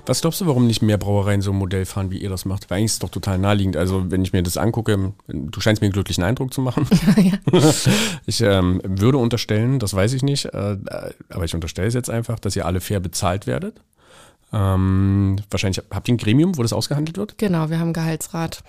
Was 0.06 0.22
glaubst 0.22 0.42
du, 0.42 0.48
warum 0.48 0.66
nicht 0.66 0.82
mehr 0.82 0.98
Brauereien 0.98 1.42
so 1.42 1.52
ein 1.52 1.58
Modell 1.58 1.86
fahren, 1.86 2.10
wie 2.10 2.18
ihr 2.18 2.30
das 2.30 2.44
macht? 2.46 2.70
Weil 2.70 2.78
eigentlich 2.78 2.86
ist 2.86 2.94
es 2.94 3.00
doch 3.00 3.10
total 3.10 3.38
naheliegend. 3.38 3.78
Also, 3.78 4.10
wenn 4.10 4.24
ich 4.24 4.34
mir 4.34 4.42
das 4.42 4.58
angucke, 4.58 5.14
du 5.28 5.62
scheinst 5.62 5.84
mir 5.84 5.86
einen 5.86 5.94
glücklichen 5.94 6.24
Eindruck 6.24 6.52
zu 6.52 6.62
machen. 6.62 6.88
Ich 8.26 8.42
ähm, 8.42 8.82
würde 8.84 9.18
unterstellen, 9.18 9.78
das 9.78 9.94
weiß 9.94 10.14
ich 10.14 10.24
nicht, 10.24 10.46
äh, 10.46 10.78
aber 11.30 11.46
ich 11.46 11.54
unterstelle 11.54 11.88
es 11.88 11.94
jetzt 11.94 12.10
einfach, 12.10 12.40
dass 12.40 12.56
ihr 12.56 12.66
alle 12.66 12.82
fair 12.82 13.00
bezahlt 13.00 13.46
werdet. 13.46 13.82
Ähm, 14.52 15.38
wahrscheinlich 15.52 15.84
habt 15.92 16.08
ihr 16.08 16.16
ein 16.16 16.18
Gremium, 16.18 16.58
wo 16.58 16.64
das 16.64 16.74
ausgehandelt 16.74 17.18
wird? 17.18 17.38
Genau, 17.38 17.70
wir 17.70 17.80
haben 17.80 17.94
Gehaltsrat. 17.94 18.64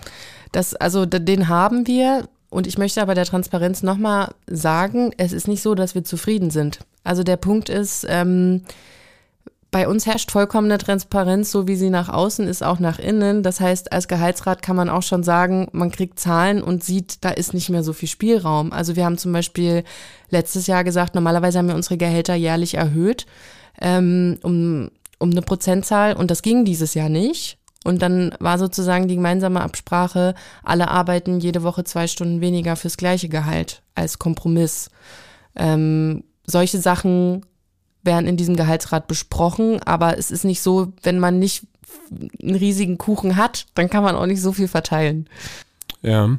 Das, 0.51 0.75
also 0.75 1.05
den 1.05 1.47
haben 1.47 1.87
wir. 1.87 2.27
Und 2.51 2.67
ich 2.67 2.77
möchte 2.77 3.01
aber 3.01 3.15
der 3.15 3.25
Transparenz 3.25 3.81
nochmal 3.81 4.35
sagen, 4.45 5.11
es 5.17 5.33
ist 5.33 5.47
nicht 5.47 5.63
so, 5.63 5.73
dass 5.73 5.95
wir 5.95 6.03
zufrieden 6.03 6.51
sind. 6.51 6.81
Also 7.03 7.23
der 7.23 7.37
Punkt 7.37 7.69
ist, 7.69 8.05
ähm, 8.07 8.61
bei 9.71 9.87
uns 9.87 10.05
herrscht 10.05 10.29
vollkommene 10.29 10.77
Transparenz, 10.77 11.49
so 11.49 11.67
wie 11.67 11.77
sie 11.77 11.89
nach 11.89 12.09
außen 12.09 12.45
ist, 12.45 12.61
auch 12.61 12.77
nach 12.77 12.99
innen. 12.99 13.41
Das 13.41 13.59
heißt, 13.59 13.91
als 13.91 14.07
Gehaltsrat 14.07 14.61
kann 14.61 14.75
man 14.75 14.89
auch 14.89 15.01
schon 15.01 15.23
sagen, 15.23 15.69
man 15.71 15.91
kriegt 15.91 16.19
Zahlen 16.19 16.61
und 16.61 16.83
sieht, 16.83 17.23
da 17.23 17.29
ist 17.29 17.55
nicht 17.55 17.69
mehr 17.69 17.81
so 17.81 17.93
viel 17.93 18.09
Spielraum. 18.09 18.71
Also 18.71 18.95
wir 18.95 19.05
haben 19.05 19.17
zum 19.17 19.31
Beispiel 19.31 19.83
letztes 20.29 20.67
Jahr 20.67 20.83
gesagt, 20.83 21.15
normalerweise 21.15 21.57
haben 21.57 21.69
wir 21.69 21.75
unsere 21.75 21.97
Gehälter 21.97 22.35
jährlich 22.35 22.75
erhöht 22.75 23.25
ähm, 23.81 24.37
um, 24.43 24.89
um 25.19 25.31
eine 25.31 25.41
Prozentzahl 25.41 26.13
und 26.13 26.31
das 26.31 26.41
ging 26.41 26.63
dieses 26.63 26.93
Jahr 26.93 27.09
nicht. 27.09 27.57
Und 27.83 28.01
dann 28.01 28.35
war 28.39 28.59
sozusagen 28.59 29.07
die 29.07 29.15
gemeinsame 29.15 29.61
Absprache, 29.61 30.35
alle 30.63 30.89
arbeiten 30.89 31.39
jede 31.39 31.63
Woche 31.63 31.83
zwei 31.83 32.05
Stunden 32.07 32.39
weniger 32.41 32.75
fürs 32.75 32.95
gleiche 32.97 33.27
Gehalt 33.27 33.81
als 33.95 34.19
Kompromiss. 34.19 34.89
Ähm, 35.55 36.23
solche 36.45 36.79
Sachen 36.79 37.43
werden 38.03 38.27
in 38.27 38.37
diesem 38.37 38.55
Gehaltsrat 38.55 39.07
besprochen, 39.07 39.81
aber 39.83 40.17
es 40.17 40.31
ist 40.31 40.43
nicht 40.43 40.61
so, 40.61 40.93
wenn 41.03 41.19
man 41.19 41.39
nicht 41.39 41.65
einen 42.41 42.55
riesigen 42.55 42.97
Kuchen 42.97 43.35
hat, 43.35 43.65
dann 43.73 43.89
kann 43.89 44.03
man 44.03 44.15
auch 44.15 44.25
nicht 44.25 44.41
so 44.41 44.51
viel 44.51 44.67
verteilen. 44.67 45.27
Ja. 46.01 46.37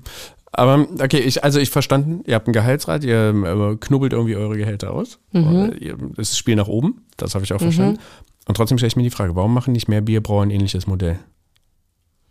Aber 0.55 0.87
okay, 1.03 1.19
ich, 1.21 1.45
also 1.45 1.59
ich 1.61 1.71
verstanden, 1.71 2.23
ihr 2.27 2.35
habt 2.35 2.47
einen 2.47 2.53
Gehaltsrat, 2.53 3.05
ihr 3.05 3.31
äh, 3.31 3.77
knubbelt 3.77 4.13
irgendwie 4.13 4.37
eure 4.37 4.57
Gehälter 4.57 4.93
aus. 4.93 5.19
Mhm. 5.33 5.73
Ihr- 5.81 5.97
Das 6.17 6.31
ist 6.31 6.39
Spiel 6.39 6.57
nach 6.57 6.69
oben, 6.69 7.07
das 7.17 7.35
habe 7.35 7.45
ich 7.45 7.53
auch 7.53 7.61
verstanden. 7.61 7.99
Und 8.47 8.57
trotzdem 8.57 8.79
stelle 8.79 8.89
ich 8.89 8.97
mir 8.97 9.03
die 9.05 9.11
Frage, 9.11 9.37
warum 9.37 9.55
machen 9.55 9.73
nicht 9.73 9.89
mehr 9.89 10.01
Bierbrauer 10.01 10.43
ein 10.43 10.51
ähnliches 10.51 10.87
Modell? 10.87 11.19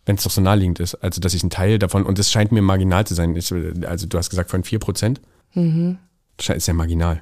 Wenn 0.06 0.16
es 0.16 0.24
doch 0.24 0.32
so 0.32 0.42
naheliegend 0.42 0.80
ist. 0.80 0.96
Also, 0.96 1.22
dass 1.22 1.34
ich 1.34 1.44
ein 1.44 1.50
Teil 1.50 1.78
davon, 1.80 2.06
und 2.06 2.18
das 2.20 2.32
scheint 2.32 2.52
mir 2.52 2.62
marginal 2.62 3.06
zu 3.06 3.14
sein. 3.14 3.36
Ich, 3.36 3.54
also, 3.86 4.08
du 4.08 4.18
hast 4.18 4.30
gesagt 4.30 4.50
von 4.50 4.64
4%. 4.64 5.22
Mhm. 5.54 5.98
Das 6.38 6.46
scheint- 6.48 6.58
ist 6.58 6.68
ja 6.68 6.74
marginal. 6.74 7.22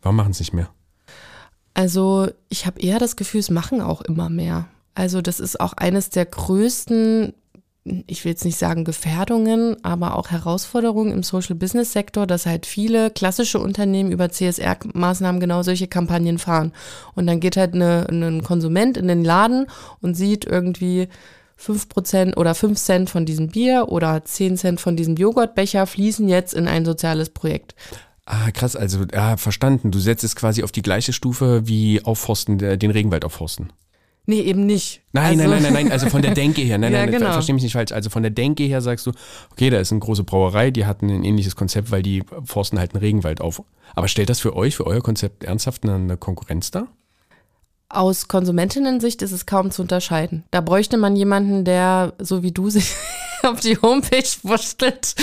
Warum 0.00 0.16
machen 0.16 0.30
es 0.30 0.38
nicht 0.38 0.52
mehr? 0.52 0.70
Also 1.74 2.28
ich 2.48 2.66
habe 2.66 2.80
eher 2.80 2.98
das 2.98 3.14
Gefühl, 3.16 3.40
es 3.40 3.50
machen 3.50 3.80
auch 3.80 4.00
immer 4.00 4.28
mehr. 4.28 4.68
Also 4.94 5.22
das 5.22 5.38
ist 5.38 5.60
auch 5.60 5.74
eines 5.74 6.10
der 6.10 6.26
größten, 6.26 7.34
ich 8.06 8.24
will 8.24 8.32
jetzt 8.32 8.44
nicht 8.44 8.58
sagen 8.58 8.84
Gefährdungen, 8.84 9.76
aber 9.84 10.16
auch 10.16 10.30
Herausforderungen 10.30 11.12
im 11.12 11.22
Social 11.22 11.54
Business 11.54 11.92
Sektor, 11.92 12.26
dass 12.26 12.46
halt 12.46 12.66
viele 12.66 13.10
klassische 13.10 13.58
Unternehmen 13.58 14.12
über 14.12 14.30
CSR-Maßnahmen 14.30 15.40
genau 15.40 15.62
solche 15.62 15.88
Kampagnen 15.88 16.38
fahren. 16.38 16.72
Und 17.14 17.26
dann 17.26 17.40
geht 17.40 17.56
halt 17.56 17.74
eine, 17.74 18.06
ein 18.10 18.42
Konsument 18.42 18.96
in 18.96 19.08
den 19.08 19.24
Laden 19.24 19.66
und 20.00 20.14
sieht 20.14 20.44
irgendwie 20.44 21.08
5% 21.60 22.36
oder 22.36 22.54
5 22.54 22.78
Cent 22.78 23.10
von 23.10 23.26
diesem 23.26 23.48
Bier 23.48 23.86
oder 23.88 24.24
10 24.24 24.56
Cent 24.56 24.80
von 24.80 24.96
diesem 24.96 25.16
Joghurtbecher 25.16 25.86
fließen 25.86 26.28
jetzt 26.28 26.54
in 26.54 26.68
ein 26.68 26.84
soziales 26.84 27.30
Projekt. 27.30 27.74
Ah, 28.24 28.50
krass, 28.50 28.76
also, 28.76 29.04
ja, 29.12 29.38
verstanden. 29.38 29.90
Du 29.90 29.98
setzt 29.98 30.22
es 30.22 30.36
quasi 30.36 30.62
auf 30.62 30.70
die 30.70 30.82
gleiche 30.82 31.12
Stufe 31.12 31.66
wie 31.66 32.04
aufforsten, 32.04 32.60
äh, 32.60 32.76
den 32.76 32.90
Regenwald 32.90 33.24
aufforsten. 33.24 33.72
Nee, 34.30 34.40
eben 34.42 34.66
nicht. 34.66 35.00
Nein, 35.12 35.40
Also- 35.40 35.42
nein, 35.42 35.50
nein, 35.50 35.62
nein, 35.62 35.72
nein, 35.84 35.92
also 35.92 36.10
von 36.10 36.20
der 36.20 36.34
Denke 36.34 36.60
her. 36.60 36.76
Nein, 36.76 36.92
Ja, 36.92 36.98
nein, 37.00 37.10
genau. 37.10 37.32
versteh 37.32 37.54
mich 37.54 37.62
nicht 37.62 37.72
falsch. 37.72 37.92
Also 37.92 38.10
von 38.10 38.22
der 38.22 38.30
Denke 38.30 38.64
her 38.64 38.82
sagst 38.82 39.06
du, 39.06 39.12
okay, 39.52 39.70
da 39.70 39.80
ist 39.80 39.90
eine 39.90 40.00
große 40.00 40.22
Brauerei, 40.22 40.70
die 40.70 40.84
hatten 40.84 41.08
ein 41.08 41.24
ähnliches 41.24 41.56
Konzept, 41.56 41.90
weil 41.90 42.02
die 42.02 42.22
forsten 42.44 42.78
halt 42.78 42.92
einen 42.94 43.00
Regenwald 43.00 43.40
auf. 43.40 43.62
Aber 43.94 44.06
stellt 44.06 44.28
das 44.28 44.38
für 44.40 44.54
euch, 44.54 44.76
für 44.76 44.86
euer 44.86 45.00
Konzept 45.00 45.44
ernsthaft 45.44 45.84
eine, 45.84 45.94
eine 45.94 46.16
Konkurrenz 46.18 46.70
dar? 46.70 46.88
Aus 47.88 48.28
Konsumentinnen-Sicht 48.28 49.22
ist 49.22 49.32
es 49.32 49.46
kaum 49.46 49.70
zu 49.70 49.80
unterscheiden. 49.80 50.44
Da 50.50 50.60
bräuchte 50.60 50.98
man 50.98 51.16
jemanden, 51.16 51.64
der, 51.64 52.12
so 52.18 52.42
wie 52.42 52.52
du, 52.52 52.68
sich 52.68 52.92
auf 53.48 53.60
die 53.60 53.76
Homepage 53.80 54.28
wurschtelt 54.42 55.14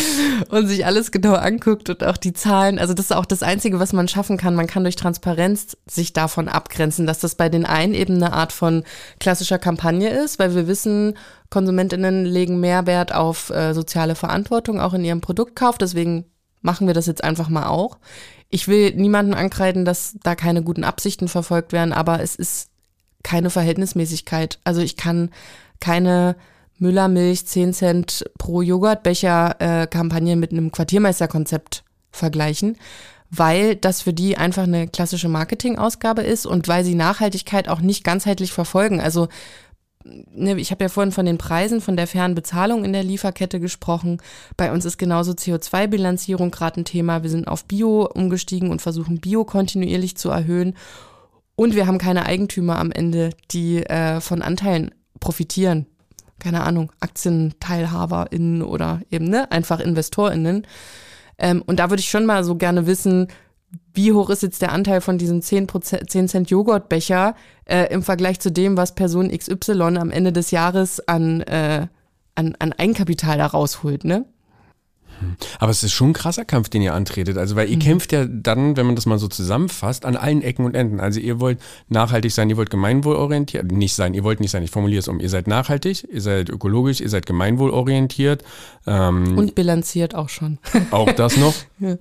und 0.50 0.68
sich 0.68 0.86
alles 0.86 1.12
genau 1.12 1.34
anguckt 1.34 1.90
und 1.90 2.04
auch 2.04 2.18
die 2.18 2.34
Zahlen. 2.34 2.80
Also 2.80 2.94
das 2.94 3.06
ist 3.06 3.16
auch 3.16 3.26
das 3.26 3.44
Einzige, 3.44 3.80
was 3.80 3.94
man 3.94 4.08
schaffen 4.08 4.38
kann. 4.38 4.56
Man 4.56 4.68
kann 4.68 4.84
durch 4.84 4.96
Transparenz 4.96 5.78
sich 5.90 6.14
davon 6.14 6.48
abgrenzen, 6.48 7.08
dass 7.08 7.20
das 7.20 7.36
bei 7.36 7.50
den 7.50 7.66
einen 7.66 7.94
eben 7.94 8.16
eine 8.16 8.34
Art 8.34 8.52
von 8.52 8.84
klassischer 9.20 9.60
Kampagne 9.60 10.10
ist, 10.10 10.40
weil 10.40 10.56
wir 10.56 10.68
wissen, 10.68 11.18
KonsumentInnen 11.50 12.26
legen 12.26 12.60
mehr 12.60 12.86
Wert 12.86 13.14
auf 13.14 13.50
äh, 13.50 13.74
soziale 13.74 14.16
Verantwortung 14.16 14.80
auch 14.80 14.94
in 14.94 15.06
ihrem 15.06 15.22
Produktkauf. 15.22 15.78
Deswegen 15.78 16.26
machen 16.62 16.88
wir 16.88 16.94
das 16.94 17.06
jetzt 17.06 17.24
einfach 17.24 17.50
mal 17.50 17.68
auch. 17.68 17.98
Ich 18.50 18.68
will 18.68 18.94
niemanden 18.96 19.34
ankreiden, 19.34 19.86
dass 19.86 20.18
da 20.24 20.36
keine 20.36 20.64
guten 20.64 20.84
Absichten 20.84 21.28
verfolgt 21.28 21.74
werden, 21.74 21.94
aber 21.94 22.22
es 22.22 22.36
ist 22.36 22.70
keine 23.24 23.50
Verhältnismäßigkeit. 23.50 24.60
Also 24.64 24.82
ich 24.82 24.98
kann 24.98 25.32
keine 25.80 26.36
Müllermilch 26.78 27.46
10 27.46 27.74
Cent 27.74 28.26
pro 28.38 28.62
Joghurtbecher 28.62 29.56
äh, 29.60 29.88
Kampagne 29.88 30.36
mit 30.36 30.52
einem 30.52 30.72
Quartiermeisterkonzept 30.72 31.84
vergleichen, 32.12 32.78
weil 33.30 33.76
das 33.76 34.02
für 34.02 34.14
die 34.14 34.38
einfach 34.38 34.64
eine 34.64 34.88
klassische 34.88 35.30
Marketingausgabe 35.30 36.22
ist 36.22 36.46
und 36.46 36.68
weil 36.68 36.84
sie 36.84 36.96
Nachhaltigkeit 36.96 37.68
auch 37.70 37.82
nicht 37.82 38.04
ganzheitlich 38.04 38.52
verfolgen. 38.52 39.02
Also 39.02 39.28
ne, 40.04 40.58
ich 40.60 40.72
habe 40.72 40.84
ja 40.84 40.90
vorhin 40.90 41.12
von 41.12 41.26
den 41.26 41.38
Preisen, 41.38 41.82
von 41.82 41.98
der 41.98 42.08
fairen 42.08 42.36
Bezahlung 42.36 42.86
in 42.86 42.94
der 42.94 43.04
Lieferkette 43.04 43.60
gesprochen. 43.60 44.22
Bei 44.58 44.72
uns 44.72 44.86
ist 44.86 44.98
genauso 44.98 45.32
CO2-Bilanzierung 45.32 46.52
gerade 46.52 46.82
ein 46.82 46.86
Thema. 46.86 47.24
Wir 47.24 47.30
sind 47.30 47.48
auf 47.48 47.66
Bio 47.66 48.06
umgestiegen 48.06 48.70
und 48.70 48.82
versuchen 48.82 49.20
Bio 49.20 49.46
kontinuierlich 49.46 50.18
zu 50.18 50.30
erhöhen. 50.30 50.76
Und 51.56 51.76
wir 51.76 51.88
haben 51.88 51.98
keine 51.98 52.26
Eigentümer 52.26 52.78
am 52.78 52.92
Ende, 52.92 53.32
die 53.52 53.78
äh, 53.86 54.20
von 54.20 54.42
Anteilen 54.42 54.92
profitieren. 55.20 55.88
Keine 56.40 56.64
Ahnung, 56.64 56.92
AktienteilhaberInnen 57.00 58.62
oder 58.62 59.02
eben, 59.10 59.26
ne, 59.26 59.52
einfach 59.52 59.80
InvestorInnen. 59.80 60.68
Ähm, 61.38 61.64
und 61.66 61.80
da 61.80 61.90
würde 61.90 62.02
ich 62.02 62.10
schon 62.10 62.26
mal 62.26 62.44
so 62.44 62.56
gerne 62.56 62.88
wissen, 62.88 63.28
wie 63.94 64.14
hoch 64.14 64.30
ist 64.30 64.44
jetzt 64.44 64.62
der 64.62 64.72
Anteil 64.72 65.02
von 65.02 65.18
diesem 65.18 65.40
10%, 65.40 66.08
10 66.08 66.28
Cent 66.28 66.50
Joghurtbecher 66.50 67.36
äh, 67.66 67.92
im 67.94 68.04
Vergleich 68.04 68.40
zu 68.40 68.52
dem, 68.52 68.78
was 68.78 68.96
Person 68.96 69.30
XY 69.30 69.98
am 69.98 70.12
Ende 70.12 70.32
des 70.32 70.52
Jahres 70.52 71.06
an, 71.08 71.42
äh, 71.42 71.88
an, 72.36 72.56
an 72.60 72.74
Eigenkapital 72.74 73.38
da 73.38 73.48
rausholt, 73.48 74.04
ne? 74.04 74.26
Aber 75.60 75.72
es 75.72 75.84
ist 75.84 75.94
schon 75.94 76.10
ein 76.10 76.14
krasser 76.14 76.46
Kampf, 76.46 76.70
den 76.70 76.82
ihr 76.82 76.94
antretet. 76.94 77.38
Also, 77.38 77.56
weil 77.56 77.70
ihr 77.70 77.78
mhm. 77.78 77.82
kämpft 77.82 78.12
ja 78.12 78.26
dann, 78.26 78.78
wenn 78.78 78.86
man 78.86 78.96
das 78.96 79.06
mal 79.06 79.20
so 79.20 79.28
zusammenfasst, 79.28 80.06
an 80.06 80.16
allen 80.16 80.42
Ecken 80.42 80.66
und 80.66 80.76
Enden. 80.76 81.00
Also, 81.00 81.20
ihr 81.20 81.40
wollt 81.40 81.60
nachhaltig 81.90 82.32
sein, 82.32 82.50
ihr 82.50 82.58
wollt 82.58 82.70
gemeinwohlorientiert, 82.70 83.72
nicht 83.72 83.96
sein, 83.96 84.14
ihr 84.14 84.24
wollt 84.24 84.40
nicht 84.40 84.52
sein, 84.52 84.64
ich 84.64 84.72
formuliere 84.72 85.00
es 85.00 85.08
um. 85.08 85.20
Ihr 85.20 85.30
seid 85.30 85.48
nachhaltig, 85.48 86.08
ihr 86.12 86.22
seid 86.22 86.50
ökologisch, 86.50 87.02
ihr 87.02 87.10
seid 87.10 87.26
gemeinwohlorientiert. 87.26 88.44
Ähm, 88.88 89.38
und 89.38 89.56
bilanziert 89.56 90.16
auch 90.16 90.30
schon. 90.30 90.60
Auch 90.92 91.12
das 91.12 91.38
noch. 91.38 91.54
ja. 91.80 91.98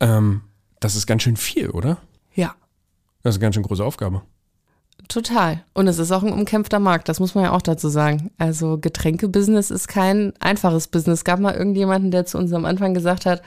ähm, 0.00 0.42
das 0.80 0.94
ist 0.94 1.06
ganz 1.06 1.22
schön 1.22 1.36
viel, 1.36 1.70
oder? 1.70 1.98
Ja. 2.34 2.54
Das 3.22 3.34
ist 3.34 3.38
eine 3.38 3.46
ganz 3.46 3.54
schön 3.54 3.64
große 3.64 3.84
Aufgabe. 3.84 4.22
Total. 5.08 5.62
Und 5.72 5.86
es 5.86 5.98
ist 5.98 6.10
auch 6.10 6.22
ein 6.22 6.32
umkämpfter 6.32 6.80
Markt, 6.80 7.08
das 7.08 7.20
muss 7.20 7.34
man 7.34 7.44
ja 7.44 7.52
auch 7.52 7.62
dazu 7.62 7.88
sagen. 7.88 8.30
Also 8.38 8.78
Getränkebusiness 8.78 9.70
ist 9.70 9.88
kein 9.88 10.32
einfaches 10.40 10.88
Business. 10.88 11.20
Es 11.20 11.24
gab 11.24 11.38
mal 11.38 11.54
irgendjemanden, 11.54 12.10
der 12.10 12.26
zu 12.26 12.38
uns 12.38 12.52
am 12.52 12.64
Anfang 12.64 12.92
gesagt 12.92 13.24
hat, 13.24 13.42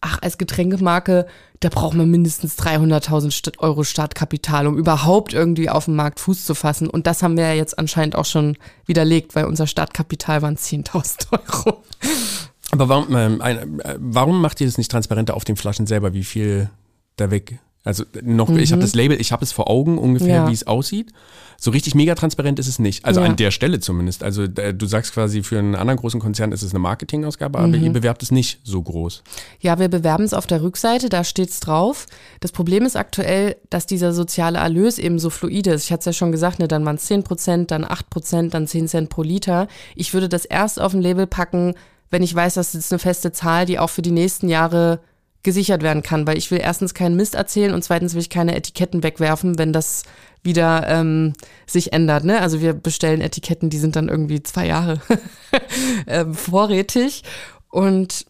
ach, 0.00 0.18
als 0.20 0.38
Getränkemarke, 0.38 1.26
da 1.60 1.68
braucht 1.68 1.94
man 1.94 2.10
mindestens 2.10 2.58
300.000 2.58 3.58
Euro 3.58 3.84
Startkapital, 3.84 4.66
um 4.66 4.76
überhaupt 4.76 5.32
irgendwie 5.32 5.70
auf 5.70 5.86
dem 5.86 5.96
Markt 5.96 6.20
Fuß 6.20 6.44
zu 6.44 6.54
fassen. 6.54 6.88
Und 6.88 7.06
das 7.06 7.22
haben 7.22 7.36
wir 7.36 7.44
ja 7.44 7.54
jetzt 7.54 7.78
anscheinend 7.78 8.16
auch 8.16 8.24
schon 8.24 8.56
widerlegt, 8.86 9.34
weil 9.34 9.44
unser 9.44 9.66
Startkapital 9.66 10.42
waren 10.42 10.56
10.000 10.56 11.32
Euro. 11.32 11.82
Aber 12.72 12.88
warum, 12.88 13.14
äh, 13.40 13.96
warum 13.98 14.40
macht 14.40 14.60
ihr 14.60 14.66
das 14.66 14.78
nicht 14.78 14.90
transparenter 14.90 15.34
auf 15.34 15.44
den 15.44 15.56
Flaschen 15.56 15.86
selber, 15.86 16.12
wie 16.14 16.24
viel 16.24 16.70
da 17.16 17.30
weg 17.30 17.58
also 17.82 18.04
noch, 18.22 18.48
mhm. 18.48 18.58
ich 18.58 18.72
habe 18.72 18.82
das 18.82 18.94
Label, 18.94 19.18
ich 19.18 19.32
habe 19.32 19.42
es 19.42 19.52
vor 19.52 19.70
Augen 19.70 19.96
ungefähr, 19.96 20.36
ja. 20.36 20.48
wie 20.48 20.52
es 20.52 20.66
aussieht. 20.66 21.12
So 21.58 21.70
richtig 21.70 21.94
mega 21.94 22.14
transparent 22.14 22.58
ist 22.58 22.66
es 22.66 22.78
nicht. 22.78 23.04
Also 23.04 23.20
ja. 23.20 23.26
an 23.26 23.36
der 23.36 23.50
Stelle 23.50 23.80
zumindest. 23.80 24.22
Also 24.22 24.46
du 24.46 24.86
sagst 24.86 25.12
quasi, 25.12 25.42
für 25.42 25.58
einen 25.58 25.74
anderen 25.74 25.98
großen 25.98 26.20
Konzern 26.20 26.52
ist 26.52 26.62
es 26.62 26.72
eine 26.72 26.78
Marketingausgabe, 26.78 27.58
aber 27.58 27.68
mhm. 27.68 27.84
ihr 27.84 27.92
bewerbt 27.92 28.22
es 28.22 28.30
nicht 28.30 28.60
so 28.64 28.82
groß. 28.82 29.22
Ja, 29.60 29.78
wir 29.78 29.88
bewerben 29.88 30.24
es 30.24 30.34
auf 30.34 30.46
der 30.46 30.62
Rückseite, 30.62 31.08
da 31.08 31.24
steht 31.24 31.50
es 31.50 31.60
drauf. 31.60 32.06
Das 32.40 32.52
Problem 32.52 32.84
ist 32.84 32.96
aktuell, 32.96 33.56
dass 33.70 33.86
dieser 33.86 34.12
soziale 34.12 34.58
Erlös 34.58 34.98
eben 34.98 35.18
so 35.18 35.30
fluide 35.30 35.72
ist. 35.72 35.84
Ich 35.84 35.92
hatte 35.92 36.00
es 36.00 36.06
ja 36.06 36.12
schon 36.12 36.32
gesagt, 36.32 36.58
ne, 36.58 36.68
dann 36.68 36.84
waren 36.84 36.96
es 36.96 37.06
10 37.06 37.24
Prozent, 37.24 37.70
dann 37.70 37.84
8 37.84 38.10
Prozent, 38.10 38.54
dann 38.54 38.66
10 38.66 38.88
Cent 38.88 39.10
pro 39.10 39.22
Liter. 39.22 39.68
Ich 39.94 40.12
würde 40.12 40.28
das 40.28 40.44
erst 40.44 40.80
auf 40.80 40.92
ein 40.92 41.02
Label 41.02 41.26
packen, 41.26 41.74
wenn 42.10 42.22
ich 42.22 42.34
weiß, 42.34 42.54
das 42.54 42.74
ist 42.74 42.92
eine 42.92 42.98
feste 42.98 43.32
Zahl, 43.32 43.66
die 43.66 43.78
auch 43.78 43.90
für 43.90 44.02
die 44.02 44.10
nächsten 44.10 44.48
Jahre 44.48 45.00
gesichert 45.42 45.82
werden 45.82 46.02
kann, 46.02 46.26
weil 46.26 46.36
ich 46.36 46.50
will 46.50 46.60
erstens 46.60 46.94
keinen 46.94 47.16
Mist 47.16 47.34
erzählen 47.34 47.72
und 47.72 47.82
zweitens 47.82 48.14
will 48.14 48.20
ich 48.20 48.30
keine 48.30 48.54
Etiketten 48.54 49.02
wegwerfen, 49.02 49.58
wenn 49.58 49.72
das 49.72 50.02
wieder 50.42 50.86
ähm, 50.88 51.32
sich 51.66 51.92
ändert. 51.92 52.24
Ne? 52.24 52.40
Also 52.40 52.60
wir 52.60 52.74
bestellen 52.74 53.20
Etiketten, 53.20 53.70
die 53.70 53.78
sind 53.78 53.96
dann 53.96 54.08
irgendwie 54.08 54.42
zwei 54.42 54.66
Jahre 54.66 55.00
ähm, 56.06 56.34
vorrätig. 56.34 57.22
Und 57.68 58.26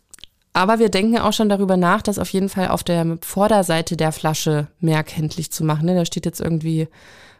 aber 0.53 0.79
wir 0.81 0.89
denken 0.89 1.19
auch 1.19 1.33
schon 1.33 1.49
darüber 1.49 1.77
nach, 1.77 2.03
das 2.03 2.19
auf 2.19 2.31
jeden 2.31 2.49
Fall 2.49 2.69
auf 2.69 2.83
der 2.83 3.19
Vorderseite 3.23 3.97
der 3.97 4.11
Flasche 4.11 4.67
mehr 4.81 5.05
kenntlich 5.05 5.53
zu 5.53 5.65
machen. 5.65 5.87
Ne? 5.87 5.95
Da 5.95 6.05
steht 6.05 6.27
jetzt 6.27 6.41
irgendwie 6.41 6.89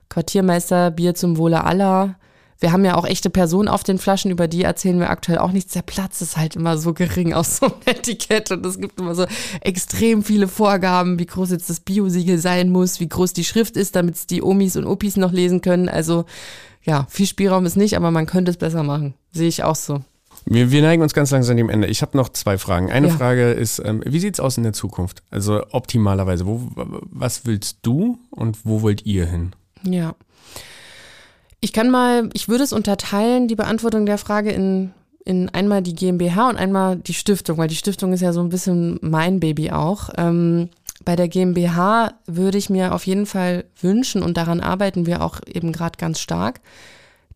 Quartiermeister, 0.09 0.91
Bier 0.93 1.15
zum 1.15 1.37
Wohle 1.37 1.65
aller, 1.65 2.17
wir 2.61 2.73
haben 2.73 2.85
ja 2.85 2.95
auch 2.95 3.07
echte 3.07 3.31
Personen 3.31 3.69
auf 3.69 3.83
den 3.83 3.99
Flaschen, 3.99 4.31
über 4.31 4.47
die 4.47 4.63
erzählen 4.63 4.99
wir 4.99 5.11
aktuell 5.11 5.39
auch 5.39 5.53
nichts. 5.53 5.73
Der 5.73 5.83
Platz 5.83 6.21
ist 6.21 6.37
halt 6.37 6.57
immer 6.57 6.77
so 6.77 6.93
gering 6.93 7.33
aus 7.33 7.57
so 7.57 7.67
einem 7.67 7.75
Etikett 7.87 8.51
und 8.51 8.65
es 8.65 8.79
gibt 8.79 9.01
immer 9.01 9.15
so 9.15 9.27
extrem 9.63 10.23
viele 10.23 10.47
Vorgaben, 10.47 11.19
wie 11.19 11.27
groß 11.27 11.51
jetzt 11.51 11.71
das 11.71 11.81
Biosiegel 11.81 12.39
sein 12.39 12.71
muss, 12.71 13.01
wie 13.01 13.09
groß 13.09 13.33
die 13.33 13.45
Schrift 13.45 13.77
ist, 13.77 13.97
damit 13.97 14.15
es 14.15 14.27
die 14.27 14.43
Omis 14.43 14.77
und 14.77 14.87
Opis 14.87 15.17
noch 15.17 15.33
lesen 15.33 15.63
können. 15.63 15.89
Also 15.89 16.27
ja, 16.83 17.07
viel 17.11 17.27
Spielraum 17.27 17.67
ist 17.67 17.77
nicht, 17.77 17.97
aber 17.97 18.11
man 18.11 18.27
könnte 18.27 18.51
es 18.51 18.57
besser 18.57 18.83
machen. 18.83 19.15
Sehe 19.33 19.49
ich 19.49 19.65
auch 19.65 19.77
so. 19.77 20.03
Wir, 20.47 20.71
wir 20.71 20.83
neigen 20.83 21.03
uns 21.03 21.15
ganz 21.15 21.31
langsam 21.31 21.57
dem 21.57 21.69
Ende. 21.69 21.87
Ich 21.87 22.03
habe 22.03 22.17
noch 22.17 22.31
zwei 22.31 22.59
Fragen. 22.59 22.91
Eine 22.91 23.09
ja. 23.09 23.15
Frage 23.15 23.53
ist, 23.53 23.81
ähm, 23.85 24.03
wie 24.07 24.21
sieht's 24.21 24.41
aus 24.41 24.57
in 24.57 24.63
der 24.63 24.73
Zukunft? 24.73 25.23
Also 25.31 25.63
optimalerweise, 25.71 26.47
wo, 26.47 26.69
was 26.75 27.45
willst 27.47 27.79
du 27.83 28.19
und 28.31 28.59
wo 28.65 28.83
wollt 28.83 29.05
ihr 29.05 29.27
hin? 29.27 29.55
Ja. 29.83 30.15
Ich 31.61 31.73
kann 31.73 31.91
mal, 31.91 32.31
ich 32.33 32.49
würde 32.49 32.65
es 32.65 32.73
unterteilen, 32.73 33.49
die 33.49 33.57
Beantwortung 33.57 34.07
der 34.07 34.19
Frage 34.19 34.51
in, 34.51 34.93
in 35.25 35.49
einmal 35.51 35.83
die 35.83 35.95
GmbH 35.95 36.49
und 36.49 36.57
einmal 36.57 36.97
die 36.97 37.15
Stiftung, 37.15 37.59
weil 37.59 37.69
die 37.69 37.77
Stiftung 37.77 38.13
ist 38.13 38.23
ja 38.23 38.33
so 38.33 38.41
ein 38.41 38.49
bisschen 38.49 38.99
mein 39.03 39.41
Baby 39.41 39.71
auch. 39.71 40.09
Ähm, 40.17 40.71
bei 41.05 41.17
der 41.17 41.29
GmbH 41.29 42.15
würde 42.27 42.59
ich 42.59 42.71
mir 42.71 42.95
auf 42.95 43.07
jeden 43.07 43.27
Fall 43.27 43.65
wünschen, 43.81 44.23
und 44.23 44.37
daran 44.37 44.61
arbeiten 44.61 45.07
wir 45.07 45.23
auch 45.23 45.41
eben 45.47 45.73
gerade 45.73 45.99
ganz 45.99 46.21
stark, 46.21 46.61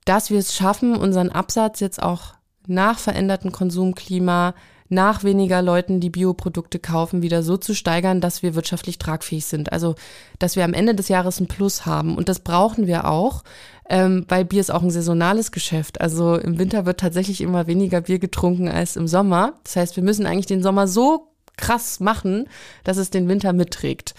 dass 0.05 0.31
wir 0.31 0.39
es 0.39 0.55
schaffen, 0.55 0.97
unseren 0.97 1.31
Absatz 1.31 1.81
jetzt 1.81 2.03
auch 2.03 2.35
nach 2.67 2.99
verändertem 2.99 3.53
Konsumklima, 3.53 4.55
nach 4.95 5.25
weniger 5.25 5.61
Leuten, 5.61 6.01
die 6.01 6.11
Bioprodukte 6.11 6.79
kaufen, 6.79 7.23
wieder 7.23 7.43
so 7.43 7.57
zu 7.57 7.75
steigern, 7.75 8.21
dass 8.21 8.43
wir 8.43 8.55
wirtschaftlich 8.55 8.99
tragfähig 8.99 9.45
sind. 9.45 9.73
Also, 9.73 9.95
dass 10.39 10.57
wir 10.57 10.65
am 10.65 10.73
Ende 10.73 10.95
des 10.95 11.09
Jahres 11.09 11.41
ein 11.41 11.49
Plus 11.49 11.85
haben. 11.85 12.17
Und 12.17 12.29
das 12.29 12.41
brauchen 12.41 12.87
wir 12.87 13.07
auch, 13.09 13.45
ähm, 13.91 14.25
weil 14.29 14.45
Bier 14.45 14.61
ist 14.61 14.73
auch 14.73 14.83
ein 14.83 14.91
saisonales 14.91 15.53
Geschäft. 15.53 16.01
Also 16.01 16.37
im 16.37 16.59
Winter 16.59 16.87
wird 16.87 17.01
tatsächlich 17.01 17.41
immer 17.41 17.67
weniger 17.67 18.01
Bier 18.01 18.19
getrunken 18.19 18.69
als 18.69 18.97
im 18.97 19.09
Sommer. 19.09 19.55
Das 19.65 19.77
heißt, 19.77 19.97
wir 19.97 20.03
müssen 20.03 20.27
eigentlich 20.27 20.47
den 20.47 20.63
Sommer 20.63 20.87
so 20.87 21.29
krass 21.57 22.01
machen, 22.01 22.49
dass 22.83 22.97
es 22.97 23.11
den 23.11 23.29
Winter 23.29 23.53
mitträgt. 23.53 24.15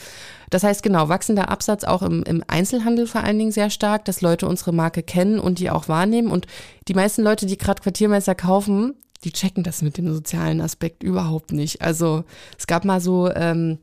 Das 0.49 0.63
heißt 0.63 0.83
genau, 0.83 1.09
wachsender 1.09 1.49
Absatz 1.49 1.83
auch 1.83 2.01
im, 2.01 2.23
im 2.23 2.43
Einzelhandel 2.47 3.07
vor 3.07 3.23
allen 3.23 3.39
Dingen 3.39 3.51
sehr 3.51 3.69
stark, 3.69 4.05
dass 4.05 4.21
Leute 4.21 4.47
unsere 4.47 4.71
Marke 4.71 5.03
kennen 5.03 5.39
und 5.39 5.59
die 5.59 5.69
auch 5.69 5.89
wahrnehmen. 5.89 6.31
Und 6.31 6.47
die 6.87 6.93
meisten 6.93 7.23
Leute, 7.23 7.45
die 7.45 7.57
gerade 7.57 7.81
Quartiermeister 7.81 8.35
kaufen, 8.35 8.93
die 9.23 9.31
checken 9.31 9.63
das 9.63 9.81
mit 9.81 9.97
dem 9.97 10.13
sozialen 10.13 10.61
Aspekt 10.61 11.03
überhaupt 11.03 11.51
nicht. 11.51 11.81
Also 11.81 12.23
es 12.57 12.67
gab 12.67 12.85
mal 12.85 13.01
so, 13.01 13.31
ähm, 13.31 13.79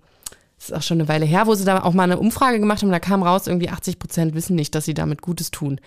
das 0.57 0.71
ist 0.71 0.77
auch 0.77 0.83
schon 0.83 1.01
eine 1.01 1.09
Weile 1.09 1.27
her, 1.27 1.47
wo 1.47 1.55
sie 1.55 1.65
da 1.65 1.83
auch 1.83 1.95
mal 1.95 2.05
eine 2.05 2.19
Umfrage 2.19 2.61
gemacht 2.61 2.83
haben, 2.83 2.91
da 2.91 3.01
kam 3.01 3.23
raus, 3.23 3.47
irgendwie 3.47 3.69
80 3.69 3.99
Prozent 3.99 4.35
wissen 4.35 4.55
nicht, 4.55 4.75
dass 4.75 4.85
sie 4.85 4.95
damit 4.95 5.23
Gutes 5.23 5.51
tun. 5.51 5.81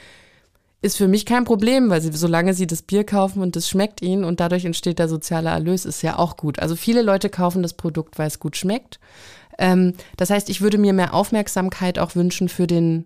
Ist 0.81 0.97
für 0.97 1.07
mich 1.07 1.25
kein 1.25 1.45
Problem, 1.45 1.89
weil 1.89 2.01
sie, 2.01 2.11
solange 2.11 2.53
sie 2.53 2.67
das 2.67 2.81
Bier 2.81 3.05
kaufen 3.05 3.41
und 3.41 3.55
es 3.55 3.69
schmeckt 3.69 4.01
ihnen 4.01 4.23
und 4.23 4.39
dadurch 4.39 4.65
entsteht 4.65 4.99
der 4.99 5.07
soziale 5.07 5.49
Erlös, 5.49 5.85
ist 5.85 6.01
ja 6.01 6.19
auch 6.19 6.35
gut. 6.35 6.59
Also 6.59 6.75
viele 6.75 7.01
Leute 7.01 7.29
kaufen 7.29 7.63
das 7.63 7.73
Produkt, 7.73 8.19
weil 8.19 8.27
es 8.27 8.39
gut 8.39 8.57
schmeckt. 8.57 8.99
Ähm, 9.57 9.93
das 10.17 10.29
heißt, 10.29 10.49
ich 10.49 10.61
würde 10.61 10.77
mir 10.77 10.93
mehr 10.93 11.13
Aufmerksamkeit 11.13 11.97
auch 11.97 12.15
wünschen 12.15 12.49
für 12.49 12.67
den 12.67 13.05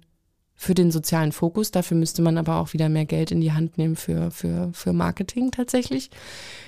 für 0.62 0.76
den 0.76 0.92
sozialen 0.92 1.32
Fokus. 1.32 1.72
Dafür 1.72 1.96
müsste 1.96 2.22
man 2.22 2.38
aber 2.38 2.58
auch 2.58 2.74
wieder 2.74 2.90
mehr 2.90 3.06
Geld 3.06 3.32
in 3.32 3.40
die 3.40 3.54
Hand 3.54 3.78
nehmen 3.78 3.96
für, 3.96 4.30
für, 4.30 4.70
für 4.74 4.92
Marketing 4.92 5.52
tatsächlich. 5.52 6.12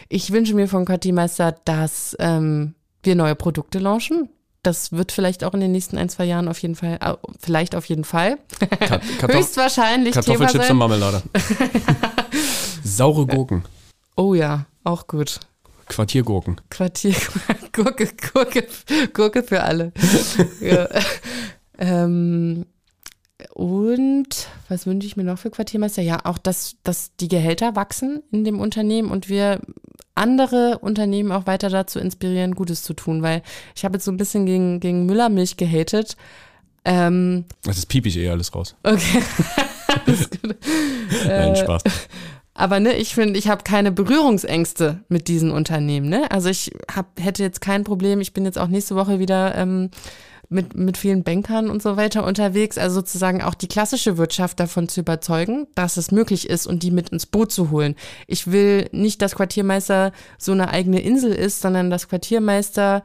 Ich 0.07 0.31
wünsche 0.31 0.55
mir 0.55 0.69
von 0.69 0.87
Meister, 1.11 1.57
dass 1.65 2.15
ähm, 2.17 2.73
wir 3.03 3.15
neue 3.15 3.35
Produkte 3.35 3.79
launchen. 3.79 4.29
Das 4.63 4.93
wird 4.93 5.11
vielleicht 5.11 5.43
auch 5.43 5.53
in 5.53 5.59
den 5.59 5.73
nächsten 5.73 5.97
ein, 5.97 6.07
zwei 6.07 6.23
Jahren 6.23 6.47
auf 6.47 6.59
jeden 6.59 6.75
Fall, 6.75 6.99
äh, 7.01 7.15
vielleicht 7.37 7.75
auf 7.75 7.83
jeden 7.83 8.05
Fall. 8.05 8.37
Kartoff 8.79 9.33
Höchstwahrscheinlich 9.33 10.13
Kartoffelchips 10.13 10.69
und 10.69 10.77
Marmelade. 10.77 11.21
Saure 12.85 13.27
Gurken. 13.27 13.65
Oh 14.15 14.33
ja, 14.33 14.67
auch 14.85 15.05
gut. 15.07 15.41
Quartiergurken. 15.89 16.61
Quartiergurke, 16.69 18.07
Gurke, 18.33 18.67
Gurke 19.11 19.43
für 19.43 19.63
alle. 19.63 19.91
ähm, 21.77 22.65
und 23.53 24.47
was 24.69 24.85
wünsche 24.85 25.07
ich 25.07 25.17
mir 25.17 25.23
noch 25.23 25.39
für 25.39 25.51
Quartiermeister? 25.51 26.01
Ja, 26.01 26.19
auch, 26.23 26.37
dass, 26.37 26.75
dass 26.83 27.15
die 27.19 27.27
Gehälter 27.27 27.75
wachsen 27.75 28.23
in 28.31 28.43
dem 28.43 28.59
Unternehmen 28.59 29.11
und 29.11 29.29
wir 29.29 29.59
andere 30.15 30.79
Unternehmen 30.79 31.31
auch 31.31 31.47
weiter 31.47 31.69
dazu 31.69 31.99
inspirieren, 31.99 32.55
Gutes 32.55 32.83
zu 32.83 32.93
tun, 32.93 33.21
weil 33.21 33.41
ich 33.75 33.85
habe 33.85 33.95
jetzt 33.95 34.05
so 34.05 34.11
ein 34.11 34.17
bisschen 34.17 34.45
gegen, 34.45 34.79
gegen 34.79 35.05
Müllermilch 35.05 35.57
gehatet. 35.57 36.17
Ähm, 36.83 37.45
das 37.63 37.77
ist 37.77 37.87
piep 37.87 38.05
ich 38.05 38.17
eh 38.17 38.29
alles 38.29 38.53
raus. 38.53 38.75
Okay. 38.83 39.21
Nein, 41.27 41.55
Spaß. 41.55 41.83
Aber 42.53 42.79
ne, 42.79 42.93
ich 42.93 43.15
finde, 43.15 43.39
ich 43.39 43.47
habe 43.47 43.63
keine 43.63 43.91
Berührungsängste 43.91 45.03
mit 45.07 45.27
diesen 45.27 45.51
Unternehmen. 45.51 46.09
Ne? 46.09 46.29
Also 46.29 46.49
ich 46.49 46.71
hab, 46.93 47.19
hätte 47.19 47.43
jetzt 47.43 47.61
kein 47.61 47.83
Problem. 47.83 48.19
Ich 48.19 48.33
bin 48.33 48.45
jetzt 48.45 48.57
auch 48.57 48.67
nächste 48.67 48.95
Woche 48.95 49.19
wieder 49.19 49.55
ähm, 49.55 49.89
mit, 50.51 50.75
mit 50.75 50.97
vielen 50.97 51.23
Bankern 51.23 51.69
und 51.69 51.81
so 51.81 51.95
weiter 51.97 52.25
unterwegs. 52.25 52.77
Also 52.77 52.95
sozusagen 52.95 53.41
auch 53.41 53.53
die 53.53 53.67
klassische 53.67 54.17
Wirtschaft 54.17 54.59
davon 54.59 54.89
zu 54.89 54.99
überzeugen, 54.99 55.67
dass 55.75 55.97
es 55.97 56.11
möglich 56.11 56.49
ist 56.49 56.67
und 56.67 56.83
die 56.83 56.91
mit 56.91 57.09
ins 57.09 57.25
Boot 57.25 57.51
zu 57.51 57.71
holen. 57.71 57.95
Ich 58.27 58.51
will 58.51 58.89
nicht, 58.91 59.21
dass 59.21 59.35
Quartiermeister 59.35 60.11
so 60.37 60.51
eine 60.51 60.69
eigene 60.69 61.01
Insel 61.01 61.31
ist, 61.31 61.61
sondern 61.61 61.89
dass 61.89 62.09
Quartiermeister 62.09 63.03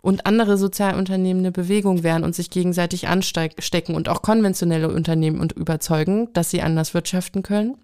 und 0.00 0.26
andere 0.26 0.56
Sozialunternehmen 0.56 1.42
eine 1.42 1.52
Bewegung 1.52 2.02
werden 2.02 2.24
und 2.24 2.34
sich 2.34 2.50
gegenseitig 2.50 3.06
anstecken 3.06 3.94
und 3.94 4.08
auch 4.08 4.22
konventionelle 4.22 4.88
Unternehmen 4.88 5.40
und 5.40 5.52
überzeugen, 5.52 6.32
dass 6.32 6.50
sie 6.50 6.62
anders 6.62 6.94
wirtschaften 6.94 7.42
können. 7.42 7.76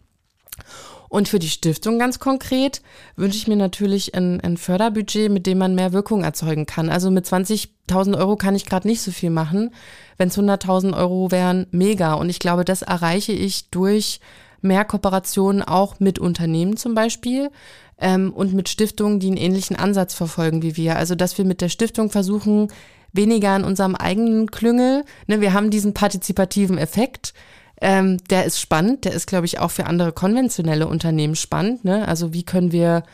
Und 1.08 1.28
für 1.28 1.38
die 1.38 1.48
Stiftung 1.48 1.98
ganz 1.98 2.18
konkret 2.18 2.82
wünsche 3.16 3.38
ich 3.38 3.48
mir 3.48 3.56
natürlich 3.56 4.14
ein, 4.14 4.40
ein 4.40 4.56
Förderbudget, 4.56 5.30
mit 5.30 5.46
dem 5.46 5.58
man 5.58 5.74
mehr 5.74 5.92
Wirkung 5.92 6.22
erzeugen 6.22 6.66
kann. 6.66 6.90
Also 6.90 7.10
mit 7.10 7.26
20.000 7.26 8.18
Euro 8.18 8.36
kann 8.36 8.54
ich 8.54 8.66
gerade 8.66 8.86
nicht 8.86 9.00
so 9.00 9.10
viel 9.10 9.30
machen. 9.30 9.70
Wenn 10.18 10.28
es 10.28 10.38
100.000 10.38 10.96
Euro 10.96 11.30
wären, 11.30 11.66
mega. 11.70 12.14
Und 12.14 12.28
ich 12.28 12.38
glaube, 12.38 12.64
das 12.64 12.82
erreiche 12.82 13.32
ich 13.32 13.70
durch 13.70 14.20
mehr 14.60 14.84
Kooperationen 14.84 15.62
auch 15.62 16.00
mit 16.00 16.18
Unternehmen 16.18 16.76
zum 16.76 16.94
Beispiel 16.94 17.50
ähm, 17.98 18.32
und 18.32 18.54
mit 18.54 18.68
Stiftungen, 18.68 19.20
die 19.20 19.28
einen 19.28 19.36
ähnlichen 19.36 19.76
Ansatz 19.76 20.14
verfolgen 20.14 20.62
wie 20.62 20.76
wir. 20.76 20.96
Also 20.96 21.14
dass 21.14 21.38
wir 21.38 21.44
mit 21.44 21.60
der 21.60 21.68
Stiftung 21.68 22.10
versuchen, 22.10 22.68
weniger 23.12 23.56
in 23.56 23.64
unserem 23.64 23.94
eigenen 23.94 24.50
Klüngel. 24.50 25.04
Ne, 25.26 25.40
wir 25.40 25.52
haben 25.52 25.70
diesen 25.70 25.94
partizipativen 25.94 26.78
Effekt. 26.78 27.34
Ähm, 27.80 28.18
der 28.28 28.44
ist 28.44 28.60
spannend, 28.60 29.04
der 29.04 29.12
ist, 29.12 29.26
glaube 29.26 29.46
ich, 29.46 29.60
auch 29.60 29.70
für 29.70 29.86
andere 29.86 30.12
konventionelle 30.12 30.88
Unternehmen 30.88 31.36
spannend. 31.36 31.84
Ne? 31.84 32.06
Also 32.08 32.32
wie 32.32 32.42
können 32.42 32.72
wir 32.72 33.04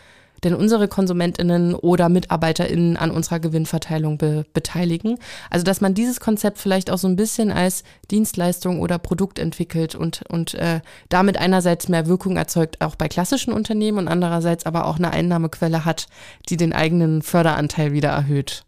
denn 0.44 0.54
unsere 0.54 0.88
KonsumentInnen 0.88 1.74
oder 1.74 2.08
MitarbeiterInnen 2.08 2.96
an 2.96 3.10
unserer 3.10 3.40
Gewinnverteilung 3.40 4.18
be 4.18 4.44
beteiligen? 4.52 5.18
Also 5.50 5.64
dass 5.64 5.80
man 5.80 5.94
dieses 5.94 6.20
Konzept 6.20 6.58
vielleicht 6.58 6.90
auch 6.90 6.98
so 6.98 7.08
ein 7.08 7.16
bisschen 7.16 7.50
als 7.50 7.82
Dienstleistung 8.10 8.80
oder 8.80 8.98
Produkt 8.98 9.38
entwickelt 9.38 9.94
und, 9.94 10.22
und 10.28 10.54
äh, 10.54 10.80
damit 11.08 11.38
einerseits 11.38 11.88
mehr 11.88 12.06
Wirkung 12.06 12.36
erzeugt, 12.36 12.80
auch 12.80 12.94
bei 12.94 13.08
klassischen 13.08 13.52
Unternehmen 13.52 13.98
und 13.98 14.08
andererseits 14.08 14.66
aber 14.66 14.86
auch 14.86 14.96
eine 14.96 15.12
Einnahmequelle 15.12 15.84
hat, 15.84 16.06
die 16.48 16.56
den 16.56 16.72
eigenen 16.72 17.22
Förderanteil 17.22 17.92
wieder 17.92 18.10
erhöht. 18.10 18.64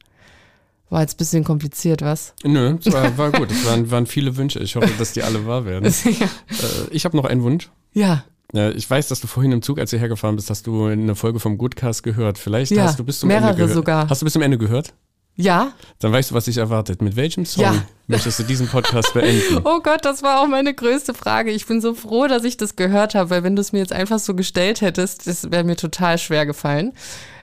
War 0.89 1.01
jetzt 1.01 1.15
ein 1.15 1.19
bisschen 1.19 1.45
kompliziert, 1.45 2.03
was? 2.03 2.33
Nö, 2.45 2.77
es 2.79 2.93
war, 2.93 3.19
war 3.19 3.33
gut. 3.33 3.51
Es 3.51 3.67
waren, 3.67 3.91
waren 3.91 4.07
viele 4.07 4.37
Wünsche. 4.37 4.61
Ich 4.61 4.77
hoffe, 4.77 4.91
dass 4.99 5.13
die 5.13 5.23
alle 5.23 5.47
wahr 5.47 5.65
werden. 5.65 5.93
ja. 6.05 6.27
äh, 6.27 6.91
ich 6.91 7.05
habe 7.05 7.17
noch 7.17 7.25
einen 7.25 7.43
Wunsch. 7.43 7.71
Ja. 7.93 8.25
Ja, 8.53 8.71
ich 8.71 8.89
weiß, 8.89 9.09
dass 9.09 9.21
du 9.21 9.27
vorhin 9.27 9.51
im 9.51 9.63
Zug, 9.63 9.81
als 9.81 9.91
du 9.91 9.99
hergefahren 9.99 10.37
bist, 10.37 10.49
hast 10.51 10.67
du 10.69 10.87
eine 10.87 11.17
Folge 11.17 11.41
vom 11.41 11.59
Goodcast 11.59 12.05
gehört. 12.05 12.39
Vielleicht 12.39 12.71
ja, 12.71 12.85
hast 12.85 12.99
du 12.99 13.05
bis 13.05 13.19
zum 13.19 13.29
mehrere 13.29 13.51
Ende 13.51 13.63
gehört. 13.63 13.75
sogar. 13.75 14.09
Hast 14.09 14.23
du 14.23 14.27
bis 14.27 14.33
zum 14.33 14.43
Ende 14.43 14.59
gehört? 14.59 14.95
Ja. 15.39 15.73
Dann 15.99 16.13
weißt 16.13 16.31
du, 16.31 16.35
was 16.35 16.47
dich 16.47 16.57
erwartet. 16.57 17.03
Mit 17.03 17.15
welchem 17.15 17.45
Song 17.45 17.63
Ja. 17.65 17.75
möchtest 18.07 18.39
du 18.39 18.43
diesen 18.43 18.69
Podcast 18.69 19.13
beenden? 19.13 19.61
Oh 19.65 19.81
Gott, 19.83 20.05
das 20.05 20.23
war 20.23 20.41
auch 20.41 20.47
meine 20.47 20.73
größte 20.73 21.13
Frage. 21.13 21.51
Ich 21.51 21.67
bin 21.67 21.81
so 21.83 21.93
froh, 21.95 22.27
dass 22.27 22.45
ich 22.45 22.57
das 22.57 22.75
gehört 22.77 23.15
habe, 23.15 23.29
weil 23.31 23.43
wenn 23.43 23.55
du 23.55 23.61
es 23.61 23.73
mir 23.73 23.81
jetzt 23.81 23.93
einfach 23.93 24.19
so 24.19 24.35
gestellt 24.35 24.81
hättest, 24.81 25.27
das 25.27 25.51
wäre 25.51 25.65
mir 25.65 25.77
total 25.77 26.17
schwer 26.19 26.47
gefallen. 26.47 26.93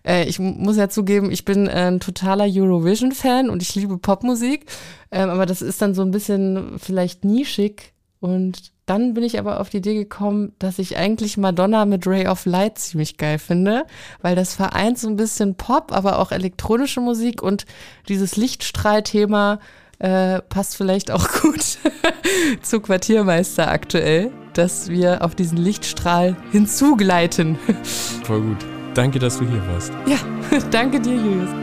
Äh, 0.06 0.26
ich 0.28 0.40
mu- 0.40 0.52
muss 0.54 0.76
ja 0.78 0.90
zugeben, 0.90 1.32
ich 1.32 1.46
bin 1.46 1.68
äh, 1.68 1.72
ein 1.92 2.00
totaler 2.00 2.46
Eurovision-Fan 2.48 3.50
und 3.50 3.62
ich 3.62 3.76
liebe 3.76 3.98
Popmusik, 4.00 4.66
ähm, 5.12 5.30
aber 5.30 5.46
das 5.46 5.62
ist 5.62 5.82
dann 5.82 5.94
so 5.94 6.02
ein 6.02 6.12
bisschen 6.12 6.80
vielleicht 6.80 7.24
nischig 7.24 7.94
und 8.24 8.72
dann 8.86 9.14
bin 9.14 9.24
ich 9.26 9.38
aber 9.38 9.60
auf 9.60 9.70
die 9.70 9.78
Idee 9.78 9.96
gekommen, 9.96 10.54
dass 10.58 10.80
ich 10.80 10.96
eigentlich 10.96 11.36
Madonna 11.36 11.84
mit 11.84 12.08
Ray 12.08 12.26
of 12.26 12.46
Light 12.46 12.80
ziemlich 12.80 13.18
geil 13.18 13.38
finde, 13.38 13.86
weil 14.22 14.34
das 14.34 14.56
vereint 14.56 14.98
so 14.98 15.10
ein 15.10 15.18
bisschen 15.18 15.56
Pop, 15.56 15.92
aber 15.92 16.20
auch 16.20 16.32
elektronische 16.32 17.02
Musik 17.02 17.42
und 17.42 17.66
dieses 18.08 18.38
Lichtstrahlthema 18.38 19.60
äh, 20.00 20.42
passt 20.42 20.78
vielleicht 20.78 21.12
auch 21.12 21.28
gut 21.42 21.78
zu 22.62 22.80
Quartiermeister 22.80 23.70
aktuell, 23.70 24.32
dass 24.54 24.88
wir 24.88 25.22
auf 25.22 25.36
diesen 25.36 25.58
Lichtstrahl 25.58 26.38
hinzugleiten. 26.54 27.60
Voll 28.24 28.40
gut. 28.40 28.66
Danke, 28.94 29.20
dass 29.20 29.38
du 29.38 29.46
hier 29.46 29.68
warst. 29.68 29.92
Ja, 30.06 30.18
danke 30.72 31.02
dir, 31.02 31.16
Julius. 31.16 31.63